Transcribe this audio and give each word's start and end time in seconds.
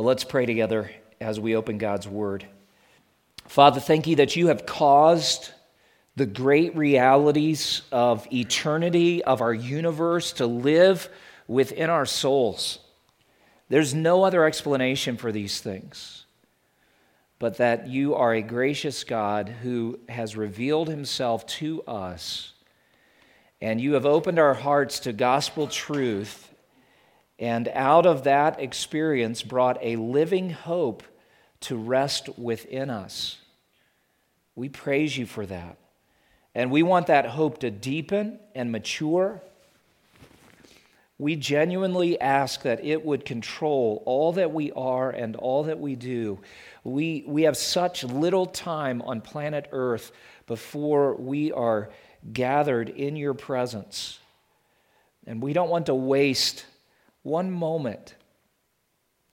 Well, 0.00 0.06
let's 0.06 0.24
pray 0.24 0.46
together 0.46 0.90
as 1.20 1.38
we 1.38 1.54
open 1.54 1.76
God's 1.76 2.08
Word. 2.08 2.46
Father, 3.44 3.80
thank 3.80 4.06
you 4.06 4.16
that 4.16 4.34
you 4.34 4.46
have 4.46 4.64
caused 4.64 5.50
the 6.16 6.24
great 6.24 6.74
realities 6.74 7.82
of 7.92 8.26
eternity, 8.32 9.22
of 9.22 9.42
our 9.42 9.52
universe, 9.52 10.32
to 10.32 10.46
live 10.46 11.10
within 11.46 11.90
our 11.90 12.06
souls. 12.06 12.78
There's 13.68 13.92
no 13.92 14.24
other 14.24 14.46
explanation 14.46 15.18
for 15.18 15.32
these 15.32 15.60
things 15.60 16.24
but 17.38 17.58
that 17.58 17.86
you 17.86 18.14
are 18.14 18.32
a 18.32 18.40
gracious 18.40 19.04
God 19.04 19.50
who 19.50 20.00
has 20.08 20.34
revealed 20.34 20.88
himself 20.88 21.44
to 21.58 21.82
us, 21.82 22.54
and 23.60 23.78
you 23.78 23.92
have 23.92 24.06
opened 24.06 24.38
our 24.38 24.54
hearts 24.54 25.00
to 25.00 25.12
gospel 25.12 25.66
truth, 25.66 26.49
and 27.40 27.68
out 27.68 28.04
of 28.04 28.24
that 28.24 28.60
experience 28.60 29.42
brought 29.42 29.78
a 29.80 29.96
living 29.96 30.50
hope 30.50 31.02
to 31.60 31.74
rest 31.74 32.38
within 32.38 32.90
us. 32.90 33.38
We 34.54 34.68
praise 34.68 35.16
you 35.16 35.24
for 35.24 35.46
that. 35.46 35.78
And 36.54 36.70
we 36.70 36.82
want 36.82 37.06
that 37.06 37.26
hope 37.26 37.60
to 37.60 37.70
deepen 37.70 38.38
and 38.54 38.70
mature. 38.70 39.40
We 41.16 41.36
genuinely 41.36 42.20
ask 42.20 42.62
that 42.62 42.84
it 42.84 43.04
would 43.04 43.24
control 43.24 44.02
all 44.04 44.32
that 44.32 44.52
we 44.52 44.70
are 44.72 45.10
and 45.10 45.34
all 45.36 45.64
that 45.64 45.78
we 45.78 45.96
do. 45.96 46.40
We, 46.84 47.24
we 47.26 47.42
have 47.42 47.56
such 47.56 48.04
little 48.04 48.46
time 48.46 49.00
on 49.02 49.22
planet 49.22 49.68
Earth 49.72 50.12
before 50.46 51.14
we 51.14 51.52
are 51.52 51.90
gathered 52.32 52.90
in 52.90 53.16
your 53.16 53.34
presence. 53.34 54.18
And 55.26 55.42
we 55.42 55.52
don't 55.54 55.70
want 55.70 55.86
to 55.86 55.94
waste 55.94 56.66
one 57.22 57.50
moment. 57.50 58.14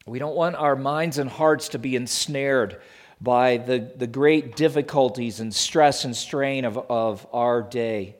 We 0.05 0.19
don't 0.19 0.35
want 0.35 0.55
our 0.55 0.75
minds 0.75 1.17
and 1.17 1.29
hearts 1.29 1.69
to 1.69 1.79
be 1.79 1.95
ensnared 1.95 2.81
by 3.19 3.57
the, 3.57 3.91
the 3.95 4.07
great 4.07 4.55
difficulties 4.55 5.39
and 5.39 5.53
stress 5.53 6.05
and 6.05 6.16
strain 6.16 6.66
of, 6.66 6.77
of 6.77 7.27
our 7.33 7.61
day. 7.61 8.16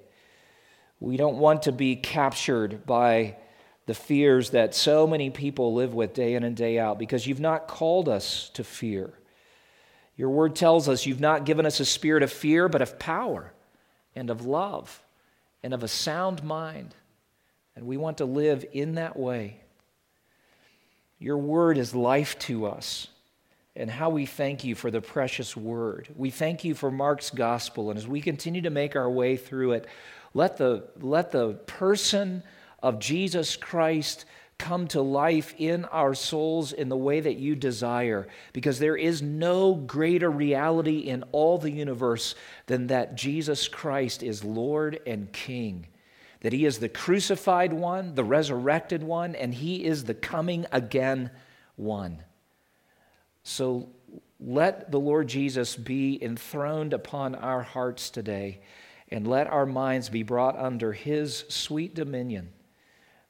We 1.00 1.18
don't 1.18 1.38
want 1.38 1.64
to 1.64 1.72
be 1.72 1.96
captured 1.96 2.86
by 2.86 3.38
the 3.86 3.94
fears 3.94 4.50
that 4.50 4.76
so 4.76 5.08
many 5.08 5.30
people 5.30 5.74
live 5.74 5.94
with 5.94 6.14
day 6.14 6.34
in 6.34 6.44
and 6.44 6.56
day 6.56 6.78
out 6.78 7.00
because 7.00 7.26
you've 7.26 7.40
not 7.40 7.68
called 7.68 8.10
us 8.10 8.50
to 8.56 8.64
fear. 8.64 9.14
Your 10.18 10.30
word 10.30 10.56
tells 10.56 10.90
us 10.90 11.06
you've 11.06 11.22
not 11.22 11.46
given 11.46 11.66
us 11.66 11.80
a 11.80 11.86
spirit 11.86 12.24
of 12.24 12.32
fear, 12.32 12.68
but 12.68 12.82
of 12.82 13.00
power 13.00 13.54
and 14.16 14.30
of 14.30 14.46
love 14.46 15.02
and 15.64 15.74
of 15.74 15.84
a 15.84 15.88
sound 15.88 16.44
mind. 16.44 16.96
And 17.78 17.86
we 17.86 17.96
want 17.96 18.18
to 18.18 18.26
live 18.26 18.66
in 18.74 18.96
that 18.96 19.18
way. 19.18 19.60
Your 21.20 21.38
word 21.38 21.78
is 21.78 21.94
life 21.94 22.38
to 22.40 22.66
us. 22.66 23.08
And 23.76 23.88
how 23.88 24.10
we 24.10 24.26
thank 24.26 24.64
you 24.64 24.74
for 24.74 24.90
the 24.90 25.00
precious 25.00 25.56
word. 25.56 26.10
We 26.16 26.32
thank 26.32 26.64
you 26.64 26.74
for 26.74 26.90
Mark's 26.90 27.30
gospel. 27.30 27.92
And 27.92 27.98
as 28.00 28.08
we 28.08 28.20
continue 28.20 28.64
to 28.64 28.72
make 28.72 28.96
our 28.96 29.10
way 29.10 29.38
through 29.38 29.74
it, 29.74 29.86
let 30.34 30.58
the, 30.58 30.86
let 31.00 31.32
the 31.32 31.54
person 31.54 32.42
of 32.82 32.98
Jesus 32.98 33.56
Christ 33.56 34.26
come 34.58 34.88
to 34.88 35.02
life 35.04 35.54
in 35.60 35.86
our 35.86 36.16
souls 36.16 36.74
in 36.74 36.90
the 36.90 36.98
way 36.98 37.20
that 37.20 37.36
you 37.36 37.56
desire, 37.56 38.28
because 38.54 38.80
there 38.80 38.98
is 38.98 39.22
no 39.22 39.76
greater 39.76 40.32
reality 40.32 41.02
in 41.02 41.24
all 41.32 41.60
the 41.60 41.70
universe 41.70 42.34
than 42.66 42.88
that 42.88 43.14
Jesus 43.14 43.68
Christ 43.68 44.24
is 44.24 44.44
Lord 44.44 45.00
and 45.06 45.32
King, 45.32 45.86
that 46.42 46.54
He 46.54 46.66
is 46.66 46.80
the 46.80 46.90
crucified 46.90 47.74
one, 47.74 48.16
the 48.16 48.24
resurrected 48.24 49.04
one, 49.04 49.36
and 49.36 49.54
He 49.54 49.84
is 49.84 50.04
the 50.04 50.14
coming 50.14 50.66
again 50.72 51.32
one. 51.76 52.24
So 53.44 53.90
let 54.40 54.92
the 54.92 55.00
Lord 55.00 55.28
Jesus 55.28 55.76
be 55.76 56.22
enthroned 56.24 56.94
upon 56.94 57.36
our 57.36 57.64
hearts 57.64 58.10
today, 58.10 58.62
and 59.10 59.28
let 59.28 59.48
our 59.48 59.66
minds 59.66 60.10
be 60.10 60.24
brought 60.24 60.58
under 60.58 60.94
His 60.94 61.46
sweet 61.48 61.96
dominion 61.96 62.50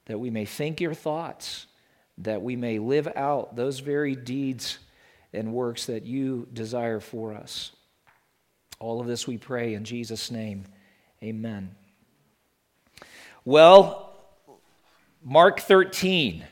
that 0.07 0.19
we 0.19 0.29
may 0.29 0.45
think 0.45 0.81
your 0.81 0.93
thoughts, 0.93 1.67
that 2.17 2.41
we 2.41 2.55
may 2.55 2.79
live 2.79 3.07
out 3.15 3.55
those 3.55 3.79
very 3.79 4.15
deeds 4.15 4.79
and 5.33 5.53
works 5.53 5.85
that 5.85 6.05
you 6.05 6.47
desire 6.53 6.99
for 6.99 7.33
us. 7.33 7.73
All 8.79 9.01
of 9.01 9.07
this 9.07 9.27
we 9.27 9.37
pray 9.37 9.73
in 9.73 9.83
Jesus' 9.83 10.31
name. 10.31 10.65
Amen. 11.21 11.75
Well, 13.49 14.13
Mark 15.23 15.61
13, 15.61 16.43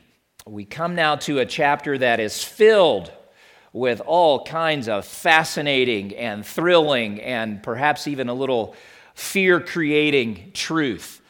we 0.46 0.64
come 0.64 0.94
now 0.94 1.16
to 1.16 1.40
a 1.40 1.44
chapter 1.44 1.98
that 1.98 2.20
is 2.20 2.42
filled 2.42 3.12
with 3.74 4.00
all 4.00 4.46
kinds 4.46 4.88
of 4.88 5.04
fascinating 5.04 6.16
and 6.16 6.42
thrilling 6.42 7.20
and 7.20 7.62
perhaps 7.62 8.08
even 8.08 8.30
a 8.30 8.32
little 8.32 8.74
fear 9.14 9.60
creating 9.60 10.52
truth. 10.54 11.20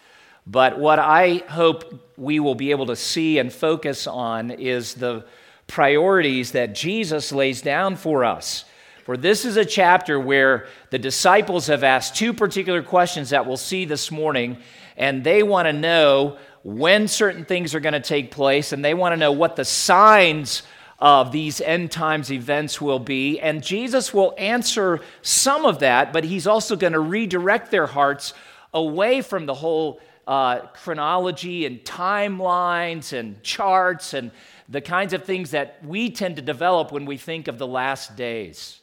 But 0.47 0.79
what 0.79 1.01
I 1.01 1.43
hope 1.49 2.13
we 2.17 2.39
will 2.39 2.55
be 2.55 2.71
able 2.71 2.87
to 2.87 2.95
see 2.95 3.39
and 3.39 3.53
focus 3.53 4.07
on 4.07 4.53
is 4.53 4.95
the 4.95 5.27
priorities 5.67 6.53
that 6.53 6.77
Jesus 6.77 7.33
lays 7.33 7.61
down 7.61 7.97
for 7.97 8.25
us. 8.25 8.67
For 9.05 9.17
this 9.17 9.45
is 9.45 9.57
a 9.57 9.65
chapter 9.65 10.21
where 10.21 10.69
the 10.91 10.99
disciples 11.01 11.67
have 11.67 11.83
asked 11.83 12.15
two 12.15 12.33
particular 12.33 12.85
questions 12.85 13.31
that 13.31 13.47
we'll 13.47 13.57
see 13.57 13.85
this 13.85 14.13
morning, 14.13 14.59
and 14.97 15.23
they 15.25 15.43
want 15.43 15.67
to 15.67 15.73
know 15.73 16.39
when 16.63 17.07
certain 17.07 17.45
things 17.45 17.75
are 17.75 17.81
going 17.81 17.93
to 17.93 18.01
take 18.01 18.31
place, 18.31 18.73
and 18.73 18.85
they 18.85 18.95
want 18.95 19.13
to 19.13 19.17
know 19.17 19.33
what 19.33 19.57
the 19.57 19.65
signs 19.65 20.63
of 20.99 21.31
these 21.31 21.61
end 21.61 21.91
times 21.91 22.33
events 22.33 22.81
will 22.81 22.99
be. 22.99 23.39
And 23.39 23.63
Jesus 23.63 24.15
will 24.15 24.35
answer 24.39 25.01
some 25.23 25.65
of 25.65 25.81
that, 25.81 26.13
but 26.13 26.25
he's 26.25 26.47
also 26.47 26.75
going 26.75 26.95
to 26.95 27.01
redirect 27.01 27.71
their 27.71 27.87
hearts 27.87 28.33
away 28.73 29.23
from 29.23 29.47
the 29.47 29.55
whole 29.55 30.01
uh, 30.27 30.61
chronology 30.75 31.67
and 31.67 31.85
timelines 31.85 33.13
and 33.13 33.43
charts 33.43 34.15
and 34.15 34.31
the 34.69 34.81
kinds 34.81 35.13
of 35.13 35.25
things 35.25 35.53
that 35.53 35.79
we 35.85 36.11
tend 36.11 36.37
to 36.37 36.43
develop 36.43 36.91
when 36.91 37.05
we 37.05 37.17
think 37.17 37.47
of 37.47 37.59
the 37.59 37.67
last 37.67 38.17
days. 38.17 38.81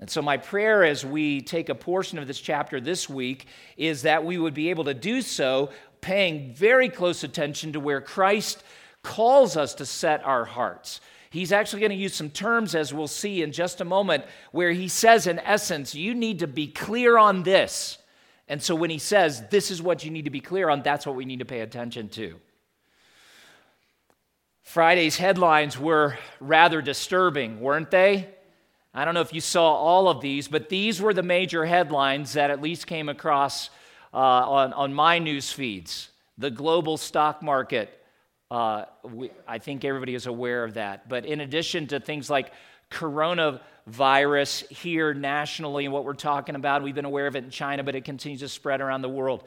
And 0.00 0.08
so, 0.08 0.22
my 0.22 0.38
prayer 0.38 0.82
as 0.82 1.04
we 1.04 1.42
take 1.42 1.68
a 1.68 1.74
portion 1.74 2.18
of 2.18 2.26
this 2.26 2.40
chapter 2.40 2.80
this 2.80 3.06
week 3.08 3.46
is 3.76 4.02
that 4.02 4.24
we 4.24 4.38
would 4.38 4.54
be 4.54 4.70
able 4.70 4.84
to 4.84 4.94
do 4.94 5.20
so 5.20 5.70
paying 6.00 6.54
very 6.54 6.88
close 6.88 7.22
attention 7.22 7.74
to 7.74 7.80
where 7.80 8.00
Christ 8.00 8.64
calls 9.02 9.58
us 9.58 9.74
to 9.74 9.84
set 9.84 10.24
our 10.24 10.46
hearts. 10.46 11.02
He's 11.28 11.52
actually 11.52 11.80
going 11.80 11.90
to 11.90 11.96
use 11.96 12.14
some 12.14 12.30
terms, 12.30 12.74
as 12.74 12.94
we'll 12.94 13.08
see 13.08 13.42
in 13.42 13.52
just 13.52 13.82
a 13.82 13.84
moment, 13.84 14.24
where 14.52 14.72
he 14.72 14.88
says, 14.88 15.26
in 15.26 15.38
essence, 15.38 15.94
you 15.94 16.14
need 16.14 16.38
to 16.38 16.46
be 16.46 16.66
clear 16.66 17.18
on 17.18 17.42
this. 17.42 17.98
And 18.48 18.62
so 18.62 18.74
when 18.74 18.90
he 18.90 18.98
says, 18.98 19.44
this 19.50 19.70
is 19.70 19.82
what 19.82 20.02
you 20.02 20.10
need 20.10 20.24
to 20.24 20.30
be 20.30 20.40
clear 20.40 20.70
on, 20.70 20.82
that's 20.82 21.06
what 21.06 21.14
we 21.14 21.26
need 21.26 21.38
to 21.38 21.44
pay 21.44 21.60
attention 21.60 22.08
to. 22.10 22.40
Friday's 24.62 25.18
headlines 25.18 25.78
were 25.78 26.18
rather 26.40 26.80
disturbing, 26.80 27.60
weren't 27.60 27.90
they? 27.90 28.28
I 28.92 29.04
don't 29.04 29.14
know 29.14 29.20
if 29.20 29.32
you 29.32 29.40
saw 29.40 29.72
all 29.72 30.08
of 30.08 30.20
these, 30.20 30.48
but 30.48 30.68
these 30.68 31.00
were 31.00 31.14
the 31.14 31.22
major 31.22 31.64
headlines 31.64 32.32
that 32.32 32.50
at 32.50 32.60
least 32.60 32.86
came 32.86 33.08
across 33.08 33.70
uh, 34.12 34.16
on, 34.16 34.72
on 34.72 34.92
my 34.92 35.18
news 35.18 35.52
feeds. 35.52 36.10
The 36.38 36.50
global 36.50 36.96
stock 36.96 37.42
market, 37.42 38.02
uh, 38.50 38.86
we, 39.04 39.30
I 39.46 39.58
think 39.58 39.84
everybody 39.84 40.14
is 40.14 40.26
aware 40.26 40.64
of 40.64 40.74
that. 40.74 41.08
But 41.08 41.24
in 41.24 41.40
addition 41.40 41.86
to 41.88 42.00
things 42.00 42.28
like 42.28 42.52
coronavirus 42.90 44.70
here 44.70 45.14
nationally 45.14 45.84
and 45.84 45.94
what 45.94 46.04
we're 46.04 46.14
talking 46.14 46.54
about. 46.54 46.82
We've 46.82 46.94
been 46.94 47.04
aware 47.04 47.26
of 47.26 47.36
it 47.36 47.44
in 47.44 47.50
China, 47.50 47.82
but 47.82 47.94
it 47.94 48.04
continues 48.04 48.40
to 48.40 48.48
spread 48.48 48.80
around 48.80 49.02
the 49.02 49.08
world. 49.08 49.44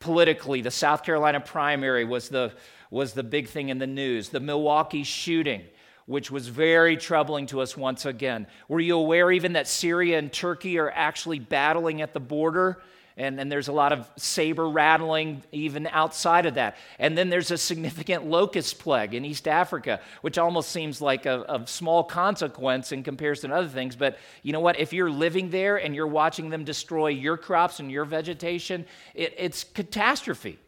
Politically, 0.00 0.62
the 0.62 0.70
South 0.70 1.02
Carolina 1.02 1.40
primary 1.40 2.04
was 2.04 2.28
the, 2.28 2.52
was 2.90 3.12
the 3.12 3.22
big 3.22 3.48
thing 3.48 3.68
in 3.68 3.78
the 3.78 3.86
news. 3.86 4.30
The 4.30 4.40
Milwaukee 4.40 5.04
shooting, 5.04 5.62
which 6.06 6.30
was 6.30 6.48
very 6.48 6.96
troubling 6.96 7.46
to 7.46 7.60
us 7.60 7.76
once 7.76 8.06
again. 8.06 8.46
Were 8.68 8.80
you 8.80 8.96
aware 8.96 9.30
even 9.30 9.52
that 9.52 9.68
Syria 9.68 10.18
and 10.18 10.32
Turkey 10.32 10.78
are 10.78 10.90
actually 10.90 11.38
battling 11.38 12.00
at 12.02 12.14
the 12.14 12.20
border? 12.20 12.80
and, 13.16 13.40
and 13.40 13.50
there's 13.50 13.68
a 13.68 13.72
lot 13.72 13.92
of 13.92 14.10
saber 14.16 14.68
rattling 14.68 15.42
even 15.50 15.86
outside 15.86 16.44
of 16.44 16.54
that. 16.54 16.76
And 16.98 17.16
then 17.16 17.30
there's 17.30 17.50
a 17.50 17.56
significant 17.56 18.26
locust 18.26 18.78
plague 18.78 19.14
in 19.14 19.24
East 19.24 19.48
Africa, 19.48 20.00
which 20.20 20.36
almost 20.36 20.70
seems 20.70 21.00
like 21.00 21.24
a, 21.24 21.62
small 21.66 22.04
consequence 22.04 22.92
in 22.92 23.02
comparison 23.02 23.50
to 23.50 23.56
other 23.56 23.68
things. 23.68 23.96
But 23.96 24.18
you 24.42 24.52
know 24.52 24.60
what? 24.60 24.78
If 24.78 24.92
you're 24.92 25.10
living 25.10 25.50
there 25.50 25.76
and 25.78 25.94
you're 25.94 26.06
watching 26.06 26.50
them 26.50 26.64
destroy 26.64 27.08
your 27.08 27.36
crops 27.38 27.80
and 27.80 27.90
your 27.90 28.04
vegetation, 28.04 28.84
it, 29.14 29.34
it's 29.38 29.64
catastrophe. 29.64 30.58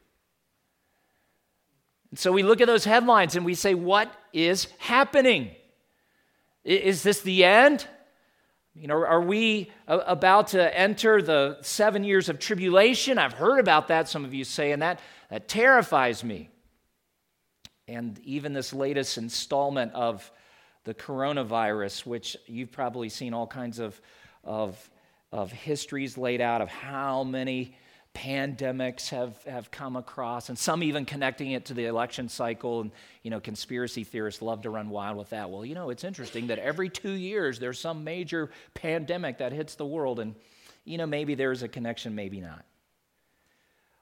And 2.11 2.19
so 2.19 2.33
we 2.33 2.43
look 2.43 2.61
at 2.61 2.67
those 2.67 2.85
headlines 2.85 3.37
and 3.37 3.45
we 3.45 3.55
say, 3.55 3.75
what 3.75 4.13
is 4.33 4.69
happening? 4.79 5.51
Is 6.65 7.03
this 7.03 7.21
the 7.21 7.45
end? 7.45 7.87
You 8.75 8.87
know, 8.87 8.95
are 8.95 9.21
we 9.21 9.73
about 9.87 10.49
to 10.49 10.79
enter 10.79 11.21
the 11.21 11.59
seven 11.63 12.05
years 12.05 12.29
of 12.29 12.39
tribulation? 12.39 13.19
I've 13.19 13.33
heard 13.33 13.59
about 13.59 13.89
that, 13.89 14.09
some 14.09 14.25
of 14.25 14.33
you 14.33 14.45
say, 14.45 14.73
and 14.73 14.83
that, 14.83 15.01
that 15.31 15.49
terrifies 15.49 16.23
me. 16.23 16.49
And 17.89 18.19
even 18.21 18.53
this 18.53 18.73
latest 18.73 19.19
installment 19.19 19.93
of 19.95 20.31
the 20.85 20.95
coronavirus, 20.95 22.07
which 22.07 22.37
you've 22.47 22.71
probably 22.71 23.09
seen 23.09 23.35
all 23.35 23.47
kinds 23.47 23.79
of, 23.79 24.01
of, 24.45 24.91
of 25.33 25.51
histories 25.51 26.17
laid 26.17 26.41
out 26.41 26.61
of 26.61 26.69
how 26.69 27.25
many 27.25 27.75
pandemics 28.19 29.11
have, 29.11 29.41
have 29.45 29.71
come 29.71 29.95
across, 29.95 30.49
and 30.49 30.59
some 30.59 30.83
even 30.83 31.05
connecting 31.05 31.53
it 31.53 31.67
to 31.67 31.75
the 31.75 31.85
election 31.85 32.29
cycle. 32.29 32.81
And, 32.81 32.91
you 33.23 33.31
know, 33.31 33.39
conspiracy 33.39 34.03
theorists 34.03 34.43
love 34.43 34.63
to 34.63 34.71
run 34.71 34.91
wild 34.91 35.17
with 35.17 35.31
that. 35.31 35.51
Well, 35.51 35.65
you 35.65 35.77
know, 35.77 35.91
it's 35.91 36.03
interesting 36.03 36.49
that 36.49 36.59
every 36.59 36.89
two 36.89 37.13
years 37.13 37.61
there's 37.61 37.79
some 37.79 38.03
major 38.03 38.51
pandemic 38.75 39.39
that 39.39 39.53
hits 39.53 39.77
the 39.77 39.87
world, 39.87 40.19
and, 40.19 40.35
you 40.85 40.99
know, 40.99 41.07
maybe 41.07 41.37
there's 41.37 41.63
a 41.63 41.69
connection, 41.69 42.17
maybe 42.17 42.41
not. 42.41 42.65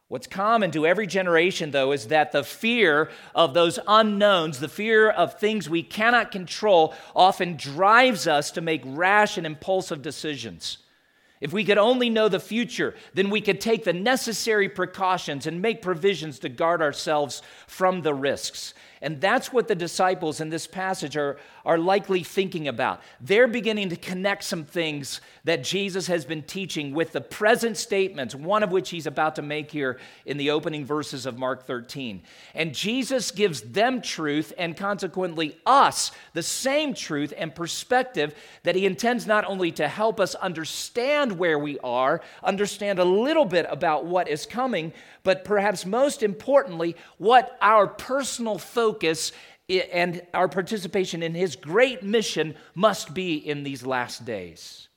What's 0.08 0.28
common 0.28 0.70
to 0.70 0.86
every 0.86 1.06
generation, 1.08 1.72
though, 1.72 1.92
is 1.92 2.06
that 2.08 2.32
the 2.32 2.44
fear 2.44 3.10
of 3.34 3.52
those 3.52 3.78
unknowns, 3.86 4.60
the 4.60 4.68
fear 4.68 5.10
of 5.10 5.38
things 5.38 5.68
we 5.68 5.82
cannot 5.82 6.30
control, 6.30 6.94
often 7.14 7.56
drives 7.56 8.26
us 8.26 8.52
to 8.52 8.60
make 8.60 8.82
rash 8.84 9.36
and 9.36 9.44
impulsive 9.44 10.00
decisions. 10.00 10.78
If 11.40 11.52
we 11.52 11.64
could 11.64 11.78
only 11.78 12.08
know 12.08 12.28
the 12.28 12.40
future, 12.40 12.94
then 13.12 13.28
we 13.28 13.40
could 13.40 13.60
take 13.60 13.84
the 13.84 13.92
necessary 13.92 14.68
precautions 14.68 15.46
and 15.46 15.60
make 15.60 15.82
provisions 15.82 16.38
to 16.40 16.48
guard 16.48 16.80
ourselves 16.80 17.42
from 17.66 18.02
the 18.02 18.14
risks. 18.14 18.72
And 19.06 19.20
that's 19.20 19.52
what 19.52 19.68
the 19.68 19.76
disciples 19.76 20.40
in 20.40 20.50
this 20.50 20.66
passage 20.66 21.16
are, 21.16 21.38
are 21.64 21.78
likely 21.78 22.24
thinking 22.24 22.66
about. 22.66 23.00
They're 23.20 23.46
beginning 23.46 23.90
to 23.90 23.96
connect 23.96 24.42
some 24.42 24.64
things 24.64 25.20
that 25.44 25.62
Jesus 25.62 26.08
has 26.08 26.24
been 26.24 26.42
teaching 26.42 26.92
with 26.92 27.12
the 27.12 27.20
present 27.20 27.76
statements, 27.76 28.34
one 28.34 28.64
of 28.64 28.72
which 28.72 28.90
he's 28.90 29.06
about 29.06 29.36
to 29.36 29.42
make 29.42 29.70
here 29.70 30.00
in 30.24 30.38
the 30.38 30.50
opening 30.50 30.84
verses 30.84 31.24
of 31.24 31.38
Mark 31.38 31.68
13. 31.68 32.20
And 32.52 32.74
Jesus 32.74 33.30
gives 33.30 33.60
them 33.60 34.02
truth 34.02 34.52
and 34.58 34.76
consequently 34.76 35.56
us 35.64 36.10
the 36.32 36.42
same 36.42 36.92
truth 36.92 37.32
and 37.38 37.54
perspective 37.54 38.34
that 38.64 38.74
he 38.74 38.86
intends 38.86 39.24
not 39.24 39.44
only 39.44 39.70
to 39.70 39.86
help 39.86 40.18
us 40.18 40.34
understand 40.34 41.38
where 41.38 41.60
we 41.60 41.78
are, 41.78 42.22
understand 42.42 42.98
a 42.98 43.04
little 43.04 43.44
bit 43.44 43.66
about 43.68 44.04
what 44.04 44.26
is 44.26 44.46
coming, 44.46 44.92
but 45.22 45.44
perhaps 45.44 45.86
most 45.86 46.24
importantly, 46.24 46.96
what 47.18 47.56
our 47.60 47.86
personal 47.86 48.58
focus 48.58 48.95
and 49.68 50.22
our 50.32 50.48
participation 50.48 51.22
in 51.22 51.34
his 51.34 51.56
great 51.56 52.02
mission 52.02 52.54
must 52.74 53.14
be 53.14 53.36
in 53.36 53.62
these 53.62 53.84
last 53.84 54.24
days. 54.24 54.88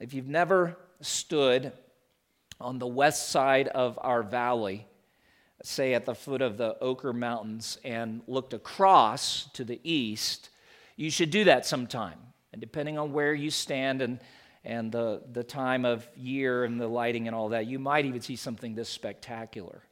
If 0.00 0.14
you've 0.14 0.28
never 0.28 0.78
stood 1.00 1.72
on 2.60 2.78
the 2.78 2.86
west 2.86 3.30
side 3.30 3.68
of 3.68 3.98
our 4.02 4.22
valley, 4.22 4.86
say 5.62 5.94
at 5.94 6.06
the 6.06 6.14
foot 6.14 6.42
of 6.42 6.56
the 6.56 6.76
Oquirrh 6.80 7.14
Mountains, 7.14 7.78
and 7.84 8.22
looked 8.26 8.54
across 8.54 9.48
to 9.54 9.64
the 9.64 9.80
east, 9.82 10.50
you 10.96 11.10
should 11.10 11.30
do 11.30 11.44
that 11.44 11.66
sometime. 11.66 12.18
And 12.52 12.60
depending 12.60 12.98
on 12.98 13.12
where 13.12 13.34
you 13.34 13.50
stand 13.50 14.02
and 14.02 14.20
and 14.64 14.92
the, 14.92 15.22
the 15.32 15.42
time 15.42 15.84
of 15.84 16.06
year 16.16 16.64
and 16.64 16.80
the 16.80 16.86
lighting 16.86 17.26
and 17.26 17.34
all 17.34 17.50
that, 17.50 17.66
you 17.66 17.78
might 17.78 18.04
even 18.04 18.20
see 18.20 18.36
something 18.36 18.74
this 18.74 18.88
spectacular. 18.88 19.82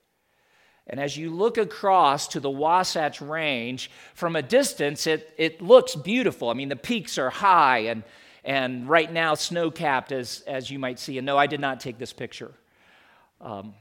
And 0.89 0.99
as 0.99 1.17
you 1.17 1.31
look 1.31 1.59
across 1.59 2.29
to 2.29 2.41
the 2.41 2.51
Wasatch 2.51 3.21
Range, 3.21 3.91
from 4.15 4.37
a 4.37 4.43
distance, 4.43 5.07
it, 5.07 5.33
it 5.37 5.61
looks 5.61 5.95
beautiful. 5.95 6.49
I 6.49 6.55
mean, 6.55 6.71
the 6.71 6.77
peaks 6.77 7.19
are 7.19 7.31
high 7.31 7.81
and, 7.81 8.03
and 8.43 8.89
right 8.89 9.13
now 9.13 9.35
snow 9.35 9.71
capped, 9.71 10.13
as, 10.13 10.43
as 10.47 10.71
you 10.71 10.79
might 10.79 10.99
see. 10.99 11.19
And 11.19 11.27
no, 11.27 11.37
I 11.37 11.47
did 11.47 11.61
not 11.61 11.81
take 11.81 11.99
this 11.99 12.13
picture. 12.13 12.53
Um, 13.41 13.75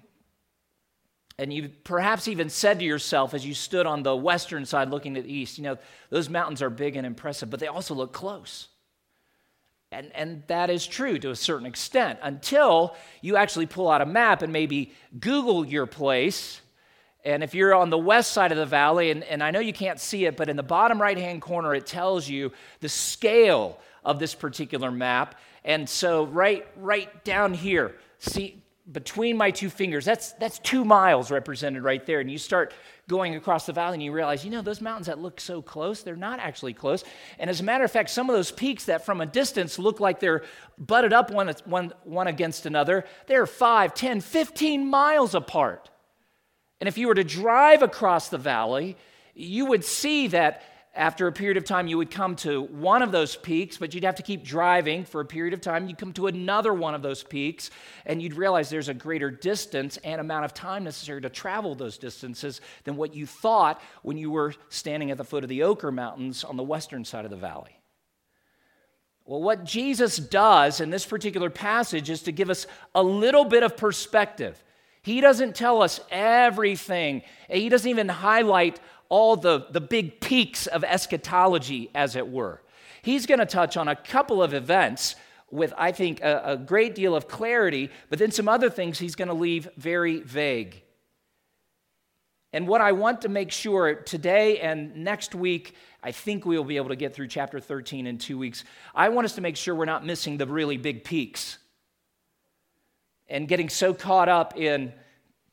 and 1.39 1.53
you 1.53 1.69
perhaps 1.83 2.27
even 2.27 2.49
said 2.49 2.79
to 2.79 2.85
yourself 2.85 3.33
as 3.33 3.45
you 3.45 3.53
stood 3.53 3.85
on 3.85 4.01
the 4.01 4.15
western 4.15 4.65
side 4.65 4.89
looking 4.89 5.13
to 5.13 5.21
the 5.21 5.31
east, 5.31 5.57
you 5.57 5.63
know, 5.63 5.77
those 6.09 6.29
mountains 6.29 6.61
are 6.61 6.69
big 6.69 6.95
and 6.95 7.05
impressive, 7.05 7.49
but 7.49 7.59
they 7.59 7.67
also 7.67 7.93
look 7.93 8.11
close. 8.11 8.69
And, 9.91 10.11
and 10.15 10.43
that 10.47 10.69
is 10.69 10.85
true 10.85 11.17
to 11.19 11.29
a 11.29 11.35
certain 11.35 11.67
extent 11.67 12.19
until 12.21 12.95
you 13.21 13.37
actually 13.37 13.67
pull 13.67 13.89
out 13.89 14.01
a 14.01 14.05
map 14.05 14.41
and 14.41 14.51
maybe 14.51 14.91
Google 15.17 15.65
your 15.65 15.85
place. 15.85 16.61
And 17.25 17.43
if 17.43 17.53
you're 17.53 17.75
on 17.75 17.89
the 17.89 17.97
west 17.97 18.31
side 18.31 18.51
of 18.51 18.57
the 18.57 18.65
valley, 18.65 19.11
and, 19.11 19.23
and 19.23 19.43
I 19.43 19.51
know 19.51 19.59
you 19.59 19.73
can't 19.73 19.99
see 19.99 20.25
it, 20.25 20.37
but 20.37 20.49
in 20.49 20.55
the 20.55 20.63
bottom 20.63 21.01
right 21.01 21.17
hand 21.17 21.41
corner, 21.41 21.75
it 21.75 21.85
tells 21.85 22.29
you 22.29 22.51
the 22.79 22.89
scale 22.89 23.79
of 24.05 24.19
this 24.19 24.33
particular 24.33 24.91
map. 24.91 25.35
And 25.65 25.87
so, 25.89 26.25
right, 26.25 26.65
right 26.77 27.23
down 27.25 27.53
here, 27.53 27.95
see, 28.19 28.61
between 28.91 29.35
my 29.35 29.51
two 29.51 29.69
fingers, 29.69 30.05
that's, 30.05 30.31
that's 30.33 30.59
two 30.59 30.85
miles 30.85 31.29
represented 31.29 31.83
right 31.83 32.05
there. 32.05 32.21
And 32.21 32.31
you 32.31 32.37
start 32.37 32.73
going 33.09 33.35
across 33.35 33.65
the 33.65 33.73
valley 33.73 33.95
and 33.95 34.03
you 34.03 34.13
realize, 34.13 34.45
you 34.45 34.51
know, 34.51 34.61
those 34.61 34.79
mountains 34.79 35.07
that 35.07 35.19
look 35.19 35.41
so 35.41 35.61
close, 35.61 36.03
they're 36.03 36.15
not 36.15 36.39
actually 36.39 36.73
close. 36.73 37.03
And 37.37 37.49
as 37.49 37.59
a 37.59 37.63
matter 37.63 37.83
of 37.83 37.91
fact, 37.91 38.09
some 38.09 38.29
of 38.29 38.35
those 38.35 38.51
peaks 38.51 38.85
that 38.85 39.05
from 39.05 39.19
a 39.19 39.25
distance 39.25 39.77
look 39.77 39.99
like 39.99 40.19
they're 40.19 40.43
butted 40.77 41.11
up 41.11 41.31
one, 41.31 41.53
one, 41.65 41.93
one 42.03 42.27
against 42.27 42.65
another, 42.65 43.05
they're 43.27 43.45
5, 43.45 43.93
10, 43.93 44.21
15 44.21 44.85
miles 44.85 45.35
apart. 45.35 45.89
And 46.79 46.87
if 46.87 46.97
you 46.97 47.07
were 47.07 47.15
to 47.15 47.23
drive 47.23 47.81
across 47.81 48.29
the 48.29 48.37
valley, 48.37 48.97
you 49.33 49.65
would 49.65 49.83
see 49.83 50.27
that 50.27 50.63
after 50.97 51.27
a 51.27 51.31
period 51.31 51.57
of 51.57 51.63
time, 51.63 51.87
you 51.87 51.97
would 51.97 52.09
come 52.09 52.35
to 52.37 52.63
one 52.63 53.03
of 53.03 53.11
those 53.11 53.35
peaks, 53.35 53.77
but 53.77 53.93
you'd 53.93 54.03
have 54.03 54.15
to 54.15 54.23
keep 54.23 54.43
driving 54.43 55.05
for 55.05 55.21
a 55.21 55.25
period 55.25 55.53
of 55.53 55.61
time. 55.61 55.87
You'd 55.87 55.99
come 55.99 56.11
to 56.13 56.25
another 56.25 56.73
one 56.73 56.95
of 56.95 57.03
those 57.03 57.23
peaks, 57.23 57.69
and 58.07 58.19
you'd 58.19 58.33
realize 58.33 58.69
there's 58.69 58.89
a 58.89 58.95
greater 58.95 59.29
distance 59.29 59.97
and 59.97 60.19
amount 60.19 60.45
of 60.45 60.55
time 60.55 60.83
necessary 60.83 61.21
to 61.21 61.29
travel 61.29 61.75
those 61.75 61.99
distances 61.99 62.61
than 62.83 62.97
what 62.97 63.13
you 63.13 63.27
thought 63.27 63.79
when 64.01 64.17
you 64.17 64.31
were 64.31 64.55
standing 64.69 65.11
at 65.11 65.19
the 65.19 65.23
foot 65.23 65.43
of 65.43 65.49
the 65.49 65.59
Oquirrh 65.59 65.93
Mountains 65.93 66.43
on 66.43 66.57
the 66.57 66.63
western 66.63 67.05
side 67.05 67.25
of 67.25 67.31
the 67.31 67.37
valley. 67.37 67.79
Well, 69.23 69.43
what 69.43 69.65
Jesus 69.65 70.17
does 70.17 70.81
in 70.81 70.89
this 70.89 71.05
particular 71.05 71.51
passage 71.51 72.09
is 72.09 72.23
to 72.23 72.31
give 72.31 72.49
us 72.49 72.65
a 72.95 73.03
little 73.03 73.45
bit 73.45 73.61
of 73.61 73.77
perspective. 73.77 74.63
He 75.07 75.21
doesn't 75.21 75.55
tell 75.55 75.81
us 75.81 76.01
everything, 76.11 77.21
he 77.49 77.69
doesn't 77.69 77.89
even 77.89 78.09
highlight 78.09 78.81
all 79.07 79.37
the, 79.37 79.65
the 79.71 79.79
big 79.79 80.19
peaks 80.19 80.67
of 80.67 80.83
eschatology, 80.83 81.89
as 81.95 82.17
it 82.17 82.27
were. 82.27 82.61
He's 83.01 83.25
going 83.25 83.39
to 83.39 83.45
touch 83.45 83.77
on 83.77 83.87
a 83.87 83.95
couple 83.95 84.43
of 84.43 84.53
events 84.53 85.15
with, 85.49 85.73
I 85.77 85.93
think, 85.93 86.21
a, 86.21 86.41
a 86.43 86.57
great 86.57 86.93
deal 86.93 87.15
of 87.15 87.29
clarity, 87.29 87.89
but 88.09 88.19
then 88.19 88.31
some 88.31 88.49
other 88.49 88.69
things 88.69 88.99
he's 88.99 89.15
going 89.15 89.29
to 89.29 89.33
leave 89.33 89.69
very 89.77 90.19
vague. 90.19 90.83
And 92.51 92.67
what 92.67 92.81
I 92.81 92.91
want 92.91 93.21
to 93.21 93.29
make 93.29 93.53
sure 93.53 93.95
today 93.95 94.59
and 94.59 95.05
next 95.05 95.33
week, 95.33 95.73
I 96.03 96.11
think 96.11 96.45
we 96.45 96.57
will 96.57 96.65
be 96.65 96.75
able 96.75 96.89
to 96.89 96.97
get 96.97 97.15
through 97.15 97.29
chapter 97.29 97.61
13 97.61 98.07
in 98.07 98.17
two 98.17 98.37
weeks. 98.37 98.65
I 98.93 99.07
want 99.07 99.23
us 99.23 99.35
to 99.35 99.41
make 99.41 99.55
sure 99.55 99.73
we're 99.73 99.85
not 99.85 100.05
missing 100.05 100.35
the 100.35 100.47
really 100.47 100.75
big 100.75 101.05
peaks 101.05 101.59
and 103.29 103.47
getting 103.47 103.69
so 103.69 103.93
caught 103.93 104.29
up 104.29 104.57
in 104.57 104.93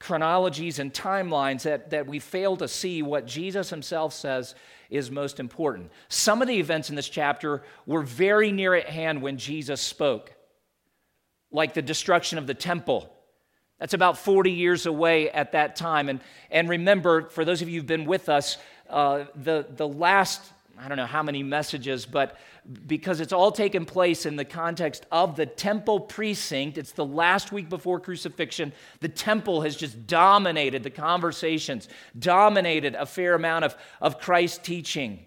chronologies 0.04 0.78
and 0.78 0.92
timelines 0.92 1.62
that, 1.62 1.88
that 1.88 2.06
we 2.06 2.18
fail 2.18 2.58
to 2.58 2.68
see 2.68 3.00
what 3.02 3.25
Jesus 3.26 3.70
himself 3.70 4.12
says 4.12 4.54
is 4.90 5.11
most 5.11 5.40
important. 5.40 5.90
Some 6.08 6.42
of 6.42 6.49
the 6.49 6.58
events 6.58 6.90
in 6.90 6.94
this 6.94 7.08
chapter 7.08 7.62
were 7.87 8.02
very 8.02 8.52
near 8.52 8.75
at 8.75 8.90
hand 8.90 9.23
when 9.23 9.38
Jesus 9.38 9.80
spoke, 9.80 10.34
like 11.50 11.73
the 11.73 11.80
destruction 11.80 12.37
of 12.37 12.46
the 12.46 12.52
temple. 12.52 13.11
That's 13.80 13.94
about 13.94 14.18
40 14.18 14.50
years 14.50 14.84
away 14.84 15.30
at 15.30 15.52
that 15.52 15.75
time. 15.75 16.11
And, 16.11 16.20
and 16.50 16.68
remember, 16.68 17.30
for 17.30 17.46
those 17.46 17.62
of 17.62 17.70
you 17.70 17.80
who've 17.80 17.87
been 17.87 18.04
with 18.04 18.28
us, 18.28 18.58
uh, 18.90 19.25
the, 19.34 19.66
the 19.70 19.88
last 19.88 20.42
I 20.78 20.88
don't 20.88 20.97
know 20.97 21.07
how 21.07 21.23
many 21.23 21.43
messages, 21.43 22.07
but 22.07 22.37
because 22.87 23.21
it's 23.21 23.33
all 23.33 23.52
taken 23.52 23.85
place 23.85 24.26
in 24.26 24.37
the 24.37 24.45
context 24.45 25.07
of 25.12 25.37
the 25.37 25.47
temple 25.47 26.00
precinct, 26.00 26.78
it's 26.78 26.93
the 26.93 27.04
last 27.04 27.52
week 27.52 27.69
before 27.69 28.00
crucifixion. 28.00 28.73
The 29.00 29.09
temple 29.09 29.62
has 29.62 29.76
just 29.76 30.07
dominated 30.07 30.83
the 30.83 30.90
conversations, 30.90 31.88
dominated 32.19 32.95
a 32.95 33.07
fair 33.07 33.35
amount 33.35 33.64
of, 33.64 33.76
of 34.00 34.19
Christ's 34.19 34.59
teaching. 34.59 35.26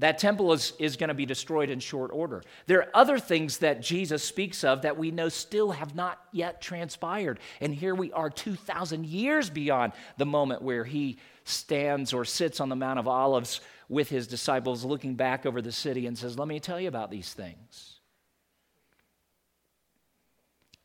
That 0.00 0.18
temple 0.18 0.54
is, 0.54 0.72
is 0.78 0.96
going 0.96 1.08
to 1.08 1.14
be 1.14 1.26
destroyed 1.26 1.68
in 1.68 1.78
short 1.78 2.10
order. 2.10 2.42
There 2.66 2.78
are 2.78 2.88
other 2.94 3.18
things 3.18 3.58
that 3.58 3.82
Jesus 3.82 4.24
speaks 4.24 4.64
of 4.64 4.80
that 4.82 4.96
we 4.96 5.10
know 5.10 5.28
still 5.28 5.72
have 5.72 5.94
not 5.94 6.18
yet 6.32 6.62
transpired. 6.62 7.38
And 7.60 7.74
here 7.74 7.94
we 7.94 8.10
are 8.12 8.30
2,000 8.30 9.04
years 9.04 9.50
beyond 9.50 9.92
the 10.16 10.24
moment 10.24 10.62
where 10.62 10.84
he 10.84 11.18
stands 11.44 12.14
or 12.14 12.24
sits 12.24 12.60
on 12.60 12.70
the 12.70 12.76
Mount 12.76 12.98
of 12.98 13.08
Olives 13.08 13.60
with 13.90 14.08
his 14.08 14.28
disciples, 14.28 14.84
looking 14.84 15.16
back 15.16 15.44
over 15.44 15.60
the 15.60 15.72
city 15.72 16.06
and 16.06 16.16
says, 16.16 16.38
Let 16.38 16.48
me 16.48 16.60
tell 16.60 16.80
you 16.80 16.88
about 16.88 17.10
these 17.10 17.34
things. 17.34 17.96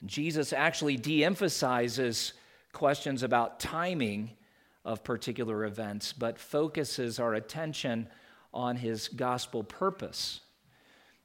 Jesus 0.05 0.51
actually 0.51 0.97
de 0.97 1.23
emphasizes 1.23 2.33
questions 2.73 3.23
about 3.23 3.59
timing 3.59 4.31
of 4.83 5.03
particular 5.03 5.65
events, 5.65 6.13
but 6.13 6.39
focuses 6.39 7.19
our 7.19 7.35
attention 7.35 8.09
on 8.53 8.75
his 8.75 9.07
gospel 9.07 9.63
purpose. 9.63 10.41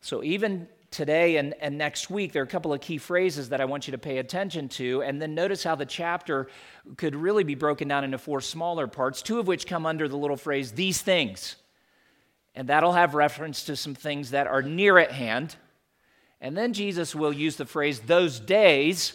So 0.03 0.23
even 0.23 0.69
today 0.91 1.37
and, 1.37 1.55
and 1.61 1.79
next 1.79 2.11
week, 2.11 2.33
there 2.33 2.43
are 2.43 2.45
a 2.45 2.49
couple 2.49 2.75
of 2.75 2.81
key 2.81 2.99
phrases 2.99 3.49
that 3.51 3.61
I 3.61 3.65
want 3.65 3.87
you 3.87 3.93
to 3.93 3.99
pay 3.99 4.19
attention 4.19 4.69
to. 4.71 5.03
And 5.03 5.21
then 5.21 5.35
notice 5.35 5.65
how 5.65 5.77
the 5.77 5.87
chapter 5.87 6.49
could 6.97 7.15
really 7.15 7.45
be 7.45 7.55
broken 7.55 7.89
down 7.89 8.05
into 8.05 8.19
four 8.19 8.41
smaller 8.41 8.87
parts, 8.87 9.23
two 9.23 9.39
of 9.39 9.47
which 9.47 9.67
come 9.67 9.87
under 9.87 10.09
the 10.09 10.17
little 10.17 10.37
phrase, 10.37 10.73
these 10.73 11.01
things. 11.01 11.57
And 12.61 12.69
that'll 12.69 12.93
have 12.93 13.15
reference 13.15 13.65
to 13.65 13.75
some 13.75 13.95
things 13.95 14.33
that 14.33 14.47
are 14.47 14.61
near 14.61 14.99
at 14.99 15.13
hand. 15.13 15.57
And 16.43 16.55
then 16.55 16.75
Jesus 16.75 17.15
will 17.15 17.33
use 17.33 17.57
the 17.57 17.65
phrase 17.65 18.01
those 18.01 18.39
days 18.39 19.15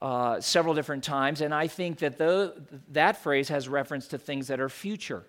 uh, 0.00 0.40
several 0.40 0.72
different 0.72 1.04
times. 1.04 1.42
And 1.42 1.52
I 1.52 1.66
think 1.66 1.98
that 1.98 2.16
the, 2.16 2.54
that 2.92 3.22
phrase 3.22 3.50
has 3.50 3.68
reference 3.68 4.08
to 4.08 4.18
things 4.18 4.46
that 4.46 4.60
are 4.60 4.70
future. 4.70 5.26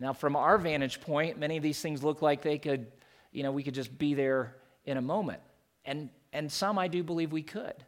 Now, 0.00 0.14
from 0.14 0.34
our 0.34 0.58
vantage 0.58 1.00
point, 1.00 1.38
many 1.38 1.58
of 1.58 1.62
these 1.62 1.80
things 1.80 2.02
look 2.02 2.20
like 2.20 2.42
they 2.42 2.58
could, 2.58 2.88
you 3.30 3.44
know, 3.44 3.52
we 3.52 3.62
could 3.62 3.74
just 3.74 3.96
be 3.96 4.14
there 4.14 4.56
in 4.84 4.96
a 4.96 5.00
moment. 5.00 5.42
And, 5.84 6.10
and 6.32 6.50
some 6.50 6.76
I 6.76 6.88
do 6.88 7.04
believe 7.04 7.30
we 7.30 7.44
could. 7.44 7.84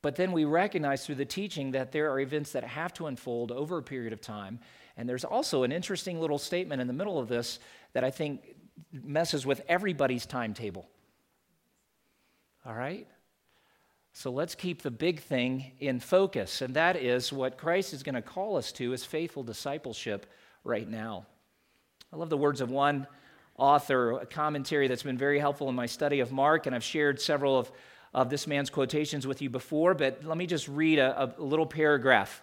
But 0.00 0.14
then 0.14 0.30
we 0.30 0.44
recognize 0.44 1.04
through 1.04 1.16
the 1.16 1.24
teaching 1.24 1.72
that 1.72 1.90
there 1.90 2.12
are 2.12 2.20
events 2.20 2.52
that 2.52 2.62
have 2.62 2.92
to 2.94 3.08
unfold 3.08 3.50
over 3.50 3.78
a 3.78 3.82
period 3.82 4.12
of 4.12 4.20
time. 4.20 4.60
And 4.96 5.08
there's 5.08 5.24
also 5.24 5.62
an 5.62 5.72
interesting 5.72 6.20
little 6.20 6.38
statement 6.38 6.80
in 6.80 6.86
the 6.86 6.92
middle 6.92 7.18
of 7.18 7.28
this 7.28 7.58
that 7.92 8.04
I 8.04 8.10
think 8.10 8.56
messes 8.92 9.46
with 9.46 9.62
everybody's 9.68 10.26
timetable. 10.26 10.88
All 12.66 12.74
right? 12.74 13.06
So 14.12 14.30
let's 14.30 14.54
keep 14.54 14.82
the 14.82 14.90
big 14.90 15.20
thing 15.20 15.72
in 15.80 15.98
focus, 15.98 16.60
and 16.60 16.74
that 16.74 16.96
is 16.96 17.32
what 17.32 17.56
Christ 17.56 17.94
is 17.94 18.02
going 18.02 18.14
to 18.14 18.22
call 18.22 18.56
us 18.56 18.70
to 18.72 18.92
is 18.92 19.04
faithful 19.04 19.42
discipleship 19.42 20.26
right 20.64 20.88
now. 20.88 21.26
I 22.12 22.16
love 22.16 22.28
the 22.28 22.36
words 22.36 22.60
of 22.60 22.70
one 22.70 23.06
author, 23.56 24.12
a 24.12 24.26
commentary 24.26 24.86
that's 24.86 25.02
been 25.02 25.16
very 25.16 25.38
helpful 25.38 25.70
in 25.70 25.74
my 25.74 25.86
study 25.86 26.20
of 26.20 26.30
Mark, 26.30 26.66
and 26.66 26.74
I've 26.74 26.84
shared 26.84 27.22
several 27.22 27.58
of, 27.58 27.72
of 28.12 28.28
this 28.28 28.46
man's 28.46 28.68
quotations 28.68 29.26
with 29.26 29.40
you 29.40 29.48
before, 29.48 29.94
but 29.94 30.22
let 30.24 30.36
me 30.36 30.46
just 30.46 30.68
read 30.68 30.98
a, 30.98 31.32
a 31.38 31.42
little 31.42 31.66
paragraph. 31.66 32.42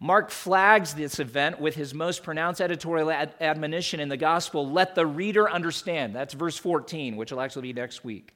Mark 0.00 0.30
flags 0.30 0.94
this 0.94 1.18
event 1.18 1.60
with 1.60 1.74
his 1.74 1.94
most 1.94 2.22
pronounced 2.22 2.60
editorial 2.60 3.10
ad- 3.10 3.34
admonition 3.40 4.00
in 4.00 4.08
the 4.08 4.16
gospel 4.16 4.68
let 4.68 4.94
the 4.94 5.06
reader 5.06 5.48
understand. 5.48 6.14
That's 6.14 6.34
verse 6.34 6.58
14, 6.58 7.16
which 7.16 7.32
will 7.32 7.40
actually 7.40 7.62
be 7.62 7.72
next 7.72 8.04
week 8.04 8.34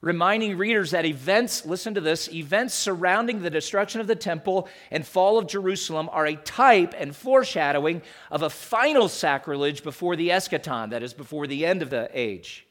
reminding 0.00 0.56
readers 0.56 0.92
that 0.92 1.04
events, 1.04 1.66
listen 1.66 1.94
to 1.94 2.00
this, 2.00 2.32
events 2.32 2.74
surrounding 2.74 3.42
the 3.42 3.50
destruction 3.50 4.00
of 4.00 4.06
the 4.06 4.16
temple 4.16 4.68
and 4.90 5.06
fall 5.06 5.38
of 5.38 5.46
Jerusalem 5.46 6.08
are 6.12 6.26
a 6.26 6.36
type 6.36 6.94
and 6.96 7.14
foreshadowing 7.14 8.02
of 8.30 8.42
a 8.42 8.50
final 8.50 9.08
sacrilege 9.08 9.82
before 9.82 10.16
the 10.16 10.28
eschaton, 10.28 10.90
that 10.90 11.02
is, 11.02 11.14
before 11.14 11.46
the 11.46 11.66
end 11.66 11.82
of 11.82 11.90
the 11.90 12.08
age. 12.12 12.66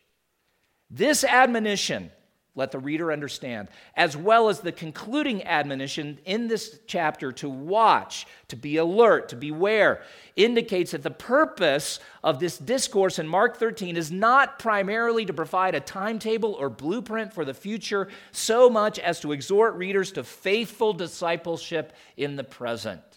This 0.90 1.24
admonition 1.24 2.12
let 2.56 2.72
the 2.72 2.80
reader 2.80 3.12
understand, 3.12 3.68
as 3.96 4.16
well 4.16 4.48
as 4.48 4.62
the 4.62 4.72
concluding 4.72 5.44
admonition 5.44 6.20
in 6.26 6.48
this 6.48 6.80
chapter 6.88 7.34
to 7.34 7.50
watch, 7.50 8.26
to 8.48 8.56
be 8.56 8.78
alert, 8.78 9.30
to 9.30 9.36
beware, 9.36 10.02
indicates 10.38 10.92
that 10.92 11.04
the 11.04 11.12
purpose 11.12 12.00
of 12.24 12.40
this 12.40 12.58
discourse 12.58 13.20
in 13.20 13.28
Mark 13.28 13.58
13 13.58 13.98
is 13.98 14.12
not 14.12 14.58
primarily 14.58 15.26
to 15.26 15.34
provide 15.34 15.76
a 15.76 15.82
timetable 15.82 16.54
or 16.54 16.70
blueprint 16.70 17.34
for 17.34 17.44
the 17.44 17.54
future 17.54 18.08
so 18.32 18.70
much 18.70 19.00
as 19.00 19.20
to 19.20 19.34
exhort 19.34 19.76
readers 19.76 20.14
to 20.14 20.24
faithful 20.24 20.94
discipleship 20.94 21.94
in 22.16 22.38
the 22.38 22.44
present. 22.44 23.15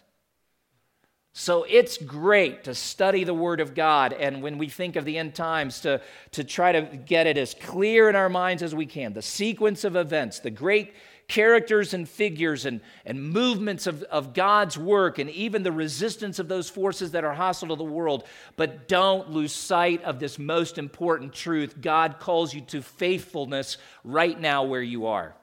So 1.40 1.64
it's 1.68 1.98
great 1.98 2.64
to 2.64 2.74
study 2.74 3.22
the 3.22 3.32
Word 3.32 3.60
of 3.60 3.76
God, 3.76 4.12
and 4.12 4.42
when 4.42 4.58
we 4.58 4.68
think 4.68 4.96
of 4.96 5.04
the 5.04 5.18
end 5.18 5.36
times, 5.36 5.82
to, 5.82 6.00
to 6.32 6.42
try 6.42 6.72
to 6.72 6.82
get 6.96 7.28
it 7.28 7.38
as 7.38 7.54
clear 7.54 8.10
in 8.10 8.16
our 8.16 8.28
minds 8.28 8.60
as 8.60 8.74
we 8.74 8.86
can 8.86 9.12
the 9.12 9.22
sequence 9.22 9.84
of 9.84 9.94
events, 9.94 10.40
the 10.40 10.50
great 10.50 10.94
characters 11.28 11.94
and 11.94 12.08
figures 12.08 12.66
and, 12.66 12.80
and 13.06 13.22
movements 13.22 13.86
of, 13.86 14.02
of 14.02 14.34
God's 14.34 14.76
work, 14.76 15.20
and 15.20 15.30
even 15.30 15.62
the 15.62 15.70
resistance 15.70 16.40
of 16.40 16.48
those 16.48 16.68
forces 16.68 17.12
that 17.12 17.22
are 17.22 17.34
hostile 17.34 17.68
to 17.68 17.76
the 17.76 17.84
world. 17.84 18.24
But 18.56 18.88
don't 18.88 19.30
lose 19.30 19.52
sight 19.52 20.02
of 20.02 20.18
this 20.18 20.40
most 20.40 20.76
important 20.76 21.32
truth 21.32 21.80
God 21.80 22.18
calls 22.18 22.52
you 22.52 22.62
to 22.62 22.82
faithfulness 22.82 23.76
right 24.02 24.40
now 24.40 24.64
where 24.64 24.82
you 24.82 25.06
are. 25.06 25.36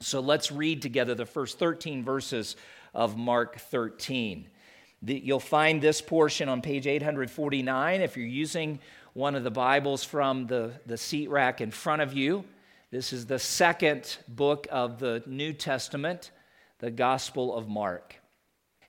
So 0.00 0.20
let's 0.20 0.52
read 0.52 0.82
together 0.82 1.14
the 1.14 1.24
first 1.24 1.58
13 1.58 2.04
verses 2.04 2.56
of 2.92 3.16
Mark 3.16 3.58
13. 3.58 4.48
You'll 5.04 5.38
find 5.38 5.80
this 5.80 6.00
portion 6.00 6.48
on 6.48 6.60
page 6.60 6.86
849 6.86 8.00
if 8.00 8.16
you're 8.16 8.26
using 8.26 8.80
one 9.12 9.34
of 9.34 9.44
the 9.44 9.50
Bibles 9.50 10.02
from 10.02 10.46
the, 10.46 10.72
the 10.86 10.96
seat 10.96 11.30
rack 11.30 11.60
in 11.60 11.70
front 11.70 12.02
of 12.02 12.12
you. 12.12 12.44
This 12.90 13.12
is 13.12 13.26
the 13.26 13.38
second 13.38 14.16
book 14.26 14.66
of 14.70 14.98
the 14.98 15.22
New 15.26 15.52
Testament, 15.52 16.32
the 16.78 16.90
Gospel 16.90 17.54
of 17.54 17.68
Mark. 17.68 18.16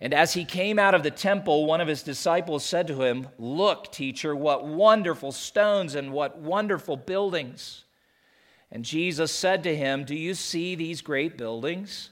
And 0.02 0.14
as 0.14 0.34
he 0.34 0.46
came 0.46 0.80
out 0.80 0.96
of 0.96 1.04
the 1.04 1.12
temple, 1.12 1.66
one 1.66 1.82
of 1.82 1.88
his 1.88 2.02
disciples 2.02 2.64
said 2.64 2.88
to 2.88 3.04
him, 3.04 3.28
Look, 3.38 3.92
teacher, 3.92 4.36
what 4.36 4.66
wonderful 4.66 5.32
stones 5.32 5.94
and 5.94 6.12
what 6.12 6.40
wonderful 6.40 6.96
buildings. 6.96 7.84
And 8.72 8.86
Jesus 8.86 9.32
said 9.32 9.64
to 9.64 9.76
him, 9.76 10.06
Do 10.06 10.16
you 10.16 10.34
see 10.34 10.76
these 10.76 11.02
great 11.02 11.38
buildings? 11.38 12.12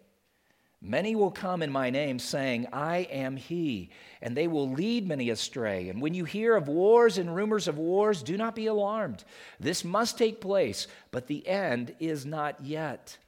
Many 0.83 1.15
will 1.15 1.29
come 1.29 1.61
in 1.61 1.71
my 1.71 1.91
name, 1.91 2.17
saying, 2.17 2.67
I 2.73 3.07
am 3.11 3.37
he, 3.37 3.91
and 4.19 4.35
they 4.35 4.47
will 4.47 4.71
lead 4.71 5.07
many 5.07 5.29
astray. 5.29 5.89
And 5.89 6.01
when 6.01 6.15
you 6.15 6.25
hear 6.25 6.55
of 6.55 6.67
wars 6.67 7.19
and 7.19 7.35
rumors 7.35 7.67
of 7.67 7.77
wars, 7.77 8.23
do 8.23 8.35
not 8.35 8.55
be 8.55 8.65
alarmed. 8.65 9.23
This 9.59 9.85
must 9.85 10.17
take 10.17 10.41
place, 10.41 10.87
but 11.11 11.27
the 11.27 11.47
end 11.47 11.93
is 11.99 12.25
not 12.25 12.61
yet. 12.61 13.19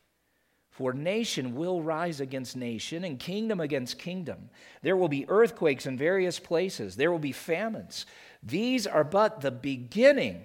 For 0.72 0.94
nation 0.94 1.54
will 1.54 1.84
rise 1.84 2.20
against 2.20 2.58
nation, 2.58 3.04
and 3.04 3.20
kingdom 3.20 3.60
against 3.60 4.00
kingdom. 4.00 4.50
There 4.82 4.98
will 4.98 5.08
be 5.08 5.30
earthquakes 5.30 5.86
in 5.86 5.96
various 5.96 6.40
places, 6.40 6.96
there 6.96 7.12
will 7.12 7.20
be 7.20 7.32
famines. 7.32 8.08
These 8.42 8.88
are 8.88 9.04
but 9.04 9.42
the 9.42 9.52
beginning 9.52 10.44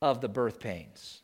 of 0.00 0.20
the 0.20 0.28
birth 0.28 0.60
pains. 0.60 1.23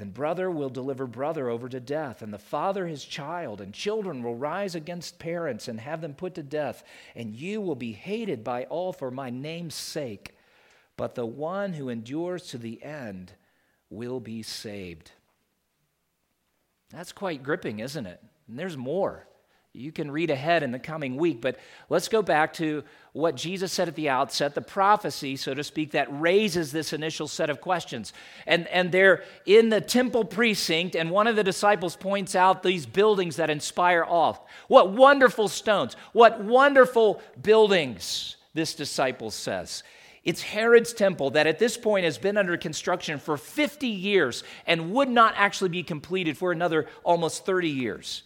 And 0.00 0.14
brother 0.14 0.50
will 0.50 0.70
deliver 0.70 1.06
brother 1.06 1.50
over 1.50 1.68
to 1.68 1.78
death, 1.78 2.22
and 2.22 2.32
the 2.32 2.38
father 2.38 2.86
his 2.86 3.04
child, 3.04 3.60
and 3.60 3.74
children 3.74 4.22
will 4.22 4.34
rise 4.34 4.74
against 4.74 5.18
parents 5.18 5.68
and 5.68 5.78
have 5.78 6.00
them 6.00 6.14
put 6.14 6.34
to 6.36 6.42
death, 6.42 6.82
and 7.14 7.36
you 7.36 7.60
will 7.60 7.74
be 7.74 7.92
hated 7.92 8.42
by 8.42 8.64
all 8.64 8.94
for 8.94 9.10
my 9.10 9.28
name's 9.28 9.74
sake. 9.74 10.34
But 10.96 11.16
the 11.16 11.26
one 11.26 11.74
who 11.74 11.90
endures 11.90 12.46
to 12.46 12.56
the 12.56 12.82
end 12.82 13.34
will 13.90 14.20
be 14.20 14.42
saved. 14.42 15.10
That's 16.88 17.12
quite 17.12 17.42
gripping, 17.42 17.80
isn't 17.80 18.06
it? 18.06 18.22
And 18.48 18.58
there's 18.58 18.78
more. 18.78 19.26
You 19.72 19.92
can 19.92 20.10
read 20.10 20.30
ahead 20.30 20.64
in 20.64 20.72
the 20.72 20.80
coming 20.80 21.16
week, 21.16 21.40
but 21.40 21.56
let's 21.88 22.08
go 22.08 22.22
back 22.22 22.54
to 22.54 22.82
what 23.12 23.36
Jesus 23.36 23.70
said 23.70 23.86
at 23.86 23.94
the 23.94 24.08
outset, 24.08 24.56
the 24.56 24.60
prophecy, 24.60 25.36
so 25.36 25.54
to 25.54 25.62
speak, 25.62 25.92
that 25.92 26.08
raises 26.10 26.72
this 26.72 26.92
initial 26.92 27.28
set 27.28 27.50
of 27.50 27.60
questions. 27.60 28.12
And, 28.48 28.66
and 28.68 28.90
they're 28.90 29.22
in 29.46 29.68
the 29.68 29.80
temple 29.80 30.24
precinct, 30.24 30.96
and 30.96 31.08
one 31.08 31.28
of 31.28 31.36
the 31.36 31.44
disciples 31.44 31.94
points 31.94 32.34
out 32.34 32.64
these 32.64 32.84
buildings 32.84 33.36
that 33.36 33.48
inspire 33.48 34.04
awe. 34.04 34.34
What 34.66 34.90
wonderful 34.90 35.46
stones, 35.46 35.94
what 36.12 36.42
wonderful 36.42 37.22
buildings, 37.40 38.36
this 38.54 38.74
disciple 38.74 39.30
says. 39.30 39.84
It's 40.24 40.42
Herod's 40.42 40.92
temple 40.92 41.30
that 41.30 41.46
at 41.46 41.60
this 41.60 41.76
point 41.76 42.04
has 42.04 42.18
been 42.18 42.36
under 42.36 42.56
construction 42.56 43.20
for 43.20 43.36
50 43.36 43.86
years 43.86 44.42
and 44.66 44.92
would 44.92 45.08
not 45.08 45.34
actually 45.36 45.70
be 45.70 45.84
completed 45.84 46.36
for 46.36 46.50
another 46.50 46.88
almost 47.04 47.46
30 47.46 47.68
years. 47.68 48.24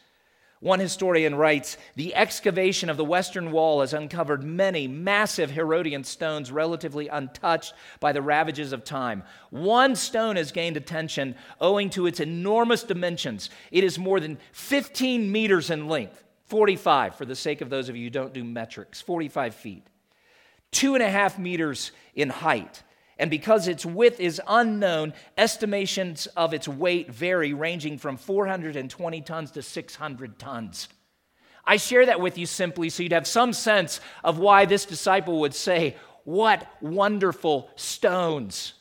One 0.64 0.80
historian 0.80 1.34
writes 1.34 1.76
The 1.94 2.14
excavation 2.14 2.88
of 2.88 2.96
the 2.96 3.04
Western 3.04 3.52
Wall 3.52 3.82
has 3.82 3.92
uncovered 3.92 4.42
many 4.42 4.88
massive 4.88 5.50
Herodian 5.50 6.04
stones 6.04 6.50
relatively 6.50 7.06
untouched 7.06 7.74
by 8.00 8.12
the 8.12 8.22
ravages 8.22 8.72
of 8.72 8.82
time. 8.82 9.24
One 9.50 9.94
stone 9.94 10.36
has 10.36 10.52
gained 10.52 10.78
attention 10.78 11.34
owing 11.60 11.90
to 11.90 12.06
its 12.06 12.18
enormous 12.18 12.82
dimensions. 12.82 13.50
It 13.70 13.84
is 13.84 13.98
more 13.98 14.20
than 14.20 14.38
15 14.52 15.30
meters 15.30 15.68
in 15.68 15.86
length, 15.86 16.24
45 16.46 17.16
for 17.16 17.26
the 17.26 17.36
sake 17.36 17.60
of 17.60 17.68
those 17.68 17.90
of 17.90 17.96
you 17.96 18.04
who 18.04 18.10
don't 18.10 18.32
do 18.32 18.42
metrics, 18.42 19.02
45 19.02 19.54
feet, 19.54 19.86
two 20.70 20.94
and 20.94 21.02
a 21.02 21.10
half 21.10 21.38
meters 21.38 21.92
in 22.14 22.30
height. 22.30 22.82
And 23.18 23.30
because 23.30 23.68
its 23.68 23.86
width 23.86 24.18
is 24.18 24.40
unknown, 24.46 25.14
estimations 25.38 26.26
of 26.36 26.52
its 26.52 26.66
weight 26.66 27.12
vary, 27.12 27.52
ranging 27.52 27.98
from 27.98 28.16
420 28.16 29.20
tons 29.20 29.50
to 29.52 29.62
600 29.62 30.38
tons. 30.38 30.88
I 31.64 31.76
share 31.76 32.06
that 32.06 32.20
with 32.20 32.36
you 32.36 32.46
simply 32.46 32.90
so 32.90 33.02
you'd 33.02 33.12
have 33.12 33.26
some 33.26 33.52
sense 33.52 34.00
of 34.22 34.38
why 34.38 34.64
this 34.64 34.84
disciple 34.84 35.40
would 35.40 35.54
say, 35.54 35.96
What 36.24 36.66
wonderful 36.80 37.70
stones! 37.76 38.74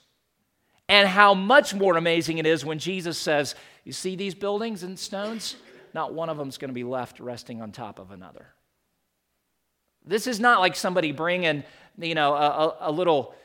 And 0.90 1.08
how 1.08 1.34
much 1.34 1.74
more 1.74 1.96
amazing 1.96 2.40
it 2.40 2.46
is 2.46 2.66
when 2.66 2.80
Jesus 2.80 3.18
says, 3.18 3.56
You 3.84 3.94
see 3.94 4.16
these 4.16 4.36
buildings 4.36 4.84
and 4.84 5.00
stones? 5.00 5.56
Not 5.94 6.14
one 6.14 6.30
of 6.30 6.38
them 6.38 6.50
is 6.50 6.58
going 6.58 6.70
to 6.70 6.74
be 6.74 6.84
left 6.84 7.20
resting 7.20 7.62
on 7.62 7.72
top 7.72 8.00
of 8.00 8.12
another. 8.12 8.48
This 10.06 10.28
is 10.28 10.40
not 10.40 10.60
like 10.60 10.76
somebody 10.76 11.12
bringing, 11.12 11.64
you 11.98 12.16
know, 12.16 12.34
a, 12.34 12.78
a 12.82 12.92
little 12.92 13.36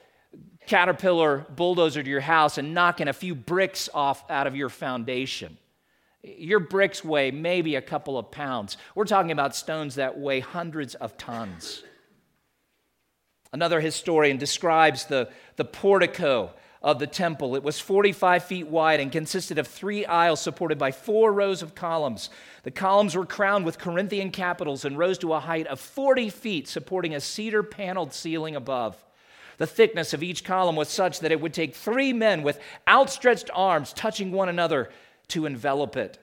caterpillar 0.67 1.47
bulldozer 1.57 2.03
to 2.03 2.11
your 2.11 2.21
house 2.21 2.59
and 2.59 2.75
knocking 2.75 3.09
a 3.09 3.13
few 3.13 3.35
bricks 3.35 3.89
off 3.93 4.23
out 4.31 4.47
of 4.47 4.55
your 4.55 4.69
foundation. 4.69 5.57
Your 6.23 6.61
bricks 6.61 7.03
weigh 7.03 7.31
maybe 7.31 7.77
a 7.77 7.83
couple 7.83 8.19
of 8.19 8.31
pounds. 8.31 8.77
We're 8.95 9.05
talking 9.05 9.31
about 9.31 9.57
stones 9.57 9.95
that 9.95 10.19
weigh 10.19 10.41
hundreds 10.41 10.95
of 10.95 11.17
tons. 11.17 11.83
Another 13.53 13.81
historian 13.81 14.37
describes 14.37 15.07
the, 15.07 15.31
the 15.57 15.65
portico 15.65 16.53
of 16.83 16.99
the 16.99 17.07
temple. 17.07 17.57
It 17.57 17.63
was 17.63 17.81
45 17.81 18.45
feet 18.45 18.69
wide 18.69 19.01
and 19.01 19.11
consisted 19.11 19.59
of 19.59 19.67
three 19.67 20.05
aisles 20.05 20.41
supported 20.41 20.79
by 20.79 20.93
four 20.93 21.33
rows 21.33 21.63
of 21.63 21.75
columns. 21.75 22.31
The 22.63 22.71
columns 22.71 23.17
were 23.17 23.27
crowned 23.27 23.65
with 23.65 23.79
Corinthian 23.79 24.31
capitals 24.31 24.85
and 24.85 24.99
rose 24.99 25.19
to 25.19 25.33
a 25.33 25.41
height 25.41 25.67
of 25.67 25.81
40 25.81 26.31
feet, 26.31 26.69
supporting 26.69 27.15
a 27.15 27.21
cedar 27.21 27.63
paneled 27.63 28.13
ceiling 28.13 28.55
above. 28.55 29.03
The 29.59 29.67
thickness 29.67 30.15
of 30.15 30.23
each 30.23 30.45
column 30.45 30.77
was 30.77 30.89
such 30.89 31.21
that 31.21 31.33
it 31.33 31.41
would 31.41 31.53
take 31.53 31.75
three 31.75 32.13
men 32.13 32.43
with 32.43 32.61
outstretched 32.89 33.51
arms 33.53 33.93
touching 33.93 34.33
one 34.33 34.49
another 34.49 34.91
to 35.29 35.47
envelop 35.47 35.97
it. 35.97 36.19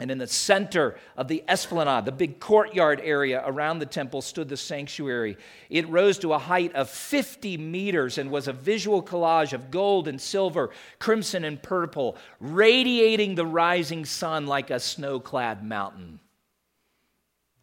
And 0.00 0.10
in 0.10 0.18
the 0.18 0.26
center 0.26 0.96
of 1.16 1.28
the 1.28 1.44
esplanade, 1.46 2.04
the 2.04 2.12
big 2.12 2.40
courtyard 2.40 3.00
area 3.04 3.42
around 3.46 3.78
the 3.78 3.86
temple, 3.86 4.22
stood 4.22 4.48
the 4.48 4.56
sanctuary. 4.56 5.36
It 5.70 5.88
rose 5.88 6.18
to 6.18 6.32
a 6.32 6.38
height 6.38 6.74
of 6.74 6.90
50 6.90 7.58
meters 7.58 8.18
and 8.18 8.30
was 8.30 8.48
a 8.48 8.52
visual 8.52 9.02
collage 9.02 9.52
of 9.52 9.70
gold 9.70 10.08
and 10.08 10.20
silver, 10.20 10.70
crimson 10.98 11.44
and 11.44 11.62
purple, 11.62 12.16
radiating 12.40 13.36
the 13.36 13.46
rising 13.46 14.04
sun 14.04 14.46
like 14.46 14.70
a 14.70 14.80
snow 14.80 15.20
clad 15.20 15.64
mountain. 15.64 16.18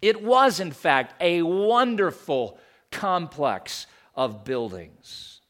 It 0.02 0.24
was, 0.24 0.62
in 0.62 0.72
fact, 0.72 1.14
a 1.22 1.42
wonderful 1.42 2.58
complex 2.92 3.88
of 4.26 4.44
buildings. 4.44 5.42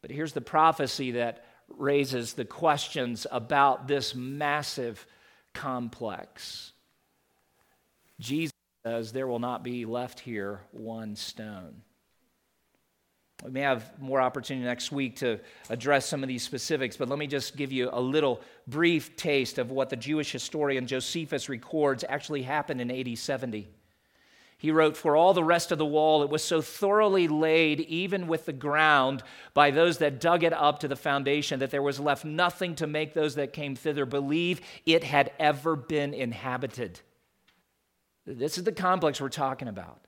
But 0.00 0.12
here's 0.12 0.32
the 0.32 0.40
prophecy 0.40 1.12
that 1.12 1.44
raises 1.68 2.34
the 2.34 2.44
questions 2.44 3.26
about 3.30 3.88
this 3.88 4.14
massive 4.14 5.04
complex. 5.52 6.72
Jesus 8.20 8.52
says, 8.86 9.12
There 9.12 9.26
will 9.26 9.40
not 9.40 9.64
be 9.64 9.86
left 9.86 10.20
here 10.20 10.60
one 10.70 11.16
stone. 11.16 11.82
We 13.44 13.50
may 13.50 13.62
have 13.62 14.00
more 14.00 14.20
opportunity 14.20 14.64
next 14.64 14.92
week 14.92 15.16
to 15.16 15.40
address 15.68 16.06
some 16.06 16.22
of 16.22 16.28
these 16.28 16.44
specifics, 16.44 16.96
but 16.96 17.08
let 17.08 17.18
me 17.18 17.26
just 17.26 17.56
give 17.56 17.72
you 17.72 17.90
a 17.92 18.00
little 18.00 18.40
brief 18.68 19.16
taste 19.16 19.58
of 19.58 19.72
what 19.72 19.90
the 19.90 19.96
Jewish 19.96 20.30
historian 20.30 20.86
Josephus 20.86 21.48
records 21.48 22.04
actually 22.08 22.42
happened 22.42 22.80
in 22.80 22.90
AD 22.92 23.18
70. 23.18 23.68
He 24.62 24.70
wrote, 24.70 24.96
For 24.96 25.16
all 25.16 25.34
the 25.34 25.42
rest 25.42 25.72
of 25.72 25.78
the 25.78 25.84
wall, 25.84 26.22
it 26.22 26.30
was 26.30 26.44
so 26.44 26.62
thoroughly 26.62 27.26
laid, 27.26 27.80
even 27.80 28.28
with 28.28 28.46
the 28.46 28.52
ground, 28.52 29.24
by 29.54 29.72
those 29.72 29.98
that 29.98 30.20
dug 30.20 30.44
it 30.44 30.52
up 30.52 30.78
to 30.78 30.88
the 30.88 30.94
foundation, 30.94 31.58
that 31.58 31.72
there 31.72 31.82
was 31.82 31.98
left 31.98 32.24
nothing 32.24 32.76
to 32.76 32.86
make 32.86 33.12
those 33.12 33.34
that 33.34 33.52
came 33.52 33.74
thither 33.74 34.06
believe 34.06 34.60
it 34.86 35.02
had 35.02 35.32
ever 35.40 35.74
been 35.74 36.14
inhabited. 36.14 37.00
This 38.24 38.56
is 38.56 38.62
the 38.62 38.70
complex 38.70 39.20
we're 39.20 39.30
talking 39.30 39.66
about. 39.66 39.98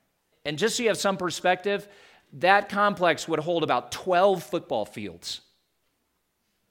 And 0.44 0.56
just 0.56 0.76
so 0.76 0.84
you 0.84 0.88
have 0.88 0.98
some 0.98 1.16
perspective, 1.16 1.88
that 2.34 2.68
complex 2.68 3.26
would 3.26 3.40
hold 3.40 3.64
about 3.64 3.90
12 3.90 4.40
football 4.40 4.84
fields. 4.84 5.40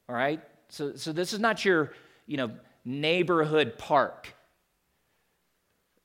All 0.07 0.15
right? 0.15 0.41
So, 0.69 0.95
so 0.95 1.11
this 1.11 1.33
is 1.33 1.41
not 1.41 1.65
your, 1.65 1.91
you 2.27 2.37
know, 2.37 2.51
neighborhood 2.85 3.77
park. 3.77 4.33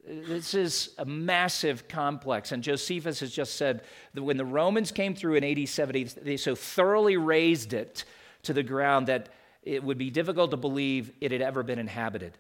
This 0.09 0.55
is 0.55 0.95
a 0.97 1.05
massive 1.05 1.87
complex. 1.87 2.51
And 2.53 2.63
Josephus 2.63 3.21
has 3.21 3.31
just 3.31 3.57
said 3.57 3.83
that 4.15 4.23
when 4.23 4.39
the 4.39 4.45
Romans 4.45 4.91
came 4.91 5.15
through 5.15 5.35
in 5.35 5.45
AD 5.45 5.69
70, 5.69 6.05
they 6.23 6.39
so 6.39 6.55
thoroughly 6.55 7.19
razed 7.19 7.75
it 7.75 8.05
to 8.45 8.55
the 8.55 8.63
ground 8.63 9.09
that 9.09 9.29
it 9.63 9.85
would 9.85 9.99
be 9.99 10.09
difficult 10.09 10.51
to 10.53 10.57
believe 10.57 11.13
it 11.21 11.31
had 11.31 11.43
ever 11.43 11.63
been 11.63 11.79
inhabited. 11.79 12.39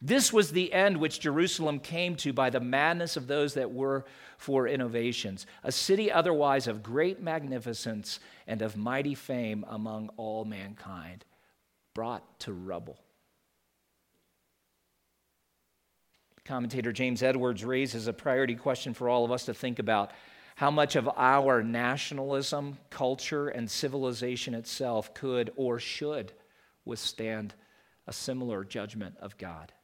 This 0.00 0.32
was 0.32 0.52
the 0.52 0.72
end 0.72 0.98
which 0.98 1.18
Jerusalem 1.18 1.80
came 1.80 2.14
to 2.16 2.32
by 2.32 2.50
the 2.50 2.60
madness 2.60 3.16
of 3.16 3.26
those 3.26 3.54
that 3.54 3.72
were 3.72 4.04
for 4.36 4.68
innovations, 4.68 5.46
a 5.64 5.72
city 5.72 6.12
otherwise 6.12 6.68
of 6.68 6.84
great 6.84 7.20
magnificence 7.20 8.20
and 8.46 8.62
of 8.62 8.76
mighty 8.76 9.16
fame 9.16 9.64
among 9.68 10.10
all 10.16 10.44
mankind, 10.44 11.24
brought 11.94 12.38
to 12.38 12.52
rubble. 12.52 13.00
Commentator 16.48 16.92
James 16.92 17.22
Edwards 17.22 17.62
raises 17.62 18.06
a 18.06 18.12
priority 18.14 18.54
question 18.54 18.94
for 18.94 19.10
all 19.10 19.22
of 19.22 19.30
us 19.30 19.44
to 19.44 19.54
think 19.54 19.78
about. 19.78 20.12
How 20.56 20.70
much 20.70 20.96
of 20.96 21.06
our 21.14 21.62
nationalism, 21.62 22.78
culture, 22.88 23.48
and 23.48 23.70
civilization 23.70 24.54
itself 24.54 25.12
could 25.12 25.52
or 25.56 25.78
should 25.78 26.32
withstand 26.86 27.52
a 28.06 28.14
similar 28.14 28.64
judgment 28.64 29.16
of 29.20 29.36
God? 29.36 29.74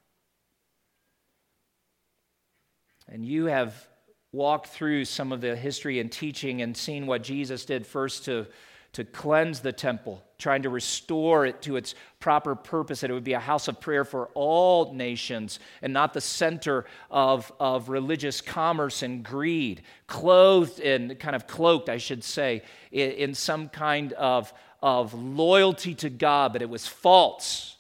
And 3.07 3.27
you 3.27 3.45
have 3.45 3.87
walked 4.33 4.69
through 4.69 5.05
some 5.05 5.33
of 5.33 5.43
the 5.43 5.55
history 5.55 6.01
and 6.01 6.11
teaching 6.11 6.63
and 6.63 6.75
seen 6.75 7.07
what 7.07 7.23
Jesus 7.23 7.67
did 7.67 7.87
first 7.87 8.25
to 8.25 8.47
to 8.95 9.05
cleanse 9.05 9.61
the 9.61 9.73
temple, 9.73 10.23
trying 10.39 10.63
to 10.63 10.71
restore 10.71 11.47
it 11.47 11.61
to 11.63 11.77
its 11.77 11.95
proper 12.21 12.55
purpose, 12.55 13.01
that 13.01 13.11
it 13.11 13.13
would 13.13 13.25
be 13.25 13.33
a 13.33 13.41
house 13.41 13.69
of 13.69 13.81
prayer 13.81 14.05
for 14.05 14.29
all 14.35 14.93
nations 14.95 15.59
and 15.83 15.93
not 15.93 16.15
the 16.15 16.21
center 16.21 16.85
of, 17.11 17.53
of 17.61 17.89
religious 17.89 18.41
commerce 18.41 19.03
and 19.03 19.25
greed, 19.25 19.83
clothed 20.07 20.81
and 20.81 21.19
kind 21.19 21.37
of 21.37 21.47
cloaked, 21.47 21.89
I 21.89 21.99
should 21.99 22.25
say, 22.25 22.63
in, 22.93 23.11
in 23.11 23.35
some 23.35 23.69
kind 23.69 24.13
of, 24.15 24.53
of 24.81 25.13
loyalty 25.13 25.95
to 25.97 26.11
God, 26.11 26.53
but 26.53 26.63
it 26.63 26.71
was 26.71 26.87
false. 26.87 27.77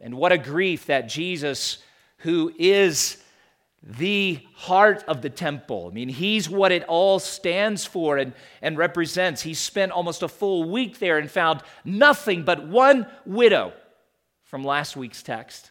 And 0.00 0.14
what 0.14 0.32
a 0.32 0.38
grief 0.38 0.86
that 0.86 1.08
Jesus, 1.08 1.78
who 2.18 2.52
is 2.58 3.22
the 3.82 4.40
heart 4.54 5.04
of 5.06 5.22
the 5.22 5.30
temple. 5.30 5.88
I 5.90 5.94
mean, 5.94 6.08
he's 6.08 6.48
what 6.48 6.72
it 6.72 6.84
all 6.84 7.18
stands 7.18 7.84
for 7.84 8.18
and, 8.18 8.32
and 8.60 8.76
represents. 8.76 9.42
He 9.42 9.54
spent 9.54 9.92
almost 9.92 10.22
a 10.22 10.28
full 10.28 10.68
week 10.68 10.98
there 10.98 11.18
and 11.18 11.30
found 11.30 11.62
nothing 11.84 12.42
but 12.42 12.66
one 12.66 13.06
widow 13.24 13.72
from 14.42 14.64
last 14.64 14.96
week's 14.96 15.22
text 15.22 15.70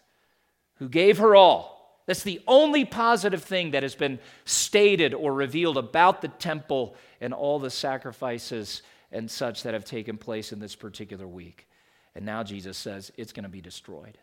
who 0.76 0.88
gave 0.88 1.18
her 1.18 1.36
all. 1.36 2.02
That's 2.06 2.24
the 2.24 2.42
only 2.48 2.86
positive 2.86 3.44
thing 3.44 3.72
that 3.72 3.84
has 3.84 3.96
been 3.96 4.20
stated 4.46 5.14
or 5.14 5.34
revealed 5.34 5.78
about 5.78 6.22
the 6.22 6.30
temple 6.30 6.96
and 7.20 7.34
all 7.34 7.60
the 7.60 7.70
sacrifices 7.70 8.82
and 9.12 9.30
such 9.30 9.64
that 9.64 9.74
have 9.74 9.84
taken 9.84 10.18
place 10.18 10.54
in 10.54 10.60
this 10.60 10.76
particular 10.76 11.28
week. 11.28 11.68
And 12.16 12.26
now 12.26 12.44
Jesus 12.44 12.78
says 12.78 13.12
it's 13.18 13.34
going 13.34 13.44
to 13.44 13.50
be 13.50 13.62
destroyed. 13.62 14.18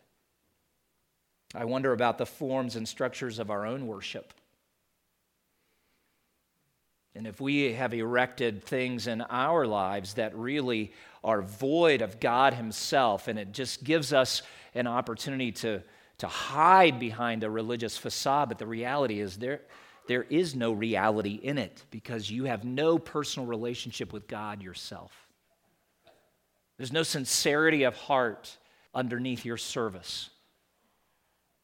I 1.55 1.65
wonder 1.65 1.93
about 1.93 2.17
the 2.17 2.25
forms 2.25 2.75
and 2.75 2.87
structures 2.87 3.39
of 3.39 3.49
our 3.49 3.65
own 3.65 3.87
worship. 3.87 4.33
And 7.15 7.25
if 7.25 7.39
we 7.39 7.73
have 7.73 7.93
erected 7.93 8.63
things 8.63 9.07
in 9.07 9.21
our 9.21 9.65
lives 9.65 10.15
that 10.15 10.35
really 10.35 10.91
are 11.23 11.41
void 11.41 12.01
of 12.01 12.19
God 12.19 12.53
Himself, 12.53 13.29
and 13.29 13.39
it 13.39 13.53
just 13.53 13.85
gives 13.85 14.11
us 14.11 14.41
an 14.73 14.85
opportunity 14.85 15.53
to, 15.53 15.81
to 16.17 16.27
hide 16.27 16.99
behind 16.99 17.45
a 17.45 17.49
religious 17.49 17.97
facade, 17.97 18.49
but 18.49 18.57
the 18.57 18.67
reality 18.67 19.21
is 19.21 19.37
there, 19.37 19.61
there 20.07 20.23
is 20.23 20.55
no 20.55 20.73
reality 20.73 21.39
in 21.41 21.57
it 21.57 21.85
because 21.89 22.29
you 22.29 22.43
have 22.43 22.65
no 22.65 22.99
personal 22.99 23.47
relationship 23.47 24.11
with 24.11 24.27
God 24.27 24.61
yourself. 24.61 25.13
There's 26.77 26.91
no 26.91 27.03
sincerity 27.03 27.83
of 27.83 27.95
heart 27.95 28.57
underneath 28.93 29.45
your 29.45 29.57
service. 29.57 30.29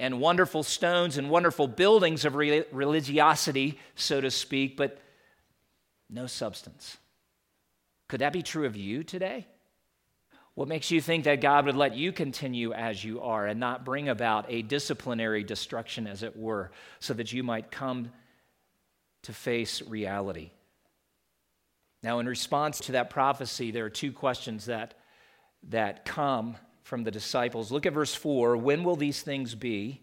And 0.02 0.20
wonderful 0.20 0.64
stones 0.64 1.20
and 1.20 1.30
wonderful 1.30 1.68
buildings 1.68 2.26
of 2.26 2.34
religiosity, 2.34 3.78
so 3.94 4.20
to 4.20 4.32
speak, 4.32 4.76
but 4.76 4.98
no 6.10 6.26
substance. 6.26 6.98
Could 8.10 8.22
that 8.22 8.34
be 8.34 8.42
true 8.42 8.66
of 8.66 8.76
you 8.76 9.04
today? 9.04 9.46
What 10.56 10.68
makes 10.68 10.90
you 10.90 11.02
think 11.02 11.26
that 11.26 11.40
God 11.40 11.68
would 11.68 11.76
let 11.76 11.96
you 11.96 12.12
continue 12.12 12.74
as 12.74 13.04
you 13.06 13.22
are 13.22 13.46
and 13.46 13.60
not 13.60 13.86
bring 13.86 14.10
about 14.10 14.48
a 14.50 14.64
disciplinary 14.64 15.44
destruction, 15.44 16.08
as 16.08 16.24
it 16.24 16.36
were, 16.36 16.72
so 17.00 17.14
that 17.14 17.32
you 17.32 17.44
might 17.44 17.70
come 17.70 18.12
to 19.22 19.34
face 19.34 19.84
reality? 19.84 20.50
Now, 22.02 22.18
in 22.18 22.26
response 22.26 22.80
to 22.80 22.94
that 22.94 23.12
prophecy, 23.12 23.70
there 23.70 23.86
are 23.86 23.92
two 23.92 24.12
questions 24.12 24.66
that, 24.66 24.96
that 25.70 26.06
come 26.06 26.58
from 26.92 27.06
the 27.06 27.10
disciples. 27.10 27.72
Look 27.72 27.86
at 27.86 27.94
verse 27.94 28.14
4 28.14 28.58
When 28.58 28.84
will 28.84 28.98
these 28.98 29.22
things 29.22 29.56
be? 29.56 30.02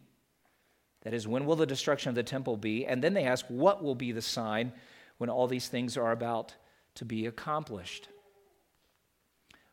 That 1.02 1.12
is, 1.12 1.28
when 1.28 1.44
will 1.44 1.54
the 1.54 1.66
destruction 1.66 2.08
of 2.08 2.14
the 2.14 2.22
temple 2.22 2.56
be? 2.56 2.86
And 2.86 3.04
then 3.04 3.12
they 3.12 3.24
ask, 3.24 3.44
What 3.48 3.84
will 3.84 3.94
be 3.94 4.10
the 4.10 4.22
sign 4.22 4.72
when 5.18 5.28
all 5.28 5.46
these 5.46 5.68
things 5.68 5.98
are 5.98 6.12
about 6.12 6.54
to 6.94 7.04
be 7.04 7.26
accomplished? 7.26 8.08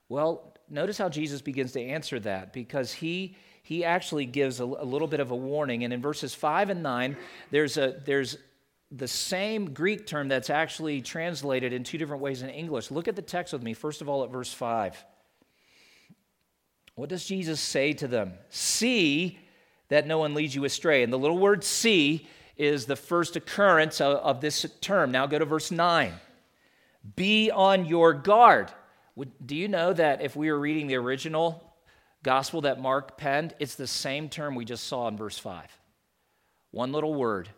Well, 0.10 0.58
notice 0.70 0.98
how 0.98 1.08
Jesus 1.08 1.42
begins 1.42 1.72
to 1.72 1.82
answer 1.82 2.20
that 2.20 2.52
because 2.52 2.92
he, 2.92 3.38
he 3.64 3.86
actually 3.86 4.26
gives 4.26 4.60
a, 4.60 4.66
a 4.66 4.66
little 4.66 5.08
bit 5.08 5.22
of 5.22 5.32
a 5.32 5.38
warning. 5.38 5.86
And 5.86 5.94
in 5.94 6.02
verses 6.02 6.36
5 6.36 6.70
and 6.70 6.84
9, 6.84 7.16
there's, 7.50 7.78
a, 7.78 8.02
there's 8.04 8.38
the 8.92 9.08
same 9.08 9.74
Greek 9.74 10.06
term 10.06 10.28
that's 10.28 10.50
actually 10.50 11.02
translated 11.02 11.72
in 11.72 11.86
two 11.86 11.98
different 11.98 12.22
ways 12.22 12.42
in 12.42 12.50
English. 12.50 12.92
Look 12.92 13.08
at 13.08 13.16
the 13.16 13.22
text 13.22 13.54
with 13.54 13.64
me, 13.64 13.74
first 13.74 14.02
of 14.02 14.10
all, 14.10 14.26
at 14.26 14.32
verse 14.32 14.54
5. 14.54 15.06
What 16.96 17.10
does 17.10 17.26
Jesus 17.26 17.60
say 17.60 17.94
to 17.94 18.08
them? 18.08 18.34
See 18.50 19.38
that 19.90 20.08
no 20.08 20.18
one 20.18 20.34
leads 20.34 20.56
you 20.56 20.66
astray. 20.66 21.04
And 21.04 21.12
the 21.12 21.20
little 21.20 21.38
word 21.38 21.64
see 21.64 22.28
is 22.58 22.86
the 22.86 22.96
first 22.96 23.36
occurrence 23.36 24.00
of, 24.00 24.18
of 24.18 24.42
this 24.42 24.66
term. 24.82 25.12
Now 25.12 25.28
go 25.28 25.38
to 25.38 25.46
verse 25.46 25.72
9. 25.72 26.14
Be 27.16 27.52
on 27.52 27.86
your 27.86 28.14
guard. 28.14 28.72
Do 29.46 29.56
you 29.56 29.68
know 29.68 29.94
that 29.94 30.22
if 30.22 30.36
we 30.36 30.52
were 30.52 30.60
reading 30.60 30.88
the 30.88 30.96
original 30.96 31.74
gospel 32.24 32.62
that 32.62 32.82
Mark 32.82 33.18
penned, 33.18 33.54
it's 33.60 33.76
the 33.76 33.88
same 33.88 34.30
term 34.30 34.56
we 34.56 34.66
just 34.66 34.86
saw 34.86 35.08
in 35.08 35.18
verse 35.18 35.38
5? 35.38 35.66
One 36.72 36.92
little 36.92 37.14
word. 37.14 37.50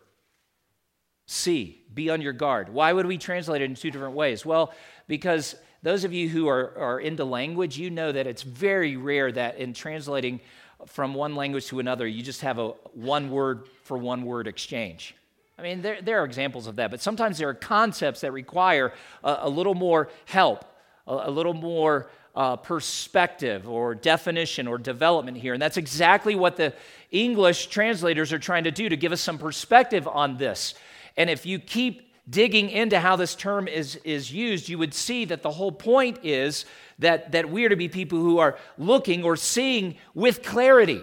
See, 1.26 1.82
be 1.92 2.10
on 2.10 2.20
your 2.20 2.32
guard. 2.32 2.68
Why 2.68 2.92
would 2.92 3.06
we 3.06 3.18
translate 3.18 3.62
it 3.62 3.66
in 3.66 3.74
two 3.74 3.90
different 3.90 4.14
ways? 4.14 4.44
Well, 4.44 4.72
because 5.06 5.54
those 5.82 6.04
of 6.04 6.12
you 6.12 6.28
who 6.28 6.48
are, 6.48 6.76
are 6.76 7.00
into 7.00 7.24
language, 7.24 7.78
you 7.78 7.90
know 7.90 8.10
that 8.12 8.26
it's 8.26 8.42
very 8.42 8.96
rare 8.96 9.30
that 9.32 9.58
in 9.58 9.72
translating 9.72 10.40
from 10.86 11.14
one 11.14 11.34
language 11.34 11.66
to 11.66 11.78
another, 11.80 12.06
you 12.06 12.22
just 12.22 12.40
have 12.42 12.58
a 12.58 12.68
one 12.94 13.30
word 13.30 13.68
for 13.84 13.98
one 13.98 14.24
word 14.24 14.46
exchange. 14.46 15.14
I 15.58 15.62
mean, 15.62 15.82
there, 15.82 16.00
there 16.00 16.20
are 16.22 16.24
examples 16.24 16.66
of 16.68 16.76
that, 16.76 16.90
but 16.90 17.00
sometimes 17.00 17.38
there 17.38 17.48
are 17.48 17.54
concepts 17.54 18.20
that 18.20 18.32
require 18.32 18.92
a, 19.24 19.38
a 19.42 19.48
little 19.48 19.74
more 19.74 20.08
help 20.26 20.64
a, 21.08 21.28
a 21.28 21.30
little 21.30 21.54
more 21.54 22.08
uh, 22.36 22.56
perspective 22.56 23.68
or 23.68 23.94
definition 23.94 24.68
or 24.68 24.78
development 24.78 25.36
here. 25.36 25.54
And 25.54 25.60
that's 25.60 25.76
exactly 25.76 26.36
what 26.36 26.56
the 26.56 26.74
English 27.10 27.66
translators 27.68 28.32
are 28.32 28.38
trying 28.38 28.64
to 28.64 28.70
do 28.70 28.88
to 28.88 28.96
give 28.96 29.10
us 29.10 29.20
some 29.20 29.38
perspective 29.38 30.06
on 30.06 30.36
this. 30.36 30.74
And 31.16 31.28
if 31.28 31.46
you 31.46 31.58
keep 31.58 32.07
digging 32.28 32.70
into 32.70 33.00
how 33.00 33.16
this 33.16 33.34
term 33.34 33.68
is, 33.68 33.96
is 34.04 34.32
used, 34.32 34.68
you 34.68 34.78
would 34.78 34.94
see 34.94 35.24
that 35.26 35.42
the 35.42 35.50
whole 35.50 35.72
point 35.72 36.18
is 36.22 36.64
that, 36.98 37.32
that 37.32 37.50
we 37.50 37.64
are 37.64 37.68
to 37.68 37.76
be 37.76 37.88
people 37.88 38.18
who 38.18 38.38
are 38.38 38.58
looking 38.76 39.24
or 39.24 39.36
seeing 39.36 39.96
with 40.14 40.42
clarity. 40.42 41.02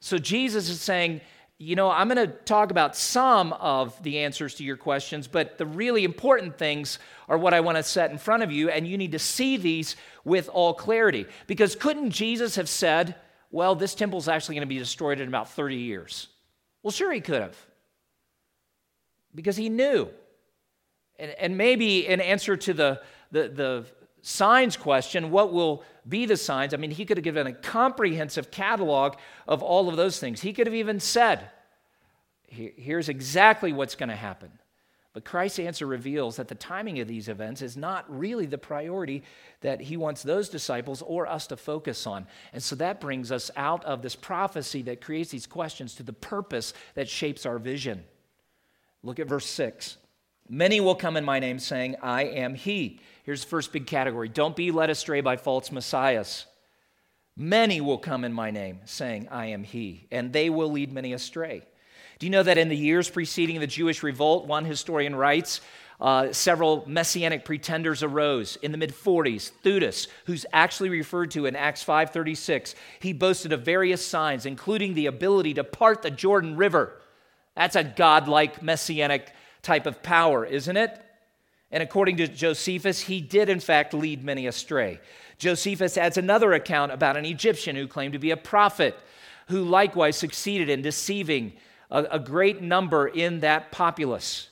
So 0.00 0.18
Jesus 0.18 0.68
is 0.68 0.80
saying, 0.80 1.20
you 1.58 1.74
know, 1.74 1.90
I'm 1.90 2.08
going 2.08 2.28
to 2.28 2.32
talk 2.32 2.70
about 2.70 2.94
some 2.94 3.54
of 3.54 4.00
the 4.02 4.18
answers 4.18 4.54
to 4.56 4.64
your 4.64 4.76
questions, 4.76 5.26
but 5.26 5.56
the 5.56 5.64
really 5.64 6.04
important 6.04 6.58
things 6.58 6.98
are 7.28 7.38
what 7.38 7.54
I 7.54 7.60
want 7.60 7.78
to 7.78 7.82
set 7.82 8.10
in 8.10 8.18
front 8.18 8.42
of 8.42 8.52
you, 8.52 8.68
and 8.68 8.86
you 8.86 8.98
need 8.98 9.12
to 9.12 9.18
see 9.18 9.56
these 9.56 9.96
with 10.24 10.50
all 10.50 10.74
clarity. 10.74 11.26
Because 11.46 11.74
couldn't 11.74 12.10
Jesus 12.10 12.56
have 12.56 12.68
said, 12.68 13.14
well, 13.50 13.74
this 13.74 13.94
temple 13.94 14.18
is 14.18 14.28
actually 14.28 14.56
going 14.56 14.68
to 14.68 14.74
be 14.74 14.78
destroyed 14.78 15.18
in 15.18 15.28
about 15.28 15.50
30 15.50 15.76
years? 15.76 16.28
Well, 16.82 16.90
sure, 16.90 17.10
he 17.10 17.22
could 17.22 17.40
have. 17.40 17.56
Because 19.36 19.56
he 19.56 19.68
knew. 19.68 20.08
And, 21.18 21.30
and 21.38 21.56
maybe 21.56 22.06
in 22.06 22.20
answer 22.20 22.56
to 22.56 22.74
the, 22.74 23.00
the, 23.30 23.48
the 23.48 23.86
signs 24.22 24.76
question, 24.76 25.30
what 25.30 25.52
will 25.52 25.84
be 26.08 26.26
the 26.26 26.36
signs? 26.36 26.74
I 26.74 26.78
mean, 26.78 26.90
he 26.90 27.04
could 27.04 27.16
have 27.16 27.24
given 27.24 27.46
a 27.46 27.52
comprehensive 27.52 28.50
catalog 28.50 29.14
of 29.46 29.62
all 29.62 29.88
of 29.88 29.96
those 29.96 30.18
things. 30.18 30.40
He 30.40 30.52
could 30.52 30.66
have 30.66 30.74
even 30.74 30.98
said, 30.98 31.50
here's 32.48 33.08
exactly 33.08 33.72
what's 33.72 33.94
going 33.94 34.08
to 34.08 34.16
happen. 34.16 34.50
But 35.12 35.24
Christ's 35.24 35.60
answer 35.60 35.86
reveals 35.86 36.36
that 36.36 36.48
the 36.48 36.54
timing 36.54 37.00
of 37.00 37.08
these 37.08 37.28
events 37.28 37.62
is 37.62 37.74
not 37.74 38.04
really 38.08 38.44
the 38.44 38.58
priority 38.58 39.22
that 39.62 39.80
he 39.80 39.96
wants 39.96 40.22
those 40.22 40.50
disciples 40.50 41.00
or 41.00 41.26
us 41.26 41.46
to 41.46 41.56
focus 41.56 42.06
on. 42.06 42.26
And 42.52 42.62
so 42.62 42.76
that 42.76 43.00
brings 43.00 43.32
us 43.32 43.50
out 43.56 43.82
of 43.86 44.02
this 44.02 44.14
prophecy 44.14 44.82
that 44.82 45.00
creates 45.00 45.30
these 45.30 45.46
questions 45.46 45.94
to 45.94 46.02
the 46.02 46.12
purpose 46.12 46.74
that 46.96 47.08
shapes 47.08 47.46
our 47.46 47.58
vision. 47.58 48.04
Look 49.02 49.18
at 49.18 49.28
verse 49.28 49.46
6. 49.46 49.96
Many 50.48 50.80
will 50.80 50.94
come 50.94 51.16
in 51.16 51.24
my 51.24 51.38
name 51.38 51.58
saying, 51.58 51.96
I 52.02 52.24
am 52.24 52.54
he 52.54 53.00
Here's 53.26 53.42
the 53.42 53.50
first 53.50 53.72
big 53.72 53.88
category 53.88 54.28
Don't 54.28 54.54
be 54.56 54.70
led 54.70 54.88
astray 54.88 55.20
by 55.20 55.36
false 55.36 55.72
messiahs. 55.72 56.46
Many 57.36 57.82
will 57.82 57.98
come 57.98 58.24
in 58.24 58.32
my 58.32 58.50
name, 58.50 58.78
saying, 58.86 59.28
I 59.30 59.46
am 59.46 59.62
he, 59.62 60.06
and 60.10 60.32
they 60.32 60.48
will 60.48 60.70
lead 60.70 60.90
many 60.90 61.12
astray. 61.12 61.62
Do 62.18 62.24
you 62.24 62.30
know 62.30 62.44
that 62.44 62.56
in 62.56 62.70
the 62.70 62.76
years 62.76 63.10
preceding 63.10 63.60
the 63.60 63.66
Jewish 63.66 64.02
revolt, 64.02 64.46
one 64.46 64.64
historian 64.64 65.14
writes, 65.14 65.60
uh, 66.00 66.32
several 66.32 66.84
messianic 66.86 67.44
pretenders 67.44 68.02
arose 68.02 68.56
in 68.62 68.70
the 68.70 68.78
mid 68.78 68.94
40s. 68.94 69.50
Theudas, 69.62 70.06
who's 70.26 70.46
actually 70.52 70.88
referred 70.88 71.32
to 71.32 71.46
in 71.46 71.56
Acts 71.56 71.82
5:36, 71.82 72.74
he 73.00 73.12
boasted 73.12 73.52
of 73.52 73.62
various 73.62 74.06
signs, 74.06 74.46
including 74.46 74.94
the 74.94 75.06
ability 75.06 75.54
to 75.54 75.64
part 75.64 76.02
the 76.02 76.10
Jordan 76.10 76.56
River. 76.56 77.02
That's 77.56 77.76
a 77.76 77.84
godlike 77.84 78.62
messianic 78.62 79.32
type 79.62 79.86
of 79.86 80.02
power, 80.02 80.44
isn't 80.44 80.76
it? 80.76 81.02
And 81.70 81.82
according 81.82 82.18
to 82.18 82.28
Josephus, 82.28 83.00
he 83.00 83.20
did 83.20 83.48
in 83.48 83.60
fact 83.60 83.92
lead 83.92 84.22
many 84.22 84.46
astray. 84.46 85.00
Josephus 85.38 85.98
adds 85.98 86.16
another 86.16 86.52
account 86.52 86.92
about 86.92 87.16
an 87.16 87.24
Egyptian 87.24 87.74
who 87.74 87.88
claimed 87.88 88.12
to 88.12 88.18
be 88.18 88.30
a 88.30 88.36
prophet, 88.36 88.96
who 89.48 89.62
likewise 89.62 90.16
succeeded 90.16 90.68
in 90.68 90.82
deceiving 90.82 91.54
a, 91.90 92.04
a 92.12 92.18
great 92.18 92.62
number 92.62 93.08
in 93.08 93.40
that 93.40 93.72
populace. 93.72 94.48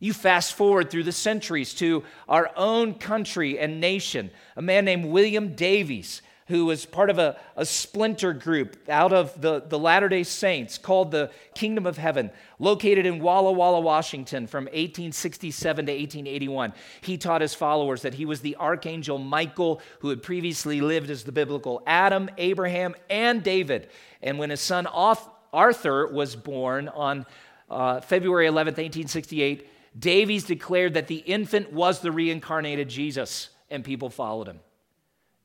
You 0.00 0.12
fast 0.12 0.54
forward 0.54 0.90
through 0.90 1.04
the 1.04 1.12
centuries 1.12 1.74
to 1.74 2.04
our 2.28 2.50
own 2.56 2.94
country 2.94 3.58
and 3.58 3.80
nation. 3.80 4.30
A 4.56 4.62
man 4.62 4.84
named 4.84 5.06
William 5.06 5.54
Davies 5.56 6.22
who 6.48 6.64
was 6.64 6.86
part 6.86 7.10
of 7.10 7.18
a, 7.18 7.36
a 7.56 7.64
splinter 7.64 8.32
group 8.32 8.76
out 8.88 9.12
of 9.12 9.38
the, 9.40 9.60
the 9.60 9.78
Latter 9.78 10.08
day 10.08 10.22
Saints 10.22 10.78
called 10.78 11.10
the 11.10 11.30
Kingdom 11.54 11.86
of 11.86 11.98
Heaven, 11.98 12.30
located 12.58 13.04
in 13.04 13.20
Walla 13.20 13.52
Walla, 13.52 13.80
Washington 13.80 14.46
from 14.46 14.64
1867 14.64 15.86
to 15.86 15.92
1881. 15.92 16.72
He 17.02 17.18
taught 17.18 17.42
his 17.42 17.54
followers 17.54 18.02
that 18.02 18.14
he 18.14 18.24
was 18.24 18.40
the 18.40 18.56
archangel 18.56 19.18
Michael 19.18 19.80
who 20.00 20.08
had 20.08 20.22
previously 20.22 20.80
lived 20.80 21.10
as 21.10 21.24
the 21.24 21.32
biblical 21.32 21.82
Adam, 21.86 22.30
Abraham, 22.38 22.94
and 23.10 23.42
David. 23.42 23.88
And 24.22 24.38
when 24.38 24.50
his 24.50 24.60
son 24.60 24.86
Arthur 24.86 26.06
was 26.06 26.34
born 26.34 26.88
on 26.88 27.26
uh, 27.70 28.00
February 28.00 28.46
11, 28.46 28.72
1868, 28.72 29.68
Davies 29.98 30.44
declared 30.44 30.94
that 30.94 31.08
the 31.08 31.16
infant 31.16 31.72
was 31.72 32.00
the 32.00 32.12
reincarnated 32.12 32.88
Jesus, 32.88 33.50
and 33.70 33.84
people 33.84 34.08
followed 34.08 34.46
him. 34.46 34.60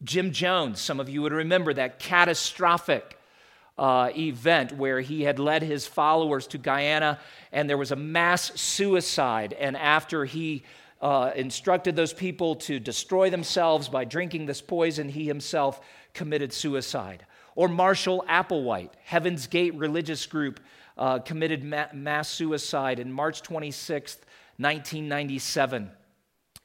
Jim 0.03 0.31
Jones, 0.31 0.81
some 0.81 0.99
of 0.99 1.07
you 1.09 1.21
would 1.21 1.31
remember 1.31 1.73
that 1.73 1.99
catastrophic 1.99 3.17
uh, 3.77 4.09
event 4.15 4.73
where 4.73 4.99
he 5.01 5.23
had 5.23 5.39
led 5.39 5.63
his 5.63 5.87
followers 5.87 6.45
to 6.47 6.57
Guyana 6.57 7.19
and 7.51 7.69
there 7.69 7.77
was 7.77 7.91
a 7.91 7.95
mass 7.95 8.59
suicide. 8.59 9.53
And 9.53 9.77
after 9.77 10.25
he 10.25 10.63
uh, 11.01 11.31
instructed 11.35 11.95
those 11.95 12.13
people 12.13 12.55
to 12.55 12.79
destroy 12.79 13.29
themselves 13.29 13.89
by 13.89 14.05
drinking 14.05 14.45
this 14.45 14.61
poison, 14.61 15.09
he 15.09 15.25
himself 15.25 15.81
committed 16.13 16.53
suicide. 16.53 17.25
Or 17.55 17.67
Marshall 17.67 18.25
Applewhite, 18.27 18.91
Heaven's 19.03 19.47
Gate 19.47 19.75
religious 19.75 20.25
group, 20.25 20.59
uh, 20.97 21.19
committed 21.19 21.63
ma- 21.63 21.87
mass 21.93 22.29
suicide 22.29 22.99
in 22.99 23.11
March 23.11 23.41
26, 23.41 24.17
1997. 24.57 25.91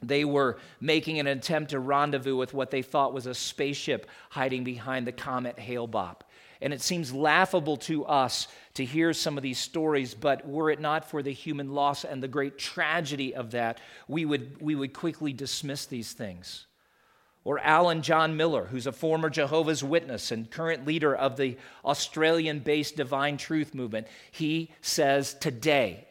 They 0.01 0.25
were 0.25 0.59
making 0.81 1.19
an 1.19 1.27
attempt 1.27 1.71
to 1.71 1.81
rendezvous 1.81 2.37
with 2.37 2.55
what 2.55 2.71
they 2.71 2.83
thought 2.83 3.13
was 3.13 3.27
a 3.27 3.35
spaceship 3.35 4.07
hiding 4.31 4.65
behind 4.65 5.07
the 5.07 5.13
comet 5.13 5.59
Hale-Bopp. 5.59 6.21
And 6.61 6.73
it 6.73 6.81
seems 6.81 7.13
laughable 7.13 7.77
to 7.79 8.05
us 8.05 8.49
to 8.75 8.85
hear 8.85 9.13
some 9.13 9.37
of 9.37 9.43
these 9.43 9.59
stories, 9.59 10.15
but 10.15 10.47
were 10.47 10.71
it 10.71 10.81
not 10.81 11.09
for 11.09 11.23
the 11.23 11.33
human 11.33 11.73
loss 11.73 12.05
and 12.05 12.23
the 12.23 12.29
great 12.29 12.59
tragedy 12.59 13.35
of 13.35 13.53
that, 13.53 13.81
we 14.09 14.25
would, 14.25 14.61
we 14.61 14.75
would 14.75 14.93
quickly 14.93 15.33
dismiss 15.33 15.87
these 15.87 16.13
things. 16.13 16.67
Or 17.45 17.61
Alan 17.61 18.03
John 18.03 18.37
Miller, 18.37 18.67
who's 18.67 18.89
a 18.89 18.93
former 18.93 19.31
Jehovah's 19.31 19.85
Witness 19.85 20.33
and 20.33 20.51
current 20.51 20.85
leader 20.85 21.15
of 21.15 21.37
the 21.37 21.57
Australian 21.85 22.59
based 22.59 22.97
Divine 22.97 23.37
Truth 23.37 23.75
Movement. 23.75 24.09
He 24.31 24.73
says 24.81 25.35
today, 25.35 26.08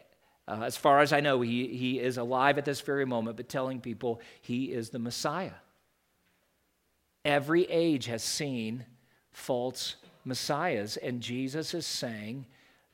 uh, 0.48 0.62
as 0.64 0.78
far 0.78 1.02
as 1.02 1.12
I 1.12 1.20
know, 1.20 1.42
he, 1.42 1.68
he 1.68 2.00
is 2.00 2.18
alive 2.18 2.58
at 2.58 2.66
this 2.66 2.82
very 2.82 3.06
moment, 3.06 3.36
but 3.38 3.50
telling 3.50 3.82
people 3.82 4.22
he 4.42 4.66
is 4.66 4.90
the 4.90 5.00
Messiah. 5.00 5.52
Every 7.26 7.66
age 7.66 8.06
has 8.06 8.24
seen 8.24 8.86
false 9.32 9.98
messiahs, 10.24 10.96
and 10.98 11.22
Jesus 11.22 11.74
is 11.74 11.86
saying, 11.86 12.46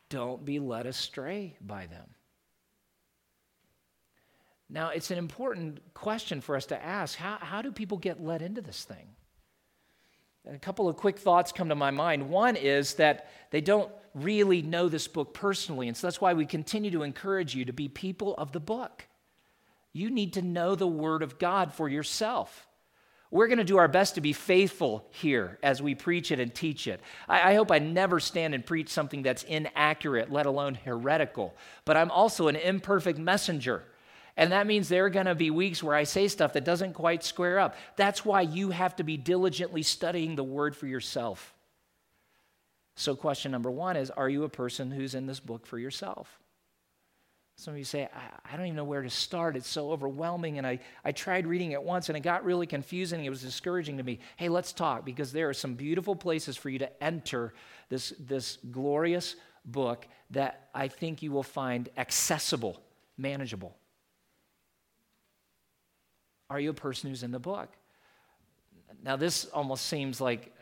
don't 0.09 0.43
be 0.43 0.59
led 0.59 0.87
astray 0.87 1.55
by 1.61 1.85
them. 1.85 2.07
Now, 4.69 4.89
it's 4.89 5.11
an 5.11 5.19
important 5.19 5.93
question 5.93 6.41
for 6.41 6.55
us 6.55 6.65
to 6.67 6.83
ask. 6.83 7.15
How, 7.15 7.37
how 7.39 7.61
do 7.61 7.71
people 7.71 7.99
get 7.99 8.23
led 8.23 8.41
into 8.41 8.61
this 8.61 8.83
thing? 8.83 9.07
a 10.45 10.57
couple 10.57 10.89
of 10.89 10.97
quick 10.97 11.17
thoughts 11.17 11.53
come 11.53 11.69
to 11.69 11.75
my 11.75 11.89
mind. 11.89 12.29
One 12.29 12.57
is 12.57 12.95
that 12.95 13.29
they 13.51 13.61
don't 13.61 13.89
really 14.13 14.61
know 14.61 14.89
this 14.89 15.07
book 15.07 15.33
personally, 15.33 15.87
and 15.87 15.97
so 15.97 16.07
that's 16.07 16.21
why 16.21 16.33
we 16.33 16.45
continue 16.45 16.91
to 16.91 17.03
encourage 17.03 17.55
you 17.55 17.65
to 17.65 17.73
be 17.73 17.87
people 17.87 18.35
of 18.35 18.51
the 18.51 18.59
book. 18.59 19.07
You 19.91 20.09
need 20.09 20.33
to 20.33 20.41
know 20.41 20.75
the 20.75 20.87
Word 20.87 21.21
of 21.21 21.39
God 21.39 21.73
for 21.73 21.87
yourself. 21.87 22.67
We're 23.33 23.47
going 23.47 23.57
to 23.57 23.63
do 23.63 23.77
our 23.77 23.87
best 23.87 24.15
to 24.15 24.21
be 24.21 24.33
faithful 24.33 25.07
here 25.09 25.57
as 25.63 25.81
we 25.81 25.95
preach 25.95 26.31
it 26.31 26.39
and 26.39 26.53
teach 26.53 26.85
it. 26.85 27.01
I, 27.27 27.51
I, 27.51 27.55
hope 27.55 27.71
I 27.71 27.79
never 27.79 28.19
stand 28.19 28.53
and 28.53 28.63
preach 28.63 28.89
something 28.89 29.23
that's 29.23 29.41
inaccurate, 29.41 30.31
let 30.31 30.45
alone 30.45 30.75
heretical. 30.75 31.55
But 31.83 31.97
I'm 31.97 32.11
also 32.11 32.47
an 32.47 32.55
imperfect 32.55 33.17
messenger. 33.17 33.85
And 34.37 34.51
that 34.51 34.67
means 34.67 34.87
there 34.87 35.05
are 35.05 35.09
going 35.09 35.25
to 35.25 35.33
be 35.33 35.49
weeks 35.49 35.81
where 35.81 35.95
I 35.95 36.03
say 36.03 36.27
stuff 36.27 36.53
that 36.53 36.63
doesn't 36.63 36.93
quite 36.93 37.23
square 37.23 37.59
up. 37.59 37.75
That's 37.95 38.23
why 38.23 38.41
you 38.41 38.69
have 38.69 38.95
to 38.97 39.03
be 39.03 39.17
diligently 39.17 39.81
studying 39.81 40.35
the 40.35 40.43
word 40.43 40.75
for 40.75 40.85
yourself. 40.85 41.55
So, 42.95 43.15
question 43.15 43.51
number 43.51 43.71
one 43.71 43.95
is 43.95 44.09
Are 44.11 44.29
you 44.29 44.43
a 44.43 44.49
person 44.49 44.91
who's 44.91 45.15
in 45.15 45.25
this 45.25 45.39
book 45.39 45.65
for 45.65 45.79
yourself? 45.79 46.39
Some 47.55 47.75
of 47.75 47.77
you 47.77 47.83
say, 47.83 48.09
I, 48.13 48.53
I, 48.53 48.57
don't 48.57 48.65
even 48.65 48.75
know 48.75 48.83
where 48.83 49.03
to 49.03 49.09
start. 49.09 49.55
It's 49.55 49.69
so 49.69 49.91
overwhelming. 49.91 50.57
And 50.57 50.65
I, 50.65 50.79
I 51.05 51.11
tried 51.11 51.45
reading 51.45 51.71
it 51.71 51.83
once 51.83 52.09
and 52.09 52.17
it 52.17 52.21
got 52.21 52.43
really 52.43 52.65
confusing. 52.65 53.23
It 53.23 53.29
was 53.29 53.43
discouraging 53.43 53.97
to 53.97 54.03
me. 54.03 54.19
Hey, 54.37 54.49
let's 54.49 54.73
talk 54.73 55.05
because 55.05 55.31
there 55.31 55.49
are 55.49 55.53
some 55.53 55.75
beautiful 55.75 56.15
places 56.15 56.57
for 56.57 56.69
you 56.69 56.79
to 56.79 57.03
enter 57.03 57.53
this, 57.89 58.11
this 58.19 58.57
glorious 58.71 59.35
book 59.65 60.07
that 60.31 60.69
I 60.73 60.87
think 60.87 61.21
you 61.21 61.31
will 61.31 61.43
find 61.43 61.89
accessible, 61.95 62.81
manageable. 63.17 63.77
Are 66.49 66.59
you 66.59 66.71
a 66.71 66.73
person 66.73 67.09
who's 67.09 67.23
in 67.23 67.31
the 67.31 67.39
book? 67.39 67.69
Now, 69.03 69.15
this 69.15 69.45
almost 69.45 69.85
seems 69.85 70.21
like 70.21 70.52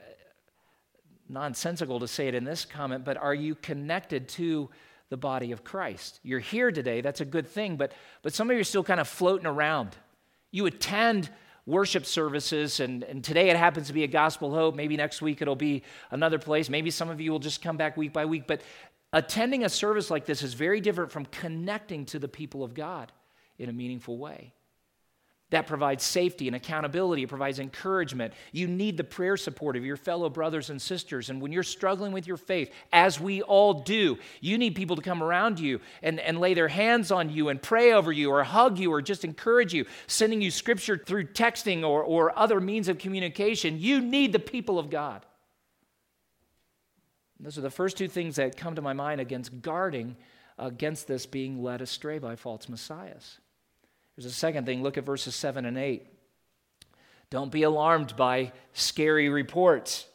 nonsensical 1.31 1.99
to 1.99 2.07
say 2.07 2.27
it 2.27 2.35
in 2.35 2.43
this 2.43 2.65
comment, 2.65 3.05
but 3.05 3.17
are 3.17 3.33
you 3.33 3.55
connected 3.55 4.27
to 4.29 4.69
the 5.11 5.17
body 5.17 5.51
of 5.51 5.63
Christ. 5.63 6.21
You're 6.23 6.39
here 6.39 6.71
today, 6.71 7.01
that's 7.01 7.19
a 7.19 7.25
good 7.25 7.47
thing, 7.47 7.75
but, 7.75 7.91
but 8.23 8.33
some 8.33 8.49
of 8.49 8.55
you 8.55 8.61
are 8.61 8.63
still 8.63 8.83
kind 8.83 8.99
of 8.99 9.07
floating 9.09 9.45
around. 9.45 9.95
You 10.51 10.65
attend 10.65 11.29
worship 11.65 12.05
services, 12.05 12.79
and, 12.79 13.03
and 13.03 13.21
today 13.21 13.49
it 13.49 13.57
happens 13.57 13.87
to 13.87 13.93
be 13.93 14.05
a 14.05 14.07
gospel 14.07 14.51
hope. 14.51 14.73
Maybe 14.73 14.95
next 14.95 15.21
week 15.21 15.41
it'll 15.41 15.55
be 15.55 15.83
another 16.11 16.39
place. 16.39 16.69
Maybe 16.69 16.89
some 16.89 17.09
of 17.09 17.19
you 17.19 17.29
will 17.29 17.39
just 17.39 17.61
come 17.61 17.75
back 17.75 17.97
week 17.97 18.13
by 18.13 18.25
week. 18.25 18.47
But 18.47 18.61
attending 19.11 19.65
a 19.65 19.69
service 19.69 20.09
like 20.09 20.25
this 20.25 20.43
is 20.43 20.53
very 20.53 20.79
different 20.79 21.11
from 21.11 21.25
connecting 21.25 22.05
to 22.05 22.17
the 22.17 22.29
people 22.29 22.63
of 22.63 22.73
God 22.73 23.11
in 23.59 23.67
a 23.69 23.73
meaningful 23.73 24.17
way 24.17 24.53
that 25.51 25.67
provides 25.67 26.03
safety 26.03 26.47
and 26.47 26.55
accountability. 26.55 27.23
It 27.23 27.29
provides 27.29 27.59
encouragement. 27.59 28.33
You 28.51 28.67
need 28.67 28.97
the 28.97 29.03
prayer 29.03 29.37
support 29.37 29.75
of 29.75 29.85
your 29.85 29.97
fellow 29.97 30.29
brothers 30.29 30.69
and 30.69 30.81
sisters. 30.81 31.29
And 31.29 31.41
when 31.41 31.51
you're 31.51 31.61
struggling 31.61 32.13
with 32.13 32.25
your 32.25 32.37
faith, 32.37 32.73
as 32.91 33.19
we 33.19 33.41
all 33.41 33.73
do, 33.73 34.17
you 34.39 34.57
need 34.57 34.75
people 34.75 34.95
to 34.95 35.01
come 35.01 35.21
around 35.21 35.59
you 35.59 35.81
and, 36.01 36.19
and 36.21 36.39
lay 36.39 36.53
their 36.53 36.69
hands 36.69 37.11
on 37.11 37.29
you 37.29 37.49
and 37.49 37.61
pray 37.61 37.93
over 37.93 38.11
you 38.11 38.31
or 38.31 38.43
hug 38.43 38.79
you 38.79 38.91
or 38.91 39.01
just 39.01 39.23
encourage 39.23 39.73
you, 39.73 39.85
sending 40.07 40.41
you 40.41 40.49
scripture 40.49 40.97
through 40.97 41.25
texting 41.25 41.83
or, 41.83 42.01
or 42.01 42.37
other 42.39 42.59
means 42.59 42.87
of 42.87 42.97
communication. 42.97 43.77
You 43.77 43.99
need 43.99 44.31
the 44.31 44.39
people 44.39 44.79
of 44.79 44.89
God. 44.89 45.25
those 47.39 47.57
are 47.57 47.61
the 47.61 47.69
first 47.69 47.97
two 47.97 48.07
things 48.07 48.37
that 48.37 48.55
come 48.55 48.75
to 48.75 48.81
my 48.81 48.93
mind 48.93 49.19
against 49.19 49.61
guarding 49.61 50.15
against 50.57 51.07
this 51.07 51.25
being 51.25 51.61
led 51.61 51.81
astray 51.81 52.19
by 52.19 52.35
false 52.35 52.69
messiahs. 52.69 53.39
There's 54.21 54.33
a 54.33 54.35
second 54.35 54.65
thing. 54.65 54.83
Look 54.83 54.99
at 54.99 55.03
verses 55.03 55.33
7 55.35 55.65
and 55.65 55.77
8. 55.77 56.05
Don't 57.31 57.51
be 57.51 57.63
alarmed 57.63 58.15
by 58.15 58.51
scary 58.73 59.29
reports. 59.29 60.05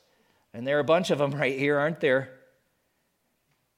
And 0.54 0.64
there 0.64 0.76
are 0.76 0.80
a 0.80 0.84
bunch 0.84 1.10
of 1.10 1.18
them 1.18 1.30
right 1.40 1.58
here, 1.58 1.76
aren't 1.76 2.00
there? 2.00 2.30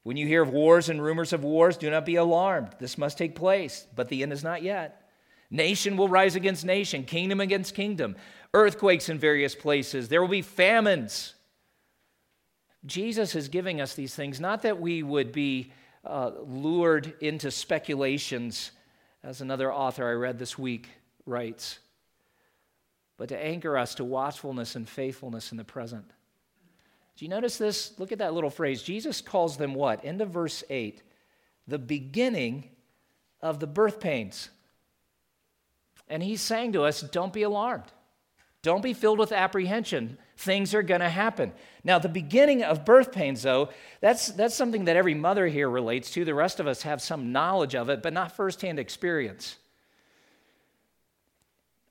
When 0.03 0.19
you 0.19 0.27
hear 0.27 0.43
of 0.43 0.51
wars 0.51 0.91
and 0.91 1.03
rumors 1.03 1.33
of 1.33 1.45
wars, 1.45 1.79
do 1.79 1.91
not 1.91 2.05
be 2.05 2.17
alarmed. 2.17 2.77
This 2.79 2.99
must 2.99 3.17
take 3.17 3.35
place, 3.37 3.87
but 3.97 4.09
the 4.09 4.23
end 4.23 4.33
is 4.35 4.45
not 4.45 4.62
yet. 4.62 5.09
Nation 5.51 5.97
will 5.97 6.09
rise 6.09 6.37
against 6.37 6.64
nation, 6.64 7.05
kingdom 7.05 7.41
against 7.41 7.75
kingdom, 7.75 8.14
earthquakes 8.53 9.09
in 9.09 9.19
various 9.19 9.55
places. 9.55 10.09
There 10.09 10.21
will 10.21 10.29
be 10.29 10.43
famines. 10.43 11.35
Jesus 12.85 13.35
is 13.35 13.49
giving 13.49 13.81
us 13.81 13.95
these 13.95 14.14
things, 14.14 14.41
not 14.41 14.62
that 14.62 14.79
we 14.79 15.03
would 15.03 15.33
be 15.33 15.73
uh, 16.05 16.33
lured 16.45 17.14
into 17.21 17.51
speculations 17.51 18.73
as 19.23 19.41
another 19.41 19.73
author 19.73 20.09
I 20.09 20.13
read 20.13 20.39
this 20.39 20.59
week 20.59 20.89
writes, 21.27 21.79
but 23.17 23.29
to 23.31 23.45
anchor 23.45 23.77
us 23.77 23.95
to 23.97 24.05
watchfulness 24.05 24.77
and 24.77 24.89
faithfulness 24.89 25.51
in 25.51 25.59
the 25.59 25.65
present. 25.65 26.05
Do 27.17 27.25
you 27.25 27.29
notice 27.29 27.59
this? 27.59 27.99
Look 27.99 28.13
at 28.13 28.19
that 28.19 28.33
little 28.33 28.51
phrase. 28.51 28.83
Jesus 28.83 29.21
calls 29.21 29.57
them 29.57 29.75
what? 29.75 30.05
End 30.05 30.21
of 30.21 30.31
verse 30.31 30.63
8 30.71 31.03
the 31.67 31.79
beginning 31.79 32.65
of 33.43 33.61
the 33.61 33.67
birth 33.67 34.01
pains. 34.01 34.49
And 36.09 36.23
he's 36.23 36.41
saying 36.41 36.73
to 36.73 36.85
us, 36.85 37.03
don't 37.03 37.33
be 37.33 37.43
alarmed. 37.43 37.85
Don't 38.63 38.83
be 38.83 38.95
filled 38.95 39.19
with 39.19 39.33
apprehension 39.33 40.17
things 40.38 40.72
are 40.72 40.85
going 40.85 41.01
to 41.01 41.09
happen. 41.09 41.53
Now, 41.83 41.98
the 41.98 42.09
beginning 42.09 42.62
of 42.62 42.85
birth 42.85 43.11
pains, 43.11 43.42
though, 43.42 43.70
that's, 44.01 44.29
that's 44.29 44.55
something 44.55 44.85
that 44.85 44.94
every 44.94 45.14
mother 45.14 45.48
here 45.48 45.68
relates 45.68 46.12
to. 46.12 46.24
The 46.24 46.33
rest 46.33 46.61
of 46.61 46.68
us 46.68 46.83
have 46.83 47.03
some 47.03 47.33
knowledge 47.33 47.74
of 47.74 47.90
it, 47.90 48.03
but 48.03 48.12
not 48.12 48.37
firsthand 48.37 48.79
experience. 48.79 49.57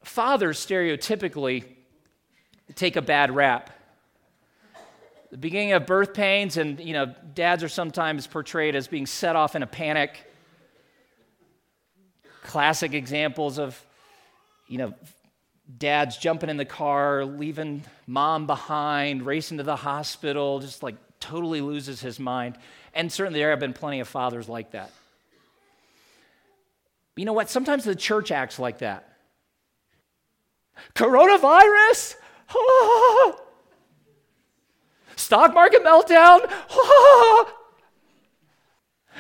Fathers 0.02 0.66
stereotypically 0.66 1.66
take 2.76 2.96
a 2.96 3.02
bad 3.02 3.36
rap. 3.36 3.70
The 5.30 5.38
beginning 5.38 5.74
of 5.74 5.86
birth 5.86 6.14
pains, 6.14 6.56
and 6.56 6.80
you 6.80 6.94
know, 6.94 7.14
dads 7.34 7.66
are 7.66 7.70
sometimes 7.70 8.28
portrayed 8.28 8.78
as 8.78 8.88
being 8.88 9.06
set 9.06 9.36
off 9.36 9.58
in 9.58 9.64
a 9.64 9.68
panic. 9.68 10.24
Classic 12.44 12.94
examples 12.94 13.60
of, 13.60 13.86
you 14.70 14.78
know, 14.78 14.94
dad's 15.76 16.18
jumping 16.18 16.50
in 16.50 16.58
the 16.58 16.66
car, 16.66 17.26
leaving 17.26 17.84
mom 18.06 18.48
behind, 18.48 19.26
racing 19.26 19.58
to 19.58 19.64
the 19.64 19.76
hospital, 19.76 20.60
just 20.60 20.84
like 20.84 20.96
totally 21.20 21.62
loses 21.62 22.00
his 22.00 22.20
mind. 22.20 22.58
And 22.94 23.12
certainly 23.12 23.40
there 23.40 23.50
have 23.50 23.60
been 23.60 23.74
plenty 23.74 24.00
of 24.00 24.08
fathers 24.08 24.48
like 24.48 24.72
that. 24.72 24.92
But 27.16 27.22
you 27.22 27.26
know 27.26 27.34
what? 27.34 27.50
Sometimes 27.50 27.84
the 27.84 27.96
church 27.96 28.32
acts 28.32 28.60
like 28.60 28.80
that. 28.80 29.18
Coronavirus? 30.96 32.16
Stock 35.16 35.54
market 35.54 35.84
meltdown? 35.84 36.50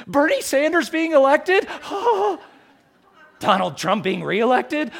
Bernie 0.07 0.41
Sanders 0.41 0.89
being 0.89 1.13
elected? 1.13 1.67
Donald 3.39 3.77
Trump 3.77 4.03
being 4.03 4.23
reelected? 4.23 4.91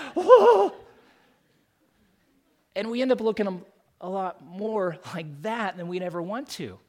And 2.77 2.91
we 2.91 3.01
end 3.01 3.11
up 3.11 3.21
looking 3.21 3.65
a 3.99 4.07
lot 4.07 4.45
more 4.45 4.97
like 5.13 5.41
that 5.41 5.75
than 5.75 5.87
we'd 5.87 6.03
ever 6.03 6.21
want 6.21 6.47
to. 6.51 6.79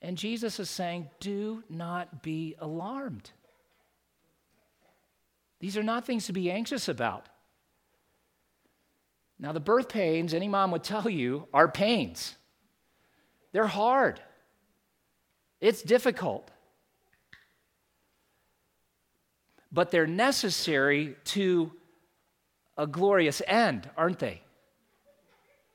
And 0.00 0.16
Jesus 0.16 0.60
is 0.60 0.70
saying, 0.70 1.10
do 1.18 1.64
not 1.68 2.22
be 2.22 2.54
alarmed. 2.60 3.30
These 5.58 5.76
are 5.76 5.82
not 5.82 6.06
things 6.06 6.26
to 6.26 6.32
be 6.32 6.50
anxious 6.50 6.88
about. 6.88 7.26
Now, 9.38 9.52
the 9.52 9.60
birth 9.60 9.88
pains, 9.88 10.32
any 10.32 10.48
mom 10.48 10.70
would 10.70 10.84
tell 10.84 11.10
you, 11.10 11.48
are 11.52 11.66
pains. 11.66 12.36
They're 13.52 13.66
hard, 13.66 14.20
it's 15.60 15.82
difficult. 15.82 16.50
But 19.72 19.90
they're 19.90 20.06
necessary 20.06 21.16
to 21.24 21.72
a 22.76 22.86
glorious 22.86 23.42
end, 23.46 23.88
aren't 23.96 24.18
they? 24.18 24.42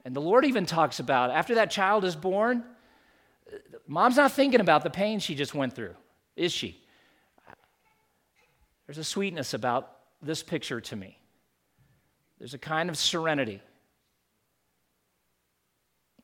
And 0.06 0.16
the 0.16 0.22
Lord 0.22 0.46
even 0.46 0.66
talks 0.66 1.00
about 1.00 1.30
after 1.30 1.56
that 1.56 1.72
child 1.72 2.06
is 2.06 2.16
born, 2.16 2.64
mom's 3.88 4.18
not 4.18 4.32
thinking 4.32 4.60
about 4.60 4.84
the 4.84 4.90
pain 4.90 5.20
she 5.20 5.36
just 5.36 5.54
went 5.54 5.74
through, 5.74 5.96
is 6.36 6.52
she? 6.52 6.82
There's 8.86 8.98
a 8.98 9.04
sweetness 9.04 9.54
about 9.54 9.92
this 10.22 10.44
picture 10.44 10.82
to 10.82 10.96
me. 10.96 11.18
there's 12.40 12.54
a 12.54 12.60
kind 12.60 12.90
of 12.90 12.98
serenity. 12.98 13.62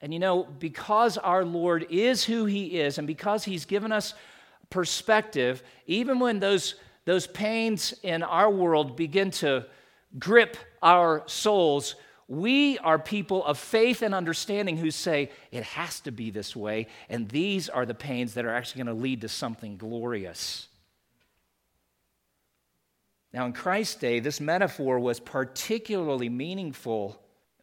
And 0.02 0.14
you 0.14 0.20
know, 0.20 0.44
because 0.44 1.18
our 1.18 1.44
Lord 1.46 1.88
is 1.90 2.24
who 2.24 2.46
He 2.46 2.80
is, 2.80 2.98
and 2.98 3.08
because 3.08 3.44
He's 3.44 3.66
given 3.66 3.92
us 3.92 4.14
perspective, 4.70 5.64
even 5.86 6.20
when 6.20 6.40
those, 6.40 6.76
those 7.06 7.26
pains 7.28 7.94
in 8.04 8.22
our 8.22 8.50
world 8.50 8.96
begin 8.96 9.32
to 9.32 9.66
grip 10.18 10.58
our 10.82 11.24
souls, 11.28 11.96
we 12.28 12.78
are 12.80 13.00
people 13.00 13.46
of 13.46 13.58
faith 13.58 14.02
and 14.02 14.14
understanding 14.14 14.78
who 14.78 14.92
say 14.92 15.32
it 15.52 15.64
has 15.64 16.02
to 16.02 16.12
be 16.12 16.30
this 16.30 16.56
way, 16.56 16.88
and 17.10 17.30
these 17.30 17.70
are 17.70 17.86
the 17.86 17.94
pains 17.94 18.34
that 18.34 18.46
are 18.46 18.54
actually 18.54 18.84
going 18.84 18.96
to 18.98 19.02
lead 19.02 19.22
to 19.22 19.30
something 19.30 19.78
glorious. 19.78 20.68
Now, 23.34 23.46
in 23.46 23.54
Christ's 23.54 23.96
day, 23.96 24.20
this 24.20 24.42
metaphor 24.42 25.00
was 25.00 25.20
particularly 25.20 26.30
meaningful 26.30 27.22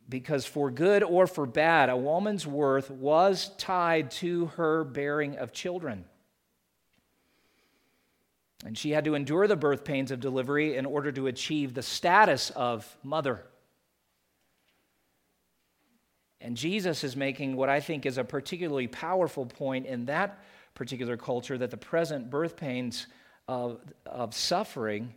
because, 0.09 0.47
for 0.47 0.71
good 0.71 1.03
or 1.03 1.27
for 1.27 1.47
bad, 1.47 1.89
a 1.89 1.97
woman's 1.97 2.47
worth 2.47 2.91
was 2.91 3.51
tied 3.57 4.11
to 4.13 4.47
her 4.57 4.85
bearing 4.85 5.37
of 5.37 5.53
children. 5.53 6.05
And 8.65 8.79
she 8.79 8.91
had 8.91 9.05
to 9.05 9.15
endure 9.15 9.47
the 9.47 9.57
birth 9.57 9.85
pains 9.85 10.11
of 10.11 10.21
delivery 10.21 10.77
in 10.77 10.87
order 10.87 11.13
to 11.13 11.27
achieve 11.27 11.75
the 11.75 11.83
status 11.83 12.51
of 12.51 12.97
mother. 13.03 13.45
And 16.41 16.57
Jesus 16.57 17.05
is 17.05 17.15
making 17.15 17.57
what 17.57 17.69
I 17.69 17.81
think 17.81 18.07
is 18.07 18.19
a 18.19 18.25
particularly 18.25 18.87
powerful 18.87 19.47
point 19.47 19.87
in 19.87 20.07
that 20.07 20.43
particular 20.75 21.17
culture 21.17 21.57
that 21.59 21.71
the 21.71 21.77
present 21.77 22.31
birth 22.31 22.57
pains 22.57 23.07
of, 23.47 23.81
of 24.07 24.35
suffering 24.35 25.13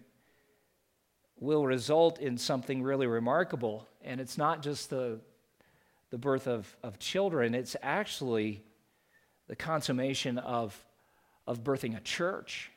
will 1.39 1.65
result 1.65 2.19
in 2.19 2.37
something 2.37 2.81
really 2.81 3.07
remarkable. 3.07 3.87
And 4.03 4.19
it's 4.19 4.37
not 4.37 4.61
just 4.61 4.89
the, 4.89 5.19
the 6.09 6.17
birth 6.17 6.47
of, 6.47 6.75
of 6.83 6.99
children, 6.99 7.55
it's 7.55 7.75
actually 7.81 8.63
the 9.47 9.55
consummation 9.55 10.37
of, 10.37 10.81
of 11.45 11.63
birthing 11.63 11.95
a 11.95 12.01
church. 12.01 12.71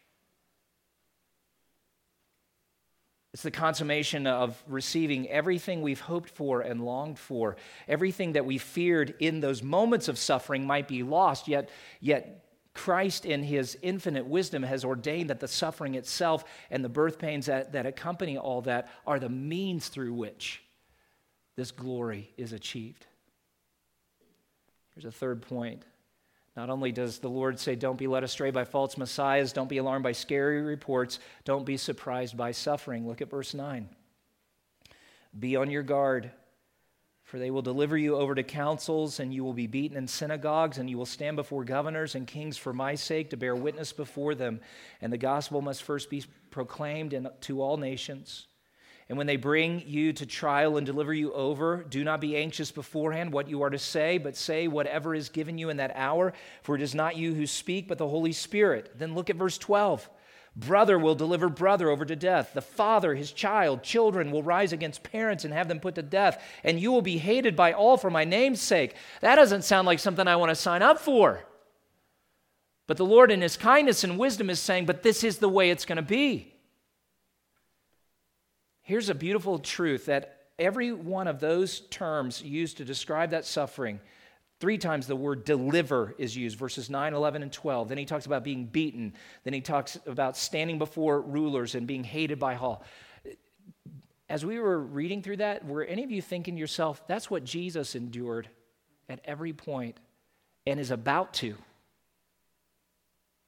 It's 3.32 3.42
the 3.42 3.50
consummation 3.50 4.26
of 4.26 4.60
receiving 4.66 5.28
everything 5.28 5.82
we've 5.82 6.00
hoped 6.00 6.30
for 6.30 6.62
and 6.62 6.84
longed 6.84 7.18
for. 7.18 7.56
Everything 7.86 8.32
that 8.32 8.44
we 8.44 8.58
feared 8.58 9.14
in 9.20 9.40
those 9.40 9.62
moments 9.62 10.08
of 10.08 10.18
suffering 10.18 10.66
might 10.66 10.88
be 10.88 11.04
lost, 11.04 11.46
yet, 11.46 11.70
yet 12.00 12.44
Christ, 12.74 13.24
in 13.24 13.44
his 13.44 13.78
infinite 13.82 14.26
wisdom, 14.26 14.64
has 14.64 14.84
ordained 14.84 15.30
that 15.30 15.38
the 15.38 15.46
suffering 15.46 15.94
itself 15.94 16.44
and 16.70 16.84
the 16.84 16.88
birth 16.88 17.18
pains 17.18 17.46
that, 17.46 17.72
that 17.72 17.86
accompany 17.86 18.36
all 18.36 18.62
that 18.62 18.88
are 19.06 19.20
the 19.20 19.28
means 19.28 19.88
through 19.88 20.14
which 20.14 20.62
this 21.54 21.70
glory 21.70 22.32
is 22.36 22.52
achieved. 22.52 23.06
Here's 24.94 25.04
a 25.04 25.12
third 25.12 25.42
point 25.42 25.84
not 26.60 26.68
only 26.68 26.92
does 26.92 27.20
the 27.20 27.30
Lord 27.30 27.58
say, 27.58 27.74
Don't 27.74 27.96
be 27.96 28.06
led 28.06 28.22
astray 28.22 28.50
by 28.50 28.64
false 28.64 28.98
messiahs, 28.98 29.54
don't 29.54 29.70
be 29.70 29.78
alarmed 29.78 30.02
by 30.02 30.12
scary 30.12 30.60
reports, 30.60 31.18
don't 31.46 31.64
be 31.64 31.78
surprised 31.78 32.36
by 32.36 32.50
suffering. 32.52 33.08
Look 33.08 33.22
at 33.22 33.30
verse 33.30 33.54
9. 33.54 33.88
Be 35.38 35.56
on 35.56 35.70
your 35.70 35.82
guard, 35.82 36.30
for 37.22 37.38
they 37.38 37.50
will 37.50 37.62
deliver 37.62 37.96
you 37.96 38.14
over 38.14 38.34
to 38.34 38.42
councils, 38.42 39.20
and 39.20 39.32
you 39.32 39.42
will 39.42 39.54
be 39.54 39.68
beaten 39.68 39.96
in 39.96 40.06
synagogues, 40.06 40.76
and 40.76 40.90
you 40.90 40.98
will 40.98 41.06
stand 41.06 41.36
before 41.36 41.64
governors 41.64 42.14
and 42.14 42.26
kings 42.26 42.58
for 42.58 42.74
my 42.74 42.94
sake 42.94 43.30
to 43.30 43.38
bear 43.38 43.56
witness 43.56 43.94
before 43.94 44.34
them. 44.34 44.60
And 45.00 45.10
the 45.10 45.16
gospel 45.16 45.62
must 45.62 45.82
first 45.82 46.10
be 46.10 46.26
proclaimed 46.50 47.26
to 47.40 47.62
all 47.62 47.78
nations. 47.78 48.48
And 49.10 49.18
when 49.18 49.26
they 49.26 49.34
bring 49.34 49.82
you 49.88 50.12
to 50.12 50.24
trial 50.24 50.76
and 50.76 50.86
deliver 50.86 51.12
you 51.12 51.32
over, 51.32 51.82
do 51.82 52.04
not 52.04 52.20
be 52.20 52.36
anxious 52.36 52.70
beforehand 52.70 53.32
what 53.32 53.48
you 53.48 53.62
are 53.62 53.70
to 53.70 53.76
say, 53.76 54.18
but 54.18 54.36
say 54.36 54.68
whatever 54.68 55.16
is 55.16 55.30
given 55.30 55.58
you 55.58 55.68
in 55.68 55.78
that 55.78 55.90
hour, 55.96 56.32
for 56.62 56.76
it 56.76 56.80
is 56.80 56.94
not 56.94 57.16
you 57.16 57.34
who 57.34 57.44
speak, 57.44 57.88
but 57.88 57.98
the 57.98 58.06
Holy 58.06 58.30
Spirit. 58.30 58.92
Then 58.96 59.16
look 59.16 59.28
at 59.28 59.34
verse 59.34 59.58
12. 59.58 60.08
Brother 60.54 60.96
will 60.96 61.16
deliver 61.16 61.48
brother 61.48 61.90
over 61.90 62.04
to 62.04 62.14
death. 62.14 62.52
The 62.54 62.62
father, 62.62 63.16
his 63.16 63.32
child, 63.32 63.82
children 63.82 64.30
will 64.30 64.44
rise 64.44 64.72
against 64.72 65.02
parents 65.02 65.44
and 65.44 65.52
have 65.52 65.66
them 65.66 65.80
put 65.80 65.96
to 65.96 66.02
death. 66.02 66.40
And 66.62 66.78
you 66.78 66.92
will 66.92 67.02
be 67.02 67.18
hated 67.18 67.56
by 67.56 67.72
all 67.72 67.96
for 67.96 68.10
my 68.10 68.22
name's 68.22 68.60
sake. 68.60 68.94
That 69.22 69.34
doesn't 69.34 69.64
sound 69.64 69.86
like 69.86 69.98
something 69.98 70.28
I 70.28 70.36
want 70.36 70.50
to 70.50 70.54
sign 70.54 70.82
up 70.82 71.00
for. 71.00 71.42
But 72.86 72.96
the 72.96 73.04
Lord, 73.04 73.32
in 73.32 73.40
his 73.40 73.56
kindness 73.56 74.04
and 74.04 74.20
wisdom, 74.20 74.50
is 74.50 74.60
saying, 74.60 74.86
But 74.86 75.02
this 75.02 75.24
is 75.24 75.38
the 75.38 75.48
way 75.48 75.70
it's 75.70 75.84
going 75.84 75.96
to 75.96 76.02
be. 76.02 76.49
Here's 78.90 79.08
a 79.08 79.14
beautiful 79.14 79.60
truth 79.60 80.06
that 80.06 80.46
every 80.58 80.90
one 80.90 81.28
of 81.28 81.38
those 81.38 81.78
terms 81.78 82.42
used 82.42 82.78
to 82.78 82.84
describe 82.84 83.30
that 83.30 83.44
suffering, 83.44 84.00
three 84.58 84.78
times 84.78 85.06
the 85.06 85.14
word 85.14 85.44
deliver 85.44 86.12
is 86.18 86.36
used, 86.36 86.58
verses 86.58 86.90
9, 86.90 87.14
11, 87.14 87.44
and 87.44 87.52
12. 87.52 87.88
Then 87.88 87.98
he 87.98 88.04
talks 88.04 88.26
about 88.26 88.42
being 88.42 88.64
beaten. 88.66 89.12
Then 89.44 89.52
he 89.52 89.60
talks 89.60 89.96
about 90.06 90.36
standing 90.36 90.80
before 90.80 91.20
rulers 91.20 91.76
and 91.76 91.86
being 91.86 92.02
hated 92.02 92.40
by 92.40 92.56
all. 92.56 92.82
As 94.28 94.44
we 94.44 94.58
were 94.58 94.80
reading 94.80 95.22
through 95.22 95.36
that, 95.36 95.64
were 95.64 95.84
any 95.84 96.02
of 96.02 96.10
you 96.10 96.20
thinking 96.20 96.56
to 96.56 96.60
yourself, 96.60 97.06
that's 97.06 97.30
what 97.30 97.44
Jesus 97.44 97.94
endured 97.94 98.48
at 99.08 99.20
every 99.24 99.52
point 99.52 99.98
and 100.66 100.80
is 100.80 100.90
about 100.90 101.32
to? 101.34 101.54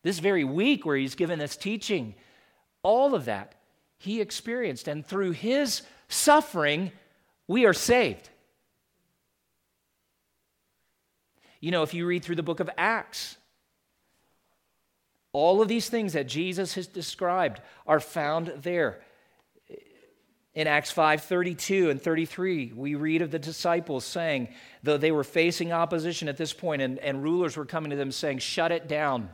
This 0.05 0.21
very 0.21 0.45
week 0.45 0.87
where 0.87 0.97
he's 0.97 1.17
given 1.17 1.41
this 1.41 1.57
teaching, 1.57 2.15
all 2.85 3.17
of 3.17 3.25
that 3.25 3.57
he 4.03 4.21
experienced. 4.21 4.89
And 4.89 5.07
through 5.07 5.31
his 5.31 5.83
suffering, 6.09 6.91
we 7.47 7.67
are 7.67 7.73
saved. 7.73 8.29
You 11.61 11.71
know, 11.71 11.85
if 11.85 11.95
you 11.95 12.05
read 12.05 12.25
through 12.25 12.37
the 12.37 12.43
book 12.43 12.59
of 12.59 12.69
Acts, 12.77 13.37
all 15.33 15.63
of 15.63 15.69
these 15.69 15.89
things 15.89 16.15
that 16.15 16.27
Jesus 16.27 16.75
has 16.75 16.89
described 16.89 17.61
are 17.87 18.01
found 18.01 18.53
there. 18.63 19.01
In 20.55 20.67
Acts 20.67 20.91
5 20.91 21.23
32 21.23 21.89
and 21.89 22.03
33, 22.03 22.73
we 22.75 22.97
read 22.97 23.23
of 23.23 23.31
the 23.31 23.39
disciples 23.39 24.05
saying, 24.05 24.49
though 24.83 24.99
they 24.99 25.13
were 25.13 25.25
facing 25.25 25.73
opposition 25.73 26.29
at 26.29 26.37
this 26.37 26.53
point, 26.53 26.83
and, 26.83 26.99
and 26.99 27.23
rulers 27.23 27.57
were 27.57 27.65
coming 27.65 27.91
to 27.91 27.97
them 27.97 28.11
saying, 28.11 28.39
Shut 28.41 28.73
it 28.73 28.89
down. 28.89 29.31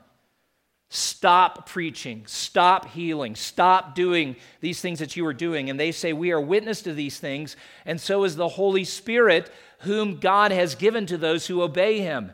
Stop 0.90 1.68
preaching, 1.68 2.24
stop 2.26 2.90
healing, 2.90 3.36
stop 3.36 3.94
doing 3.94 4.36
these 4.60 4.80
things 4.80 5.00
that 5.00 5.16
you 5.16 5.26
are 5.26 5.34
doing. 5.34 5.68
And 5.68 5.78
they 5.78 5.92
say, 5.92 6.14
We 6.14 6.32
are 6.32 6.40
witness 6.40 6.80
to 6.82 6.94
these 6.94 7.18
things, 7.18 7.56
and 7.84 8.00
so 8.00 8.24
is 8.24 8.36
the 8.36 8.48
Holy 8.48 8.84
Spirit, 8.84 9.52
whom 9.80 10.18
God 10.18 10.50
has 10.50 10.74
given 10.74 11.04
to 11.06 11.18
those 11.18 11.46
who 11.46 11.60
obey 11.60 12.00
him. 12.00 12.32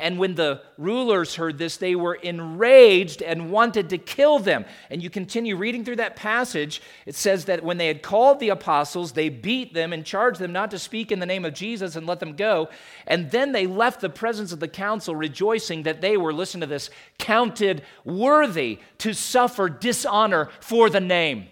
And 0.00 0.18
when 0.18 0.34
the 0.34 0.62
rulers 0.78 1.34
heard 1.34 1.58
this, 1.58 1.76
they 1.76 1.94
were 1.94 2.14
enraged 2.14 3.22
and 3.22 3.50
wanted 3.50 3.90
to 3.90 3.98
kill 3.98 4.38
them. 4.38 4.64
And 4.88 5.02
you 5.02 5.10
continue 5.10 5.56
reading 5.56 5.84
through 5.84 5.96
that 5.96 6.16
passage. 6.16 6.80
It 7.06 7.14
says 7.14 7.44
that 7.44 7.62
when 7.62 7.76
they 7.76 7.86
had 7.86 8.02
called 8.02 8.40
the 8.40 8.48
apostles, 8.48 9.12
they 9.12 9.28
beat 9.28 9.74
them 9.74 9.92
and 9.92 10.04
charged 10.04 10.40
them 10.40 10.52
not 10.52 10.70
to 10.70 10.78
speak 10.78 11.12
in 11.12 11.18
the 11.18 11.26
name 11.26 11.44
of 11.44 11.54
Jesus 11.54 11.96
and 11.96 12.06
let 12.06 12.18
them 12.18 12.34
go. 12.34 12.70
And 13.06 13.30
then 13.30 13.52
they 13.52 13.66
left 13.66 14.00
the 14.00 14.08
presence 14.08 14.52
of 14.52 14.60
the 14.60 14.68
council, 14.68 15.14
rejoicing 15.14 15.82
that 15.84 16.00
they 16.00 16.16
were, 16.16 16.32
listen 16.32 16.60
to 16.60 16.66
this, 16.66 16.90
counted 17.18 17.82
worthy 18.04 18.78
to 18.98 19.12
suffer 19.12 19.68
dishonor 19.68 20.48
for 20.60 20.88
the 20.88 21.00
name. 21.00 21.48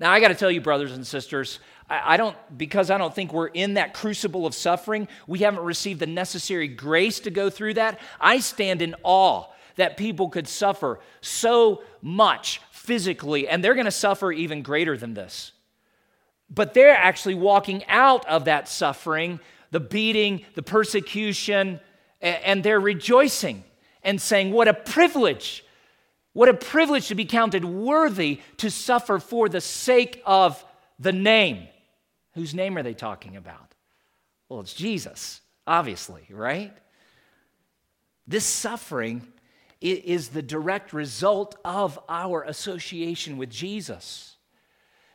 Now, 0.00 0.10
I 0.10 0.18
got 0.18 0.28
to 0.28 0.34
tell 0.34 0.50
you, 0.50 0.62
brothers 0.62 0.92
and 0.92 1.06
sisters, 1.06 1.60
I, 1.90 2.16
don't, 2.16 2.34
because 2.56 2.90
I 2.90 2.96
don't 2.96 3.14
think 3.14 3.34
we're 3.34 3.48
in 3.48 3.74
that 3.74 3.92
crucible 3.92 4.46
of 4.46 4.54
suffering, 4.54 5.08
we 5.26 5.40
haven't 5.40 5.62
received 5.62 6.00
the 6.00 6.06
necessary 6.06 6.68
grace 6.68 7.20
to 7.20 7.30
go 7.30 7.50
through 7.50 7.74
that. 7.74 8.00
I 8.18 8.38
stand 8.38 8.80
in 8.80 8.96
awe 9.02 9.44
that 9.76 9.98
people 9.98 10.30
could 10.30 10.48
suffer 10.48 11.00
so 11.20 11.82
much 12.00 12.62
physically, 12.70 13.46
and 13.46 13.62
they're 13.62 13.74
going 13.74 13.84
to 13.84 13.90
suffer 13.90 14.32
even 14.32 14.62
greater 14.62 14.96
than 14.96 15.12
this. 15.12 15.52
But 16.48 16.72
they're 16.72 16.96
actually 16.96 17.34
walking 17.34 17.84
out 17.86 18.26
of 18.26 18.46
that 18.46 18.68
suffering, 18.68 19.38
the 19.70 19.80
beating, 19.80 20.46
the 20.54 20.62
persecution, 20.62 21.78
and 22.22 22.62
they're 22.62 22.80
rejoicing 22.80 23.64
and 24.02 24.20
saying, 24.20 24.50
What 24.52 24.66
a 24.66 24.74
privilege! 24.74 25.62
What 26.32 26.48
a 26.48 26.54
privilege 26.54 27.08
to 27.08 27.14
be 27.14 27.24
counted 27.24 27.64
worthy 27.64 28.40
to 28.58 28.70
suffer 28.70 29.18
for 29.18 29.48
the 29.48 29.60
sake 29.60 30.22
of 30.24 30.64
the 30.98 31.12
name. 31.12 31.66
Whose 32.34 32.54
name 32.54 32.76
are 32.76 32.82
they 32.82 32.94
talking 32.94 33.36
about? 33.36 33.74
Well, 34.48 34.60
it's 34.60 34.74
Jesus, 34.74 35.40
obviously, 35.66 36.26
right? 36.30 36.72
This 38.26 38.44
suffering 38.44 39.26
is 39.80 40.28
the 40.28 40.42
direct 40.42 40.92
result 40.92 41.56
of 41.64 41.98
our 42.08 42.42
association 42.42 43.38
with 43.38 43.50
Jesus. 43.50 44.36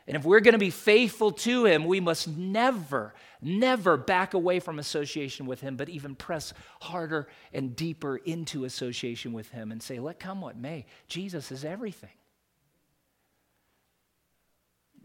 And 0.07 0.15
if 0.15 0.23
we're 0.23 0.39
going 0.39 0.53
to 0.53 0.59
be 0.59 0.69
faithful 0.69 1.31
to 1.31 1.65
him, 1.65 1.85
we 1.85 1.99
must 1.99 2.27
never, 2.27 3.15
never 3.41 3.97
back 3.97 4.35
away 4.35 4.59
from 4.59 4.77
association 4.77 5.47
with 5.47 5.61
him, 5.61 5.77
but 5.77 5.89
even 5.89 6.13
press 6.13 6.53
harder 6.81 7.27
and 7.51 7.75
deeper 7.75 8.17
into 8.17 8.65
association 8.65 9.33
with 9.33 9.49
him 9.49 9.71
and 9.71 9.81
say, 9.81 9.99
let 9.99 10.19
come 10.19 10.41
what 10.41 10.57
may, 10.57 10.85
Jesus 11.07 11.51
is 11.51 11.65
everything. 11.65 12.11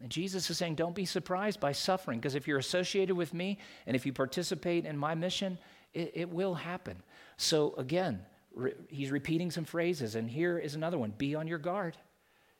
And 0.03 0.11
Jesus 0.11 0.51
is 0.51 0.59
saying, 0.59 0.74
don't 0.74 0.94
be 0.94 1.07
surprised 1.07 1.61
by 1.61 1.72
suffering, 1.72 2.18
because 2.18 2.34
if 2.34 2.46
you're 2.46 2.59
associated 2.59 3.16
with 3.16 3.32
me 3.32 3.59
and 3.86 3.96
if 3.96 4.05
you 4.05 4.12
participate 4.12 4.84
in 4.84 4.98
my 4.98 5.14
mission, 5.14 5.59
it, 5.94 6.12
it 6.14 6.30
will 6.30 6.55
happen. 6.55 7.03
So 7.38 7.74
again, 7.78 8.20
re- 8.55 8.74
he's 8.88 9.11
repeating 9.11 9.51
some 9.51 9.64
phrases, 9.64 10.14
and 10.14 10.28
here 10.28 10.59
is 10.59 10.74
another 10.74 10.98
one 10.98 11.14
be 11.16 11.34
on 11.34 11.46
your 11.46 11.59
guard. 11.59 11.96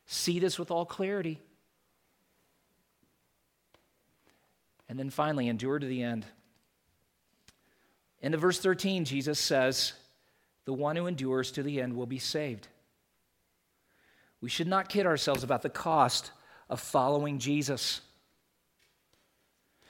See 0.07 0.39
this 0.39 0.57
with 0.57 0.71
all 0.71 0.85
clarity. 0.85 1.39
And 4.91 4.99
then 4.99 5.09
finally, 5.09 5.47
endure 5.47 5.79
to 5.79 5.87
the 5.87 6.03
end. 6.03 6.25
In 8.21 8.33
the 8.33 8.37
verse 8.37 8.59
13, 8.59 9.05
Jesus 9.05 9.39
says, 9.39 9.93
The 10.65 10.73
one 10.73 10.97
who 10.97 11.07
endures 11.07 11.49
to 11.53 11.63
the 11.63 11.79
end 11.79 11.95
will 11.95 12.05
be 12.05 12.19
saved. 12.19 12.67
We 14.41 14.49
should 14.49 14.67
not 14.67 14.89
kid 14.89 15.05
ourselves 15.05 15.45
about 15.45 15.61
the 15.61 15.69
cost 15.69 16.31
of 16.69 16.81
following 16.81 17.39
Jesus. 17.39 18.01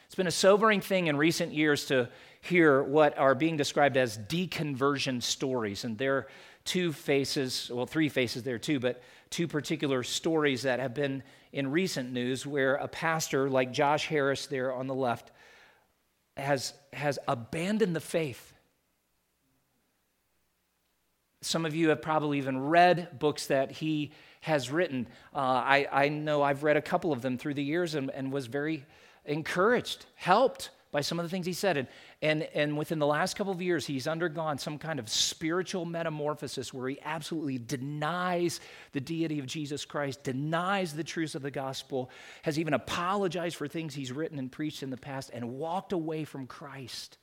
It's 0.06 0.14
been 0.14 0.28
a 0.28 0.32
sobering 0.32 0.82
thing 0.82 1.08
in 1.08 1.18
recent 1.18 1.52
years 1.52 1.86
to 1.86 2.08
hear 2.42 2.84
what 2.84 3.18
are 3.18 3.34
being 3.34 3.58
described 3.58 3.98
as 3.98 4.20
deconversion 4.20 5.24
stories. 5.24 5.84
And 5.84 5.98
there 5.98 6.16
are 6.16 6.28
two 6.64 6.94
faces, 6.94 7.72
well, 7.74 7.88
three 7.88 8.10
faces 8.10 8.44
there 8.44 8.60
too, 8.60 8.80
but 8.80 9.02
two 9.32 9.48
particular 9.48 10.04
stories 10.04 10.62
that 10.64 10.80
have 10.80 10.94
been 10.94 11.24
in 11.52 11.72
recent 11.72 12.12
news 12.12 12.46
where 12.46 12.76
a 12.76 12.88
pastor 12.88 13.50
like 13.50 13.72
Josh 13.72 14.08
Harris 14.08 14.46
there 14.46 14.74
on 14.74 14.88
the 14.88 14.94
left 14.94 15.32
has, 16.38 16.74
has 16.94 17.18
abandoned 17.28 17.96
the 17.96 18.02
faith. 18.02 18.54
Some 21.42 21.66
of 21.66 21.74
you 21.74 21.90
have 21.90 22.02
probably 22.02 22.38
even 22.38 22.60
read 22.60 23.18
books 23.18 23.48
that 23.48 23.72
he 23.72 24.12
has 24.42 24.70
written. 24.70 25.08
Uh, 25.34 25.40
I, 25.40 25.88
I 25.92 26.10
know 26.10 26.44
I've 26.44 26.64
read 26.64 26.78
a 26.78 26.82
couple 26.82 27.12
of 27.12 27.22
them 27.22 27.38
through 27.38 27.56
the 27.56 27.64
years 27.64 27.96
and, 27.96 28.12
and 28.12 28.32
was 28.32 28.48
very 28.48 28.86
encouraged, 29.26 30.06
helped 30.16 30.70
by 30.92 31.02
some 31.02 31.20
of 31.20 31.26
the 31.26 31.30
things 31.30 31.46
he 31.46 31.54
said. 31.54 31.78
And, 31.78 31.88
and, 32.24 32.44
and 32.54 32.78
within 32.78 33.00
the 33.00 33.08
last 33.08 33.36
couple 33.36 33.52
of 33.52 33.62
years, 33.64 33.88
he's 33.88 34.08
undergone 34.08 34.60
some 34.60 34.78
kind 34.78 35.00
of 35.00 35.10
spiritual 35.10 35.86
metamorphosis 35.86 36.72
where 36.72 36.88
he 36.88 37.00
absolutely 37.04 37.58
denies 37.58 38.60
the 38.92 39.02
deity 39.02 39.40
of 39.40 39.48
Jesus 39.48 39.86
Christ, 39.86 40.24
denies 40.24 40.94
the 40.94 41.04
truths 41.04 41.34
of 41.34 41.42
the 41.42 41.50
gospel, 41.50 42.12
has 42.44 42.60
even 42.60 42.76
apologized 42.76 43.56
for 43.56 43.68
things 43.68 43.96
he's 43.96 44.12
written 44.12 44.38
and 44.38 44.52
preached 44.52 44.84
in 44.84 44.92
the 44.92 44.98
past, 44.98 45.32
and 45.34 45.54
walked 45.54 45.94
away 45.94 46.24
from 46.24 46.46
Christ. 46.46 47.18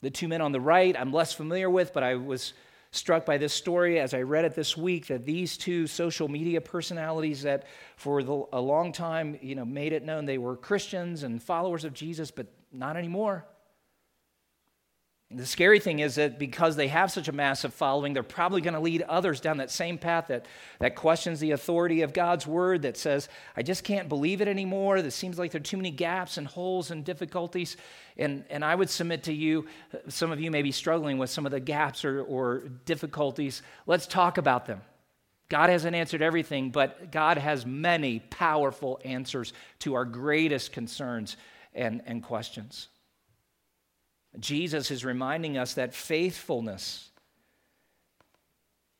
The 0.00 0.10
two 0.10 0.28
men 0.28 0.40
on 0.40 0.52
the 0.52 0.60
right, 0.60 0.96
I'm 0.98 1.12
less 1.12 1.34
familiar 1.34 1.68
with, 1.68 1.92
but 1.92 2.02
I 2.02 2.14
was 2.14 2.54
struck 2.92 3.24
by 3.24 3.38
this 3.38 3.52
story 3.52 3.98
as 3.98 4.14
I 4.14 4.20
read 4.20 4.44
it 4.44 4.54
this 4.54 4.76
week 4.76 5.06
that 5.06 5.24
these 5.24 5.56
two 5.56 5.86
social 5.86 6.28
media 6.28 6.60
personalities 6.60 7.42
that 7.42 7.64
for 7.96 8.22
the, 8.22 8.44
a 8.52 8.60
long 8.60 8.92
time, 8.92 9.38
you 9.40 9.54
know, 9.54 9.64
made 9.64 9.92
it 9.92 10.04
known 10.04 10.26
they 10.26 10.38
were 10.38 10.56
Christians 10.56 11.22
and 11.22 11.42
followers 11.42 11.84
of 11.84 11.94
Jesus, 11.94 12.30
but 12.30 12.46
not 12.70 12.96
anymore. 12.96 13.46
The 15.34 15.46
scary 15.46 15.80
thing 15.80 16.00
is 16.00 16.16
that 16.16 16.38
because 16.38 16.76
they 16.76 16.88
have 16.88 17.10
such 17.10 17.28
a 17.28 17.32
massive 17.32 17.72
following, 17.72 18.12
they're 18.12 18.22
probably 18.22 18.60
going 18.60 18.74
to 18.74 18.80
lead 18.80 19.02
others 19.02 19.40
down 19.40 19.56
that 19.58 19.70
same 19.70 19.98
path 19.98 20.28
that, 20.28 20.46
that 20.78 20.96
questions 20.96 21.40
the 21.40 21.52
authority 21.52 22.02
of 22.02 22.12
God's 22.12 22.46
word, 22.46 22.82
that 22.82 22.96
says, 22.96 23.28
I 23.56 23.62
just 23.62 23.84
can't 23.84 24.08
believe 24.08 24.40
it 24.40 24.48
anymore. 24.48 25.02
That 25.02 25.12
seems 25.12 25.38
like 25.38 25.50
there 25.50 25.60
are 25.60 25.64
too 25.64 25.76
many 25.76 25.90
gaps 25.90 26.36
and 26.36 26.46
holes 26.46 26.90
and 26.90 27.04
difficulties. 27.04 27.76
And, 28.16 28.44
and 28.50 28.64
I 28.64 28.74
would 28.74 28.90
submit 28.90 29.24
to 29.24 29.32
you, 29.32 29.66
some 30.08 30.32
of 30.32 30.40
you 30.40 30.50
may 30.50 30.62
be 30.62 30.72
struggling 30.72 31.18
with 31.18 31.30
some 31.30 31.46
of 31.46 31.52
the 31.52 31.60
gaps 31.60 32.04
or, 32.04 32.22
or 32.22 32.64
difficulties. 32.84 33.62
Let's 33.86 34.06
talk 34.06 34.38
about 34.38 34.66
them. 34.66 34.80
God 35.48 35.68
hasn't 35.68 35.94
answered 35.94 36.22
everything, 36.22 36.70
but 36.70 37.12
God 37.12 37.36
has 37.36 37.66
many 37.66 38.20
powerful 38.20 38.98
answers 39.04 39.52
to 39.80 39.94
our 39.94 40.06
greatest 40.06 40.72
concerns 40.72 41.36
and, 41.74 42.02
and 42.06 42.22
questions. 42.22 42.88
Jesus 44.38 44.90
is 44.90 45.04
reminding 45.04 45.58
us 45.58 45.74
that 45.74 45.94
faithfulness, 45.94 47.10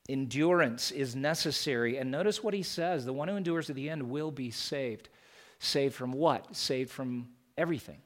endurance 0.08 0.90
is 0.90 1.16
necessary. 1.16 1.96
And 1.96 2.10
notice 2.10 2.42
what 2.42 2.54
he 2.54 2.62
says 2.62 3.04
the 3.04 3.12
one 3.12 3.28
who 3.28 3.36
endures 3.36 3.66
to 3.66 3.72
the 3.72 3.88
end 3.88 4.10
will 4.10 4.30
be 4.30 4.50
saved. 4.50 5.08
Saved 5.58 5.94
from 5.94 6.12
what? 6.12 6.54
Saved 6.54 6.90
from 6.90 7.28
everything. 7.56 7.98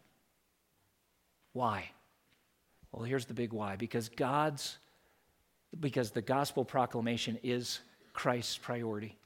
Why? 1.53 1.91
Well, 2.93 3.05
here's 3.05 3.27
the 3.27 3.35
big 3.35 3.53
why 3.53 3.77
because 3.77 4.09
God's, 4.09 4.79
because 5.79 6.11
the 6.11 6.23
gospel 6.23 6.65
proclamation 6.65 7.39
is 7.43 7.81
Christ's 8.13 8.57
priority. 8.59 9.17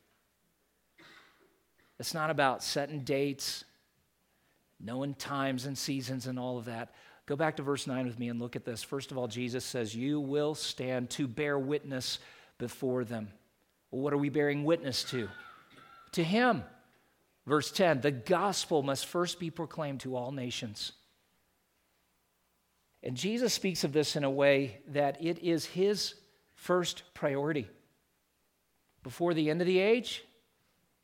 It's 1.99 2.15
not 2.15 2.31
about 2.31 2.63
setting 2.63 3.01
dates, 3.01 3.65
knowing 4.81 5.15
times 5.15 5.67
and 5.67 5.77
seasons 5.77 6.27
and 6.27 6.39
all 6.39 6.57
of 6.57 6.65
that. 6.65 6.95
Go 7.31 7.37
back 7.37 7.59
to 7.59 7.63
verse 7.63 7.87
9 7.87 8.09
with 8.09 8.19
me 8.19 8.29
and 8.29 8.41
look 8.41 8.57
at 8.57 8.65
this. 8.65 8.83
First 8.83 9.13
of 9.13 9.17
all, 9.17 9.29
Jesus 9.29 9.65
says, 9.65 9.95
You 9.95 10.19
will 10.19 10.57
stand 10.57 11.11
to 11.11 11.29
bear 11.29 11.57
witness 11.57 12.19
before 12.59 13.05
them. 13.05 13.29
Well, 13.93 14.03
what 14.03 14.13
are 14.13 14.19
we 14.19 14.31
bearing 14.31 14.65
witness 14.65 15.05
to? 15.11 15.29
To 16.11 16.25
Him. 16.25 16.65
Verse 17.47 17.71
10 17.71 18.01
The 18.01 18.11
gospel 18.11 18.83
must 18.83 19.07
first 19.07 19.39
be 19.39 19.49
proclaimed 19.49 20.01
to 20.01 20.17
all 20.17 20.33
nations. 20.33 20.91
And 23.01 23.17
Jesus 23.17 23.55
speaks 23.55 23.85
of 23.85 23.93
this 23.93 24.17
in 24.17 24.25
a 24.25 24.31
way 24.31 24.81
that 24.89 25.25
it 25.25 25.39
is 25.39 25.65
His 25.67 26.15
first 26.57 27.05
priority. 27.15 27.69
Before 29.05 29.35
the 29.35 29.51
end 29.51 29.61
of 29.61 29.69
the 29.69 29.79
age, 29.79 30.25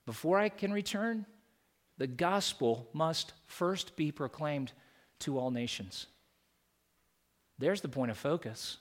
before 0.06 0.40
I 0.40 0.48
can 0.48 0.72
return, 0.72 1.24
the 1.98 2.08
gospel 2.08 2.88
must 2.92 3.32
first 3.46 3.94
be 3.94 4.10
proclaimed 4.10 4.72
to 5.20 5.38
all 5.38 5.52
nations. 5.52 6.08
There's 7.58 7.80
the 7.80 7.88
point 7.88 8.10
of 8.10 8.18
focus. 8.18 8.78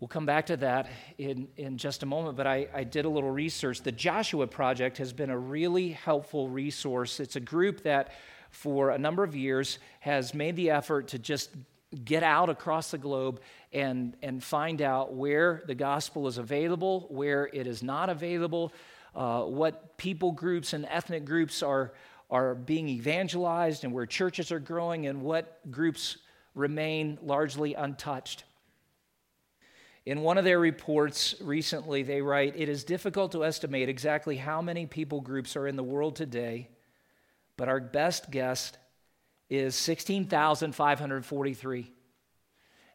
We'll 0.00 0.08
come 0.08 0.26
back 0.26 0.46
to 0.46 0.56
that 0.56 0.88
in, 1.18 1.48
in 1.56 1.78
just 1.78 2.02
a 2.02 2.06
moment, 2.06 2.36
but 2.36 2.46
I, 2.46 2.66
I 2.74 2.82
did 2.82 3.04
a 3.04 3.08
little 3.08 3.30
research. 3.30 3.82
The 3.82 3.92
Joshua 3.92 4.48
Project 4.48 4.98
has 4.98 5.12
been 5.12 5.30
a 5.30 5.38
really 5.38 5.90
helpful 5.90 6.48
resource. 6.48 7.20
It's 7.20 7.36
a 7.36 7.40
group 7.40 7.84
that, 7.84 8.12
for 8.50 8.90
a 8.90 8.98
number 8.98 9.22
of 9.22 9.36
years, 9.36 9.78
has 10.00 10.34
made 10.34 10.56
the 10.56 10.70
effort 10.70 11.08
to 11.08 11.20
just 11.20 11.50
get 12.04 12.22
out 12.22 12.48
across 12.48 12.90
the 12.90 12.98
globe 12.98 13.40
and, 13.72 14.16
and 14.22 14.42
find 14.42 14.82
out 14.82 15.14
where 15.14 15.62
the 15.66 15.74
gospel 15.74 16.26
is 16.26 16.38
available, 16.38 17.06
where 17.10 17.48
it 17.52 17.66
is 17.68 17.82
not 17.82 18.08
available, 18.08 18.72
uh, 19.14 19.42
what 19.42 19.96
people 19.98 20.32
groups 20.32 20.72
and 20.72 20.84
ethnic 20.86 21.24
groups 21.24 21.62
are, 21.62 21.92
are 22.28 22.54
being 22.54 22.88
evangelized, 22.88 23.84
and 23.84 23.92
where 23.92 24.06
churches 24.06 24.50
are 24.50 24.58
growing, 24.58 25.06
and 25.06 25.22
what 25.22 25.60
groups 25.70 26.16
remain 26.54 27.18
largely 27.22 27.74
untouched. 27.74 28.44
In 30.04 30.22
one 30.22 30.36
of 30.36 30.42
their 30.44 30.58
reports 30.58 31.36
recently, 31.40 32.02
they 32.02 32.20
write 32.22 32.54
It 32.56 32.68
is 32.68 32.82
difficult 32.84 33.32
to 33.32 33.44
estimate 33.44 33.88
exactly 33.88 34.36
how 34.36 34.60
many 34.60 34.84
people 34.86 35.20
groups 35.20 35.56
are 35.56 35.68
in 35.68 35.76
the 35.76 35.82
world 35.82 36.16
today, 36.16 36.68
but 37.56 37.68
our 37.68 37.80
best 37.80 38.30
guess 38.30 38.72
is 39.48 39.74
16,543. 39.76 41.92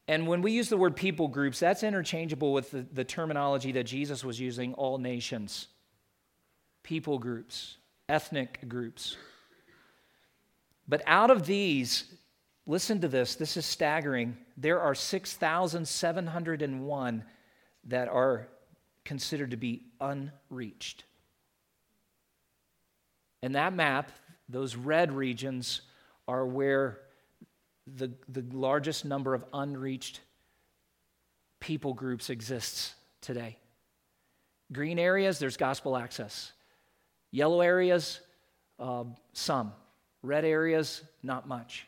And 0.10 0.28
when 0.28 0.41
we 0.41 0.53
use 0.53 0.70
the 0.70 0.78
word 0.78 0.95
people 0.95 1.28
groups, 1.28 1.60
that's 1.60 1.84
interchangeable 1.84 2.53
with 2.53 2.72
the, 2.72 2.86
the, 2.93 3.03
terminology 3.03 3.74
that 3.74 3.84
Jesus 3.84 4.24
was 4.24 4.39
using 4.39 4.74
all 4.74 4.97
nations, 4.97 5.68
people 6.82 7.20
groups, 7.20 7.76
ethnic 8.08 8.70
groups. 8.70 9.18
But 10.88 11.01
out 11.05 11.30
of 11.30 11.45
these, 11.45 12.05
Listen 12.70 12.99
to 12.99 13.07
this. 13.07 13.36
This 13.36 13.55
is 13.55 13.65
staggering. 13.65 14.36
There 14.57 14.82
are 14.82 14.93
6,701 14.93 17.24
that 17.86 18.09
are 18.09 18.49
considered 19.05 19.51
to 19.51 19.57
be 19.57 19.84
unreached. 20.01 21.05
And 23.41 23.55
that 23.55 23.74
map, 23.74 24.11
those 24.49 24.76
red 24.76 25.13
regions, 25.13 25.80
are 26.28 26.45
where 26.45 26.99
the, 27.95 28.11
the 28.28 28.43
largest 28.51 29.05
number 29.05 29.34
of 29.34 29.45
unreached 29.53 30.20
people 31.61 31.93
groups 31.93 32.30
exists 32.30 32.95
today. 33.22 33.55
Green 34.74 34.99
areas, 34.99 35.39
there's 35.39 35.55
gospel 35.55 35.95
access. 35.95 36.51
Yellow 37.32 37.61
areas, 37.61 38.20
uh, 38.78 39.05
some. 39.32 39.72
Red 40.22 40.43
areas, 40.43 41.01
not 41.24 41.47
much. 41.47 41.88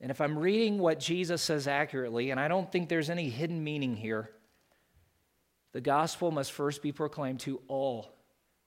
And 0.00 0.10
if 0.10 0.20
I'm 0.20 0.38
reading 0.38 0.78
what 0.78 1.00
Jesus 1.00 1.40
says 1.42 1.66
accurately, 1.66 2.30
and 2.30 2.38
I 2.38 2.48
don't 2.48 2.70
think 2.70 2.88
there's 2.88 3.10
any 3.10 3.30
hidden 3.30 3.64
meaning 3.64 3.96
here, 3.96 4.30
the 5.72 5.80
gospel 5.80 6.30
must 6.30 6.52
first 6.52 6.82
be 6.82 6.92
proclaimed 6.92 7.40
to 7.40 7.60
all 7.68 8.14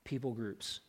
people 0.04 0.34
groups. 0.34 0.80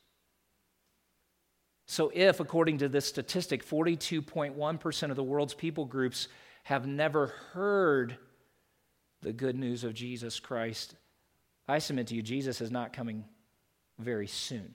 So, 1.87 2.11
if, 2.15 2.41
according 2.41 2.79
to 2.79 2.89
this 2.89 3.07
statistic, 3.07 3.67
42.1% 3.67 5.11
of 5.11 5.17
the 5.17 5.25
world's 5.25 5.55
people 5.55 5.85
groups 5.85 6.29
have 6.63 6.87
never 6.87 7.29
heard 7.53 8.17
the 9.23 9.33
good 9.33 9.57
news 9.57 9.83
of 9.83 9.93
Jesus 9.93 10.39
Christ, 10.41 10.95
I 11.67 11.79
submit 11.79 12.07
to 12.09 12.15
you, 12.15 12.23
Jesus 12.23 12.61
is 12.61 12.71
not 12.71 12.93
coming 12.93 13.25
very 13.99 14.27
soon. 14.27 14.75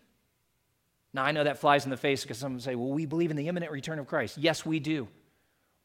Now, 1.14 1.24
I 1.24 1.32
know 1.32 1.46
that 1.46 1.60
flies 1.60 1.86
in 1.86 1.92
the 1.92 1.98
face 1.98 2.24
because 2.24 2.38
some 2.38 2.60
say, 2.60 2.76
well, 2.76 2.90
we 2.90 3.06
believe 3.06 3.32
in 3.32 3.38
the 3.38 3.48
imminent 3.48 3.72
return 3.72 4.00
of 4.00 4.08
Christ. 4.08 4.38
Yes, 4.38 4.66
we 4.66 4.80
do. 4.80 5.08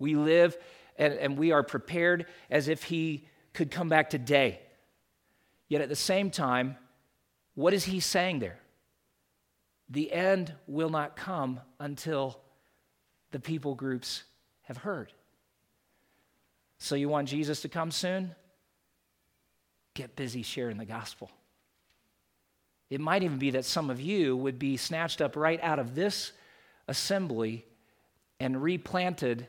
We 0.00 0.16
live 0.16 0.56
and, 0.96 1.14
and 1.14 1.38
we 1.38 1.52
are 1.52 1.62
prepared 1.62 2.26
as 2.50 2.66
if 2.66 2.82
he 2.82 3.28
could 3.52 3.70
come 3.70 3.88
back 3.88 4.10
today. 4.10 4.58
Yet 5.68 5.82
at 5.82 5.88
the 5.88 5.94
same 5.94 6.30
time, 6.30 6.76
what 7.54 7.72
is 7.72 7.84
he 7.84 8.00
saying 8.00 8.40
there? 8.40 8.58
The 9.88 10.12
end 10.12 10.52
will 10.66 10.90
not 10.90 11.14
come 11.14 11.60
until 11.78 12.40
the 13.30 13.38
people 13.40 13.76
groups 13.76 14.24
have 14.62 14.78
heard. 14.78 15.12
So, 16.78 16.94
you 16.94 17.08
want 17.08 17.28
Jesus 17.28 17.60
to 17.62 17.68
come 17.68 17.90
soon? 17.90 18.34
Get 19.94 20.16
busy 20.16 20.42
sharing 20.42 20.78
the 20.78 20.86
gospel. 20.86 21.30
It 22.88 23.00
might 23.00 23.22
even 23.22 23.38
be 23.38 23.50
that 23.50 23.64
some 23.64 23.90
of 23.90 24.00
you 24.00 24.36
would 24.36 24.58
be 24.58 24.76
snatched 24.76 25.20
up 25.20 25.36
right 25.36 25.60
out 25.62 25.78
of 25.78 25.94
this 25.94 26.32
assembly 26.88 27.64
and 28.40 28.62
replanted 28.62 29.46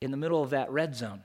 in 0.00 0.10
the 0.10 0.16
middle 0.16 0.42
of 0.42 0.50
that 0.50 0.70
red 0.70 0.94
zone. 0.94 1.22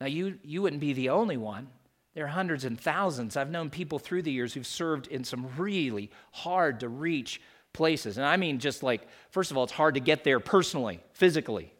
Now, 0.00 0.06
you, 0.06 0.38
you 0.42 0.62
wouldn't 0.62 0.80
be 0.80 0.94
the 0.94 1.10
only 1.10 1.36
one. 1.36 1.68
There 2.14 2.24
are 2.24 2.28
hundreds 2.28 2.64
and 2.64 2.80
thousands. 2.80 3.36
I've 3.36 3.50
known 3.50 3.70
people 3.70 3.98
through 3.98 4.22
the 4.22 4.32
years 4.32 4.54
who've 4.54 4.66
served 4.66 5.06
in 5.08 5.24
some 5.24 5.46
really 5.56 6.10
hard 6.32 6.80
to 6.80 6.88
reach 6.88 7.40
places. 7.72 8.16
And 8.16 8.26
I 8.26 8.36
mean, 8.36 8.58
just 8.58 8.82
like, 8.82 9.06
first 9.30 9.50
of 9.50 9.56
all, 9.56 9.64
it's 9.64 9.72
hard 9.72 9.94
to 9.94 10.00
get 10.00 10.24
there 10.24 10.40
personally, 10.40 11.00
physically. 11.12 11.72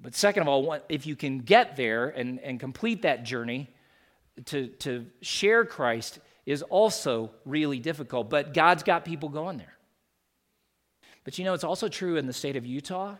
But 0.00 0.14
second 0.14 0.42
of 0.42 0.48
all, 0.48 0.78
if 0.88 1.06
you 1.06 1.16
can 1.16 1.40
get 1.40 1.76
there 1.76 2.08
and, 2.08 2.38
and 2.40 2.58
complete 2.60 3.02
that 3.02 3.24
journey 3.24 3.68
to, 4.46 4.68
to 4.68 5.06
share 5.20 5.64
Christ 5.64 6.18
is 6.46 6.62
also 6.62 7.30
really 7.44 7.78
difficult. 7.78 8.30
But 8.30 8.54
God's 8.54 8.82
got 8.82 9.04
people 9.04 9.28
going 9.28 9.58
there. 9.58 9.73
But 11.24 11.38
you 11.38 11.44
know, 11.44 11.54
it's 11.54 11.64
also 11.64 11.88
true 11.88 12.16
in 12.16 12.26
the 12.26 12.32
state 12.32 12.56
of 12.56 12.66
Utah. 12.66 13.16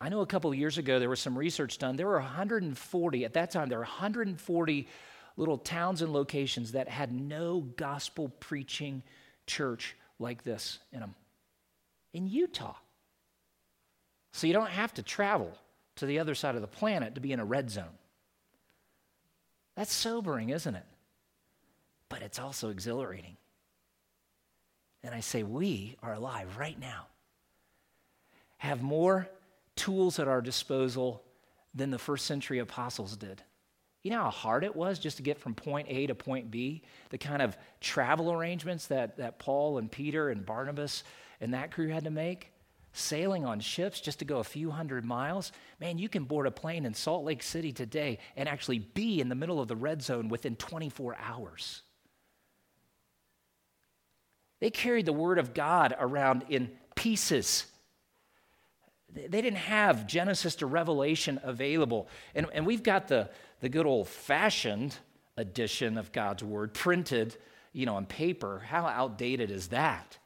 I 0.00 0.10
know 0.10 0.20
a 0.20 0.26
couple 0.26 0.54
years 0.54 0.76
ago 0.76 0.98
there 0.98 1.08
was 1.08 1.20
some 1.20 1.36
research 1.36 1.78
done. 1.78 1.96
There 1.96 2.06
were 2.06 2.20
140, 2.20 3.24
at 3.24 3.32
that 3.32 3.50
time, 3.50 3.68
there 3.68 3.78
were 3.78 3.84
140 3.84 4.88
little 5.38 5.58
towns 5.58 6.02
and 6.02 6.12
locations 6.12 6.72
that 6.72 6.88
had 6.88 7.12
no 7.12 7.60
gospel 7.60 8.28
preaching 8.40 9.02
church 9.46 9.96
like 10.18 10.44
this 10.44 10.78
in 10.92 11.00
them. 11.00 11.14
In 12.12 12.26
Utah. 12.26 12.74
So 14.32 14.46
you 14.46 14.52
don't 14.52 14.70
have 14.70 14.92
to 14.94 15.02
travel 15.02 15.52
to 15.96 16.06
the 16.06 16.18
other 16.18 16.34
side 16.34 16.54
of 16.54 16.60
the 16.60 16.66
planet 16.66 17.14
to 17.14 17.20
be 17.20 17.32
in 17.32 17.40
a 17.40 17.44
red 17.44 17.70
zone. 17.70 17.84
That's 19.76 19.92
sobering, 19.92 20.50
isn't 20.50 20.74
it? 20.74 20.84
But 22.08 22.22
it's 22.22 22.38
also 22.38 22.70
exhilarating. 22.70 23.36
And 25.06 25.14
I 25.14 25.20
say, 25.20 25.44
we 25.44 25.96
are 26.02 26.14
alive 26.14 26.56
right 26.58 26.78
now, 26.78 27.06
have 28.58 28.82
more 28.82 29.28
tools 29.76 30.18
at 30.18 30.26
our 30.26 30.42
disposal 30.42 31.22
than 31.72 31.92
the 31.92 31.98
first 31.98 32.26
century 32.26 32.58
apostles 32.58 33.16
did. 33.16 33.40
You 34.02 34.10
know 34.10 34.24
how 34.24 34.30
hard 34.30 34.64
it 34.64 34.74
was 34.74 34.98
just 34.98 35.18
to 35.18 35.22
get 35.22 35.38
from 35.38 35.54
point 35.54 35.86
A 35.88 36.08
to 36.08 36.16
point 36.16 36.50
B? 36.50 36.82
The 37.10 37.18
kind 37.18 37.40
of 37.40 37.56
travel 37.80 38.32
arrangements 38.32 38.88
that, 38.88 39.18
that 39.18 39.38
Paul 39.38 39.78
and 39.78 39.90
Peter 39.90 40.30
and 40.30 40.44
Barnabas 40.44 41.04
and 41.40 41.54
that 41.54 41.70
crew 41.70 41.88
had 41.88 42.02
to 42.02 42.10
make? 42.10 42.50
Sailing 42.92 43.44
on 43.44 43.60
ships 43.60 44.00
just 44.00 44.18
to 44.18 44.24
go 44.24 44.38
a 44.38 44.44
few 44.44 44.72
hundred 44.72 45.04
miles? 45.04 45.52
Man, 45.78 45.98
you 45.98 46.08
can 46.08 46.24
board 46.24 46.48
a 46.48 46.50
plane 46.50 46.84
in 46.84 46.94
Salt 46.94 47.24
Lake 47.24 47.44
City 47.44 47.70
today 47.70 48.18
and 48.36 48.48
actually 48.48 48.80
be 48.80 49.20
in 49.20 49.28
the 49.28 49.36
middle 49.36 49.60
of 49.60 49.68
the 49.68 49.76
red 49.76 50.02
zone 50.02 50.28
within 50.28 50.56
24 50.56 51.16
hours. 51.20 51.82
They 54.60 54.70
carried 54.70 55.06
the 55.06 55.12
word 55.12 55.38
of 55.38 55.54
God 55.54 55.94
around 55.98 56.44
in 56.48 56.70
pieces 56.94 57.66
they 59.16 59.40
didn't 59.40 59.56
have 59.56 60.06
Genesis 60.06 60.56
to 60.56 60.66
Revelation 60.66 61.40
available. 61.42 62.08
And, 62.34 62.46
and 62.52 62.66
we've 62.66 62.82
got 62.82 63.08
the, 63.08 63.30
the 63.60 63.68
good 63.68 63.86
old 63.86 64.08
fashioned 64.08 64.96
edition 65.36 65.96
of 65.96 66.12
God's 66.12 66.42
Word 66.42 66.74
printed, 66.74 67.36
you 67.72 67.86
know, 67.86 67.96
on 67.96 68.06
paper. 68.06 68.62
How 68.66 68.86
outdated 68.86 69.50
is 69.50 69.68
that? 69.68 70.18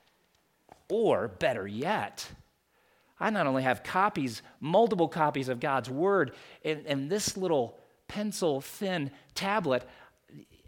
Or 0.88 1.28
better 1.28 1.68
yet, 1.68 2.28
I 3.20 3.30
not 3.30 3.46
only 3.46 3.62
have 3.62 3.84
copies, 3.84 4.42
multiple 4.58 5.08
copies 5.08 5.48
of 5.48 5.60
God's 5.60 5.88
Word, 5.88 6.32
and, 6.64 6.84
and 6.86 7.10
this 7.10 7.36
little 7.36 7.78
pencil 8.08 8.60
thin 8.60 9.12
tablet, 9.34 9.86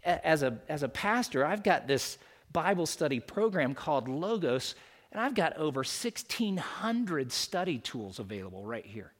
as 0.05 0.43
a, 0.43 0.59
as 0.69 0.83
a 0.83 0.89
pastor, 0.89 1.45
I've 1.45 1.63
got 1.63 1.87
this 1.87 2.17
Bible 2.53 2.85
study 2.85 3.19
program 3.19 3.73
called 3.73 4.07
Logos 4.07 4.75
and 5.13 5.21
I've 5.21 5.35
got 5.35 5.55
over 5.57 5.79
1,600 5.79 7.31
study 7.31 7.77
tools 7.77 8.17
available 8.17 8.65
right 8.65 8.85
here. 8.85 9.13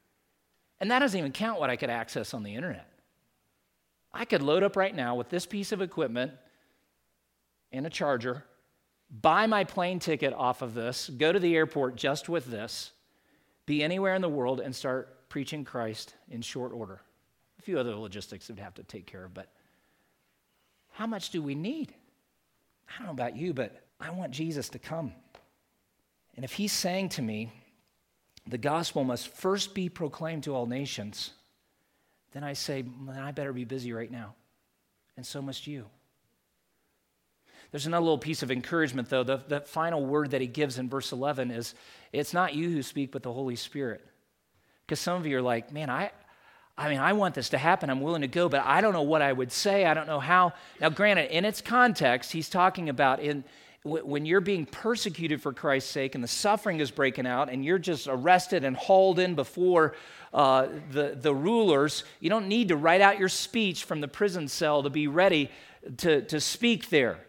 And 0.80 0.90
that 0.90 1.00
doesn't 1.00 1.18
even 1.18 1.32
count 1.32 1.60
what 1.60 1.70
I 1.70 1.76
could 1.76 1.92
access 1.92 2.34
on 2.34 2.42
the 2.42 2.56
internet. 2.56 2.90
I 4.12 4.26
could 4.26 4.42
load 4.42 4.64
up 4.64 4.76
right 4.76 4.94
now 4.94 5.16
with 5.16 5.30
this 5.30 5.46
piece 5.46 5.72
of 5.72 5.84
equipment 5.84 6.32
and 7.72 7.86
a 7.86 7.92
charger, 7.92 8.44
buy 9.22 9.46
my 9.46 9.64
plane 9.64 10.00
ticket 10.00 10.34
off 10.34 10.64
of 10.64 10.74
this, 10.74 11.10
go 11.10 11.32
to 11.32 11.40
the 11.40 11.56
airport 11.56 11.96
just 11.96 12.28
with 12.28 12.46
this, 12.46 12.92
be 13.68 13.84
anywhere 13.84 14.16
in 14.16 14.22
the 14.24 14.30
world, 14.30 14.60
and 14.60 14.76
start 14.76 15.30
preaching 15.30 15.64
Christ 15.64 16.16
in 16.28 16.42
short 16.42 16.74
order. 16.74 17.02
A 17.60 17.62
few 17.62 17.78
other 17.78 17.96
logistics 17.96 18.50
we'd 18.50 18.60
have 18.60 18.74
to 18.76 18.84
take 18.84 19.06
care 19.06 19.26
of, 19.26 19.34
but 19.34 19.48
how 20.92 21.06
much 21.06 21.30
do 21.30 21.42
we 21.42 21.54
need? 21.54 21.94
I 22.90 22.98
don't 23.00 23.08
know 23.08 23.14
about 23.14 23.36
you, 23.36 23.54
but 23.54 23.76
I 24.00 24.12
want 24.12 24.32
Jesus 24.32 24.70
to 24.70 24.80
come. 24.80 25.14
And 26.36 26.44
if 26.44 26.54
he's 26.54 26.72
saying 26.72 27.10
to 27.10 27.22
me, 27.22 27.52
the 28.48 28.58
gospel 28.58 29.04
must 29.04 29.28
first 29.28 29.74
be 29.74 29.90
proclaimed 29.90 30.44
to 30.44 30.56
all 30.56 30.66
nations, 30.66 31.32
then 32.34 32.44
I 32.44 32.54
say, 32.54 32.84
I 33.16 33.32
better 33.32 33.54
be 33.54 33.64
busy 33.64 33.94
right 33.94 34.12
now. 34.12 34.34
And 35.16 35.26
so 35.26 35.42
must 35.42 35.68
you. 35.68 35.86
There's 37.72 37.88
another 37.88 38.04
little 38.04 38.18
piece 38.18 38.44
of 38.44 38.52
encouragement, 38.52 39.10
though. 39.10 39.24
The, 39.24 39.38
the 39.48 39.62
final 39.62 40.06
word 40.06 40.32
that 40.32 40.42
he 40.42 40.48
gives 40.48 40.78
in 40.78 40.90
verse 40.90 41.12
11 41.12 41.52
is 41.52 41.74
it's 42.12 42.34
not 42.34 42.54
you 42.54 42.70
who 42.70 42.84
speak, 42.84 43.12
but 43.12 43.24
the 43.24 43.34
Holy 43.34 43.56
Spirit. 43.56 44.06
Because 44.86 45.00
some 45.00 45.18
of 45.18 45.26
you 45.26 45.38
are 45.38 45.42
like, 45.42 45.72
man, 45.72 45.90
I, 45.90 46.12
I 46.78 46.90
mean, 46.90 47.00
I 47.00 47.14
want 47.14 47.36
this 47.36 47.50
to 47.50 47.58
happen. 47.58 47.90
I'm 47.90 48.02
willing 48.02 48.22
to 48.22 48.28
go, 48.28 48.50
but 48.50 48.64
I 48.66 48.82
don't 48.82 48.94
know 48.94 49.04
what 49.04 49.22
I 49.22 49.32
would 49.32 49.52
say. 49.52 49.86
I 49.86 49.94
don't 49.94 50.08
know 50.08 50.20
how. 50.20 50.54
Now, 50.82 50.90
granted, 50.90 51.30
in 51.30 51.46
its 51.46 51.62
context, 51.62 52.32
he's 52.32 52.50
talking 52.50 52.90
about 52.90 53.20
in, 53.20 53.44
when 53.84 54.26
you're 54.26 54.42
being 54.42 54.66
persecuted 54.66 55.42
for 55.42 55.54
Christ's 55.54 55.92
sake 55.92 56.16
and 56.16 56.24
the 56.24 56.28
suffering 56.28 56.80
is 56.80 56.90
breaking 56.90 57.28
out 57.28 57.50
and 57.50 57.64
you're 57.64 57.78
just 57.78 58.08
arrested 58.10 58.64
and 58.64 58.76
hauled 58.76 59.20
in 59.20 59.36
before 59.36 59.96
uh, 60.34 60.68
the, 60.90 61.18
the 61.20 61.34
rulers, 61.34 62.06
you 62.20 62.30
don't 62.30 62.48
need 62.48 62.70
to 62.70 62.76
write 62.76 63.02
out 63.02 63.20
your 63.20 63.30
speech 63.30 63.84
from 63.84 64.02
the 64.02 64.08
prison 64.08 64.48
cell 64.48 64.82
to 64.82 64.90
be 64.90 65.08
ready 65.08 65.52
to, 65.98 66.22
to 66.24 66.40
speak 66.40 66.90
there. 66.90 67.20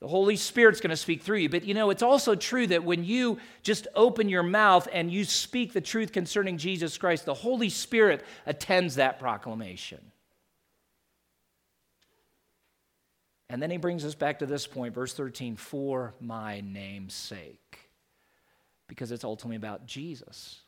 The 0.00 0.08
Holy 0.08 0.36
Spirit's 0.36 0.80
going 0.80 0.90
to 0.90 0.96
speak 0.96 1.22
through 1.22 1.38
you. 1.38 1.48
But 1.48 1.64
you 1.64 1.74
know, 1.74 1.90
it's 1.90 2.02
also 2.02 2.34
true 2.34 2.66
that 2.66 2.84
when 2.84 3.04
you 3.04 3.38
just 3.62 3.86
open 3.94 4.28
your 4.28 4.42
mouth 4.42 4.86
and 4.92 5.10
you 5.10 5.24
speak 5.24 5.72
the 5.72 5.80
truth 5.80 6.12
concerning 6.12 6.58
Jesus 6.58 6.98
Christ, 6.98 7.24
the 7.24 7.34
Holy 7.34 7.70
Spirit 7.70 8.24
attends 8.44 8.96
that 8.96 9.18
proclamation. 9.18 10.00
And 13.48 13.62
then 13.62 13.70
he 13.70 13.76
brings 13.76 14.04
us 14.04 14.14
back 14.14 14.40
to 14.40 14.46
this 14.46 14.66
point, 14.66 14.94
verse 14.94 15.14
13, 15.14 15.56
for 15.56 16.14
my 16.20 16.60
name's 16.60 17.14
sake. 17.14 17.78
Because 18.88 19.12
it's 19.12 19.24
ultimately 19.24 19.56
about 19.56 19.86
Jesus. 19.86 20.60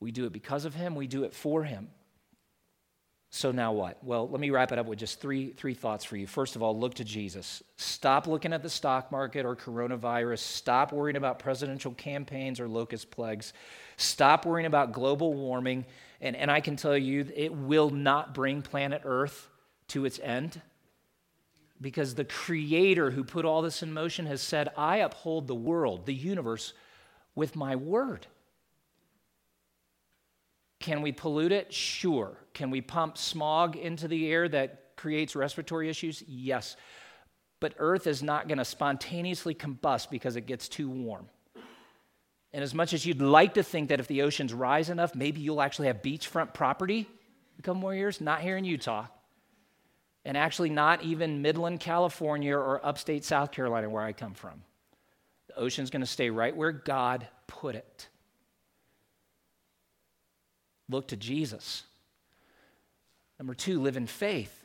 We 0.00 0.10
do 0.10 0.26
it 0.26 0.32
because 0.32 0.64
of 0.64 0.74
him, 0.74 0.94
we 0.94 1.06
do 1.06 1.24
it 1.24 1.34
for 1.34 1.64
him. 1.64 1.88
So 3.30 3.52
now 3.52 3.72
what? 3.72 4.02
Well, 4.02 4.28
let 4.28 4.40
me 4.40 4.50
wrap 4.50 4.72
it 4.72 4.78
up 4.78 4.86
with 4.86 4.98
just 4.98 5.20
three, 5.20 5.50
three 5.50 5.74
thoughts 5.74 6.02
for 6.04 6.16
you. 6.16 6.26
First 6.26 6.56
of 6.56 6.62
all, 6.62 6.78
look 6.78 6.94
to 6.94 7.04
Jesus. 7.04 7.62
Stop 7.76 8.26
looking 8.26 8.54
at 8.54 8.62
the 8.62 8.70
stock 8.70 9.12
market 9.12 9.44
or 9.44 9.54
coronavirus. 9.54 10.38
Stop 10.38 10.92
worrying 10.92 11.16
about 11.16 11.38
presidential 11.38 11.92
campaigns 11.92 12.58
or 12.58 12.68
locust 12.68 13.10
plagues. 13.10 13.52
Stop 13.98 14.46
worrying 14.46 14.66
about 14.66 14.92
global 14.92 15.34
warming. 15.34 15.84
And, 16.22 16.36
and 16.36 16.50
I 16.50 16.60
can 16.60 16.76
tell 16.76 16.96
you, 16.96 17.26
it 17.36 17.52
will 17.52 17.90
not 17.90 18.34
bring 18.34 18.62
planet 18.62 19.02
Earth 19.04 19.48
to 19.88 20.06
its 20.06 20.18
end 20.20 20.62
because 21.80 22.14
the 22.14 22.24
creator 22.24 23.10
who 23.10 23.24
put 23.24 23.44
all 23.44 23.60
this 23.62 23.82
in 23.82 23.92
motion 23.92 24.26
has 24.26 24.40
said, 24.40 24.70
I 24.76 24.98
uphold 24.98 25.46
the 25.46 25.54
world, 25.54 26.06
the 26.06 26.14
universe, 26.14 26.72
with 27.34 27.54
my 27.54 27.76
word. 27.76 28.26
Can 30.80 31.02
we 31.02 31.12
pollute 31.12 31.52
it? 31.52 31.72
Sure. 31.72 32.36
Can 32.54 32.70
we 32.70 32.80
pump 32.80 33.18
smog 33.18 33.76
into 33.76 34.08
the 34.08 34.30
air 34.30 34.48
that 34.48 34.96
creates 34.96 35.34
respiratory 35.34 35.88
issues? 35.88 36.22
Yes. 36.26 36.76
But 37.60 37.74
Earth 37.78 38.06
is 38.06 38.22
not 38.22 38.46
going 38.46 38.58
to 38.58 38.64
spontaneously 38.64 39.54
combust 39.54 40.10
because 40.10 40.36
it 40.36 40.46
gets 40.46 40.68
too 40.68 40.88
warm. 40.88 41.28
And 42.52 42.62
as 42.62 42.72
much 42.74 42.92
as 42.92 43.04
you'd 43.04 43.20
like 43.20 43.54
to 43.54 43.62
think 43.62 43.88
that 43.88 44.00
if 44.00 44.06
the 44.06 44.22
oceans 44.22 44.54
rise 44.54 44.88
enough, 44.88 45.14
maybe 45.14 45.40
you'll 45.40 45.60
actually 45.60 45.88
have 45.88 46.00
beachfront 46.00 46.54
property 46.54 47.08
a 47.58 47.62
couple 47.62 47.80
more 47.80 47.94
years, 47.94 48.20
not 48.20 48.40
here 48.40 48.56
in 48.56 48.64
Utah. 48.64 49.06
and 50.24 50.36
actually 50.36 50.68
not 50.68 51.02
even 51.02 51.40
Midland, 51.40 51.80
California 51.80 52.54
or 52.54 52.84
upstate 52.84 53.24
South 53.24 53.50
Carolina, 53.50 53.88
where 53.88 54.02
I 54.02 54.12
come 54.12 54.34
from. 54.34 54.62
The 55.46 55.58
ocean's 55.58 55.88
going 55.88 56.02
to 56.02 56.06
stay 56.06 56.28
right 56.28 56.54
where 56.54 56.70
God 56.70 57.26
put 57.46 57.74
it. 57.74 58.08
Look 60.88 61.08
to 61.08 61.16
Jesus. 61.16 61.84
Number 63.38 63.54
two, 63.54 63.80
live 63.80 63.96
in 63.96 64.06
faith. 64.06 64.64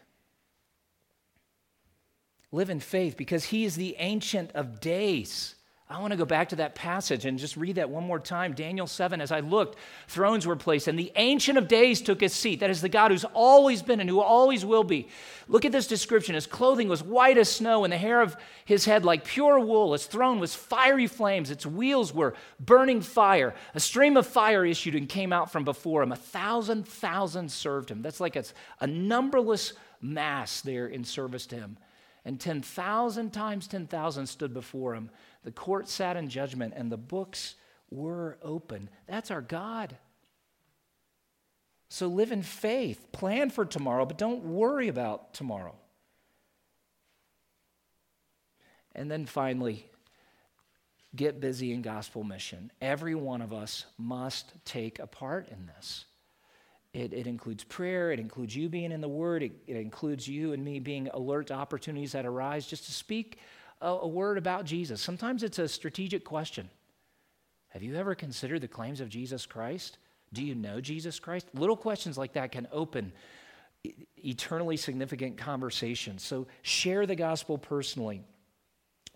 Live 2.51 2.69
in 2.69 2.79
faith 2.79 3.17
because 3.17 3.45
he 3.45 3.65
is 3.65 3.75
the 3.75 3.95
ancient 3.99 4.51
of 4.53 4.79
days. 4.79 5.55
I 5.89 5.99
want 5.99 6.11
to 6.11 6.17
go 6.17 6.25
back 6.25 6.49
to 6.49 6.55
that 6.55 6.75
passage 6.75 7.25
and 7.25 7.37
just 7.37 7.57
read 7.57 7.75
that 7.75 7.89
one 7.89 8.05
more 8.05 8.17
time. 8.17 8.53
Daniel 8.53 8.87
7, 8.87 9.19
as 9.19 9.33
I 9.33 9.41
looked, 9.41 9.77
thrones 10.07 10.47
were 10.47 10.55
placed, 10.55 10.87
and 10.87 10.97
the 10.97 11.11
Ancient 11.17 11.57
of 11.57 11.67
Days 11.67 12.01
took 12.01 12.21
his 12.21 12.33
seat. 12.33 12.61
That 12.61 12.69
is 12.69 12.81
the 12.81 12.87
God 12.87 13.11
who's 13.11 13.25
always 13.25 13.81
been 13.81 13.99
and 13.99 14.09
who 14.09 14.21
always 14.21 14.65
will 14.65 14.85
be. 14.85 15.09
Look 15.49 15.65
at 15.65 15.73
this 15.73 15.85
description. 15.85 16.35
His 16.35 16.47
clothing 16.47 16.87
was 16.87 17.03
white 17.03 17.37
as 17.37 17.51
snow, 17.51 17.83
and 17.83 17.91
the 17.91 17.97
hair 17.97 18.21
of 18.21 18.37
his 18.63 18.85
head 18.85 19.03
like 19.03 19.25
pure 19.25 19.59
wool. 19.59 19.91
His 19.91 20.05
throne 20.05 20.39
was 20.39 20.55
fiery 20.55 21.07
flames. 21.07 21.51
Its 21.51 21.65
wheels 21.65 22.13
were 22.13 22.33
burning 22.61 23.01
fire. 23.01 23.53
A 23.75 23.79
stream 23.81 24.15
of 24.15 24.25
fire 24.25 24.65
issued 24.65 24.95
and 24.95 25.09
came 25.09 25.33
out 25.33 25.51
from 25.51 25.65
before 25.65 26.01
him. 26.01 26.13
A 26.13 26.15
thousand 26.15 26.87
thousand 26.87 27.51
served 27.51 27.91
him. 27.91 28.01
That's 28.01 28.21
like 28.21 28.37
a, 28.37 28.45
a 28.79 28.87
numberless 28.87 29.73
mass 30.01 30.61
there 30.61 30.87
in 30.87 31.03
service 31.03 31.45
to 31.47 31.57
him 31.57 31.77
and 32.25 32.39
10,000 32.39 33.31
times 33.31 33.67
10,000 33.67 34.27
stood 34.27 34.53
before 34.53 34.95
him. 34.95 35.09
The 35.43 35.51
court 35.51 35.87
sat 35.89 36.17
in 36.17 36.29
judgment, 36.29 36.73
and 36.75 36.91
the 36.91 36.97
books 36.97 37.55
were 37.89 38.37
open. 38.41 38.89
That's 39.07 39.31
our 39.31 39.41
God. 39.41 39.97
So 41.89 42.07
live 42.07 42.31
in 42.31 42.41
faith. 42.41 43.11
Plan 43.11 43.49
for 43.49 43.65
tomorrow, 43.65 44.05
but 44.05 44.17
don't 44.17 44.43
worry 44.45 44.87
about 44.87 45.33
tomorrow. 45.33 45.75
And 48.95 49.09
then 49.09 49.25
finally, 49.25 49.85
get 51.15 51.39
busy 51.39 51.71
in 51.71 51.81
gospel 51.81 52.23
mission. 52.23 52.71
Every 52.81 53.15
one 53.15 53.41
of 53.41 53.53
us 53.53 53.85
must 53.97 54.53
take 54.65 54.99
a 54.99 55.07
part 55.07 55.49
in 55.49 55.67
this. 55.67 56.05
It, 56.93 57.11
it, 57.11 57.25
includes 57.25 57.63
prayer. 57.63 58.11
It 58.11 58.19
includes 58.19 58.55
you 58.55 58.69
being 58.69 58.91
in 58.91 59.01
the 59.01 59.07
Word. 59.07 59.41
It, 59.41 59.51
it, 59.65 59.77
includes 59.77 60.27
you 60.27 60.53
and 60.53 60.63
me 60.63 60.79
being 60.79 61.07
alert 61.07 61.47
to 61.47 61.55
opportunities 61.55 62.11
that 62.11 62.25
arise 62.25 62.67
just 62.67 62.85
to 62.85 62.91
speak 62.91 63.39
a, 63.83 63.87
a 63.87 64.07
word 64.07 64.37
about 64.37 64.65
Jesus. 64.65 65.01
Sometimes 65.01 65.43
it's 65.43 65.59
a 65.59 65.67
strategic 65.67 66.23
question. 66.23 66.69
Have 67.69 67.83
you 67.83 67.95
ever 67.95 68.15
considered 68.15 68.61
the 68.61 68.67
claims 68.67 69.01
of 69.01 69.09
Jesus 69.09 69.45
Christ? 69.45 69.97
Do 70.31 70.43
you 70.43 70.55
know 70.55 70.81
Jesus 70.81 71.19
Christ? 71.19 71.47
Little 71.53 71.75
questions 71.75 72.17
like 72.17 72.33
that 72.33 72.51
can 72.51 72.67
open 72.71 73.11
eternally 74.17 74.77
significant 74.77 75.37
conversations. 75.37 76.23
So 76.23 76.47
share 76.61 77.05
the 77.05 77.15
gospel 77.15 77.57
personally. 77.57 78.23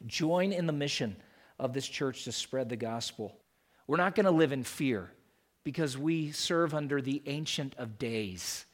Join 0.06 0.52
in 0.52 0.68
the 0.68 0.74
mission 0.74 1.16
of 1.58 1.74
this 1.74 1.88
church 1.88 2.26
to 2.26 2.32
spread 2.32 2.70
the 2.70 2.76
gospel. 2.76 3.36
We're 3.88 3.98
not 3.98 4.16
going 4.16 4.26
to 4.26 4.32
live 4.32 4.52
in 4.52 4.64
fear 4.64 5.10
because 5.64 5.98
we 5.98 6.32
serve 6.32 6.74
under 6.74 7.02
the 7.02 7.24
Ancient 7.26 7.74
of 7.78 7.98
Days. 7.98 8.66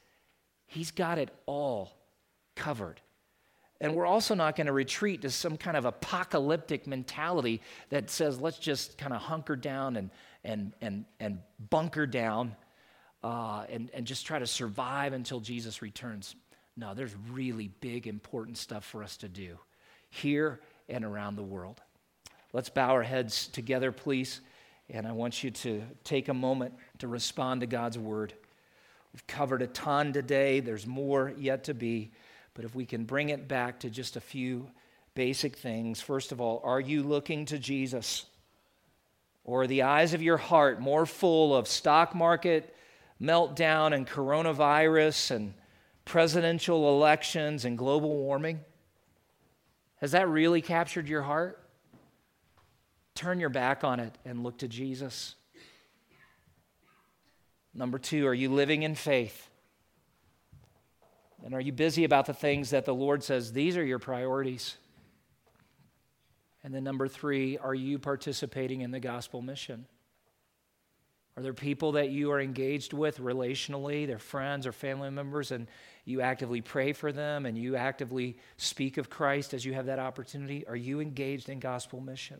He's 0.65 0.91
got 0.91 1.17
it 1.17 1.29
all 1.45 1.93
covered. 2.55 2.99
And 3.83 3.95
we're 3.95 4.05
also 4.05 4.33
not 4.33 4.55
going 4.55 4.67
to 4.67 4.73
retreat 4.73 5.23
to 5.23 5.29
some 5.29 5.57
kind 5.57 5.75
of 5.75 5.83
apocalyptic 5.83 6.87
mentality 6.87 7.61
that 7.89 8.09
says, 8.09 8.39
let's 8.39 8.57
just 8.57 8.97
kind 8.97 9.11
of 9.11 9.21
hunker 9.21 9.57
down 9.57 9.97
and, 9.97 10.09
and, 10.45 10.71
and, 10.79 11.03
and 11.19 11.39
bunker 11.69 12.07
down 12.07 12.55
uh, 13.25 13.65
and, 13.69 13.89
and 13.93 14.07
just 14.07 14.25
try 14.25 14.39
to 14.39 14.47
survive 14.47 15.11
until 15.11 15.41
Jesus 15.41 15.81
returns. 15.81 16.33
No, 16.77 16.93
there's 16.93 17.13
really 17.33 17.71
big, 17.81 18.07
important 18.07 18.57
stuff 18.57 18.85
for 18.85 19.03
us 19.03 19.17
to 19.17 19.27
do 19.27 19.57
here 20.09 20.61
and 20.87 21.03
around 21.03 21.35
the 21.35 21.43
world. 21.43 21.81
Let's 22.53 22.69
bow 22.69 22.91
our 22.91 23.03
heads 23.03 23.47
together, 23.47 23.91
please. 23.91 24.39
And 24.89 25.05
I 25.05 25.11
want 25.11 25.43
you 25.43 25.51
to 25.51 25.83
take 26.05 26.29
a 26.29 26.33
moment 26.33 26.73
to 26.99 27.09
respond 27.09 27.59
to 27.61 27.67
God's 27.67 27.99
word. 27.99 28.33
We've 29.11 29.27
covered 29.27 29.61
a 29.61 29.67
ton 29.67 30.13
today, 30.13 30.61
there's 30.61 30.87
more 30.87 31.33
yet 31.37 31.65
to 31.65 31.73
be. 31.73 32.11
But 32.53 32.65
if 32.65 32.75
we 32.75 32.85
can 32.85 33.05
bring 33.05 33.29
it 33.29 33.47
back 33.47 33.79
to 33.79 33.89
just 33.89 34.15
a 34.15 34.21
few 34.21 34.69
basic 35.15 35.57
things. 35.57 36.01
First 36.01 36.31
of 36.31 36.41
all, 36.41 36.61
are 36.63 36.79
you 36.79 37.03
looking 37.03 37.45
to 37.45 37.59
Jesus? 37.59 38.25
Or 39.43 39.63
are 39.63 39.67
the 39.67 39.83
eyes 39.83 40.13
of 40.13 40.21
your 40.21 40.37
heart 40.37 40.81
more 40.81 41.05
full 41.05 41.55
of 41.55 41.67
stock 41.67 42.15
market 42.15 42.75
meltdown 43.21 43.93
and 43.93 44.07
coronavirus 44.07 45.31
and 45.31 45.53
presidential 46.05 46.95
elections 46.95 47.65
and 47.65 47.77
global 47.77 48.15
warming? 48.15 48.59
Has 49.97 50.11
that 50.11 50.27
really 50.27 50.61
captured 50.61 51.07
your 51.07 51.21
heart? 51.21 51.59
Turn 53.15 53.39
your 53.39 53.49
back 53.49 53.83
on 53.83 53.99
it 53.99 54.17
and 54.25 54.43
look 54.43 54.57
to 54.59 54.67
Jesus. 54.67 55.35
Number 57.73 57.99
two, 57.99 58.27
are 58.27 58.33
you 58.33 58.49
living 58.49 58.83
in 58.83 58.95
faith? 58.95 59.49
And 61.43 61.53
are 61.53 61.61
you 61.61 61.73
busy 61.73 62.05
about 62.05 62.25
the 62.25 62.33
things 62.33 62.69
that 62.69 62.85
the 62.85 62.93
Lord 62.93 63.23
says, 63.23 63.51
these 63.51 63.75
are 63.75 63.83
your 63.83 63.99
priorities? 63.99 64.77
And 66.63 66.73
then 66.73 66.83
number 66.83 67.07
three, 67.07 67.57
are 67.57 67.75
you 67.75 67.99
participating 67.99 68.81
in 68.81 68.91
the 68.91 68.99
gospel 68.99 69.41
mission? 69.41 69.85
Are 71.35 71.43
there 71.43 71.53
people 71.53 71.93
that 71.93 72.11
you 72.11 72.31
are 72.31 72.39
engaged 72.39 72.93
with 72.93 73.19
relationally, 73.19 74.05
their 74.05 74.19
friends 74.19 74.67
or 74.67 74.71
family 74.71 75.09
members, 75.09 75.51
and 75.51 75.67
you 76.05 76.21
actively 76.21 76.61
pray 76.61 76.93
for 76.93 77.11
them 77.11 77.45
and 77.45 77.57
you 77.57 77.75
actively 77.75 78.37
speak 78.57 78.97
of 78.97 79.09
Christ 79.09 79.53
as 79.53 79.65
you 79.65 79.73
have 79.73 79.87
that 79.87 79.99
opportunity? 79.99 80.65
Are 80.67 80.75
you 80.75 80.99
engaged 81.01 81.49
in 81.49 81.59
gospel 81.59 81.99
mission? 81.99 82.39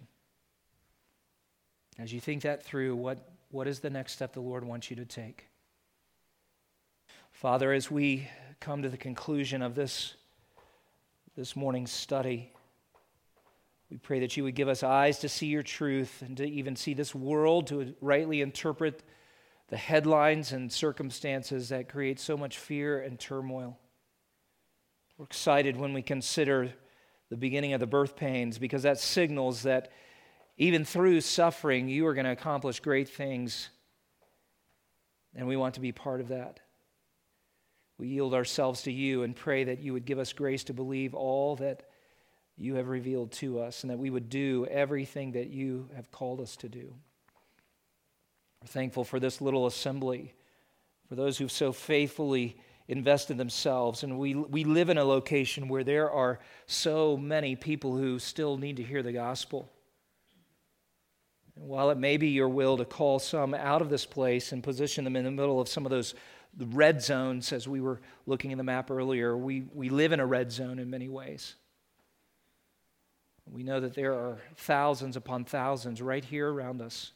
As 1.99 2.13
you 2.13 2.19
think 2.19 2.43
that 2.43 2.63
through, 2.63 2.95
what, 2.95 3.27
what 3.49 3.67
is 3.67 3.79
the 3.79 3.89
next 3.89 4.13
step 4.13 4.33
the 4.33 4.41
Lord 4.41 4.63
wants 4.63 4.89
you 4.89 4.95
to 4.97 5.05
take? 5.05 5.47
Father, 7.31 7.73
as 7.73 7.89
we 7.89 8.29
come 8.63 8.81
to 8.81 8.87
the 8.87 8.95
conclusion 8.95 9.61
of 9.61 9.75
this, 9.75 10.13
this 11.35 11.53
morning's 11.53 11.91
study, 11.91 12.49
we 13.91 13.97
pray 13.97 14.21
that 14.21 14.37
you 14.37 14.45
would 14.45 14.55
give 14.55 14.69
us 14.69 14.83
eyes 14.83 15.19
to 15.19 15.27
see 15.27 15.47
your 15.47 15.63
truth 15.63 16.23
and 16.25 16.37
to 16.37 16.45
even 16.45 16.77
see 16.77 16.93
this 16.93 17.13
world, 17.13 17.67
to 17.67 17.93
rightly 17.99 18.39
interpret 18.39 19.03
the 19.67 19.75
headlines 19.75 20.53
and 20.53 20.71
circumstances 20.71 21.69
that 21.69 21.89
create 21.89 22.21
so 22.21 22.37
much 22.37 22.57
fear 22.57 23.01
and 23.01 23.19
turmoil. 23.19 23.77
We're 25.17 25.25
excited 25.25 25.75
when 25.75 25.91
we 25.91 26.01
consider 26.01 26.71
the 27.29 27.35
beginning 27.35 27.73
of 27.73 27.81
the 27.81 27.85
birth 27.85 28.15
pains 28.15 28.57
because 28.59 28.83
that 28.83 28.97
signals 28.97 29.63
that 29.63 29.91
even 30.55 30.85
through 30.85 31.19
suffering, 31.19 31.89
you 31.89 32.07
are 32.07 32.13
going 32.13 32.27
to 32.27 32.31
accomplish 32.31 32.79
great 32.79 33.09
things. 33.09 33.67
And 35.35 35.49
we 35.49 35.57
want 35.57 35.73
to 35.73 35.81
be 35.81 35.91
part 35.91 36.21
of 36.21 36.29
that. 36.29 36.61
We 37.97 38.07
yield 38.07 38.33
ourselves 38.33 38.83
to 38.83 38.91
you 38.91 39.23
and 39.23 39.35
pray 39.35 39.65
that 39.65 39.79
you 39.79 39.93
would 39.93 40.05
give 40.05 40.19
us 40.19 40.33
grace 40.33 40.63
to 40.65 40.73
believe 40.73 41.13
all 41.13 41.55
that 41.57 41.83
you 42.57 42.75
have 42.75 42.87
revealed 42.87 43.31
to 43.33 43.59
us 43.59 43.83
and 43.83 43.91
that 43.91 43.99
we 43.99 44.09
would 44.09 44.29
do 44.29 44.67
everything 44.69 45.33
that 45.33 45.49
you 45.49 45.89
have 45.95 46.11
called 46.11 46.39
us 46.39 46.55
to 46.57 46.69
do. 46.69 46.93
We're 48.61 48.67
thankful 48.67 49.03
for 49.03 49.19
this 49.19 49.41
little 49.41 49.65
assembly, 49.65 50.33
for 51.09 51.15
those 51.15 51.37
who've 51.37 51.51
so 51.51 51.71
faithfully 51.71 52.57
invested 52.87 53.37
themselves. 53.37 54.03
And 54.03 54.17
we, 54.17 54.35
we 54.35 54.63
live 54.63 54.89
in 54.89 54.97
a 54.97 55.03
location 55.03 55.67
where 55.67 55.83
there 55.83 56.09
are 56.11 56.39
so 56.65 57.17
many 57.17 57.55
people 57.55 57.97
who 57.97 58.19
still 58.19 58.57
need 58.57 58.77
to 58.77 58.83
hear 58.83 59.03
the 59.03 59.13
gospel. 59.13 59.69
And 61.55 61.67
while 61.67 61.91
it 61.91 61.97
may 61.97 62.17
be 62.17 62.29
your 62.29 62.49
will 62.49 62.77
to 62.77 62.85
call 62.85 63.19
some 63.19 63.53
out 63.53 63.81
of 63.81 63.89
this 63.89 64.05
place 64.05 64.51
and 64.51 64.63
position 64.63 65.03
them 65.03 65.15
in 65.15 65.23
the 65.23 65.31
middle 65.31 65.59
of 65.59 65.69
some 65.69 65.85
of 65.85 65.91
those 65.91 66.15
red 66.59 67.01
zones, 67.01 67.51
as 67.51 67.67
we 67.67 67.81
were 67.81 68.01
looking 68.25 68.51
in 68.51 68.57
the 68.57 68.63
map 68.63 68.91
earlier, 68.91 69.35
we, 69.35 69.65
we 69.73 69.89
live 69.89 70.11
in 70.11 70.19
a 70.19 70.25
red 70.25 70.51
zone 70.51 70.79
in 70.79 70.89
many 70.89 71.09
ways. 71.09 71.55
We 73.51 73.63
know 73.63 73.79
that 73.79 73.93
there 73.93 74.13
are 74.13 74.39
thousands 74.55 75.17
upon 75.17 75.45
thousands 75.45 76.01
right 76.01 76.23
here 76.23 76.51
around 76.51 76.81
us 76.81 77.11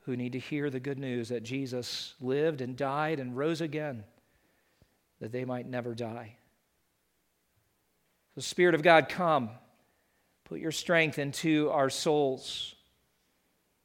who 0.00 0.16
need 0.16 0.32
to 0.32 0.38
hear 0.38 0.70
the 0.70 0.78
good 0.78 0.98
news 0.98 1.30
that 1.30 1.42
Jesus 1.42 2.14
lived 2.20 2.60
and 2.60 2.76
died 2.76 3.18
and 3.18 3.36
rose 3.36 3.60
again, 3.60 4.04
that 5.20 5.32
they 5.32 5.44
might 5.44 5.66
never 5.66 5.94
die. 5.94 6.36
The 8.36 8.42
Spirit 8.42 8.74
of 8.74 8.82
God, 8.82 9.08
come. 9.08 9.50
Put 10.44 10.60
your 10.60 10.70
strength 10.70 11.18
into 11.18 11.70
our 11.70 11.90
souls 11.90 12.76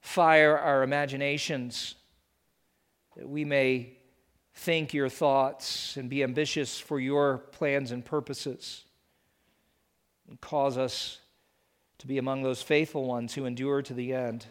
fire 0.02 0.58
our 0.58 0.84
imaginations, 0.84 1.96
that 3.16 3.30
we 3.30 3.46
may 3.46 3.98
think 4.54 4.94
your 4.94 5.10
thoughts 5.10 5.98
and 5.98 6.10
be 6.10 6.24
ambitious 6.24 6.80
for 6.80 7.00
your 7.00 7.38
plans 7.38 7.92
and 7.92 8.04
purposes, 8.04 8.84
and 10.30 10.40
cause 10.40 10.78
us 10.78 11.20
to 11.98 12.08
be 12.08 12.18
among 12.18 12.44
those 12.44 12.62
faithful 12.62 13.06
ones 13.06 13.34
who 13.34 13.46
endure 13.46 13.82
to 13.82 13.94
the 13.94 14.14
end, 14.14 14.46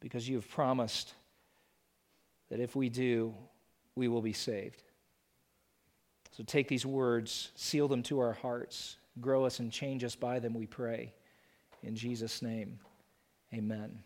because 0.00 0.28
you 0.28 0.36
have 0.36 0.48
promised 0.50 1.14
that 2.50 2.60
if 2.60 2.76
we 2.76 2.88
do, 2.88 3.34
we 3.96 4.08
will 4.08 4.22
be 4.22 4.32
saved. 4.32 4.82
So 6.32 6.42
take 6.42 6.68
these 6.68 6.84
words, 6.84 7.50
seal 7.54 7.86
them 7.88 8.02
to 8.04 8.18
our 8.18 8.32
hearts, 8.32 8.96
grow 9.20 9.44
us 9.44 9.60
and 9.60 9.70
change 9.70 10.02
us 10.04 10.16
by 10.16 10.40
them, 10.40 10.54
we 10.54 10.66
pray. 10.66 11.12
In 11.82 11.94
Jesus' 11.94 12.42
name, 12.42 12.80
amen. 13.52 14.02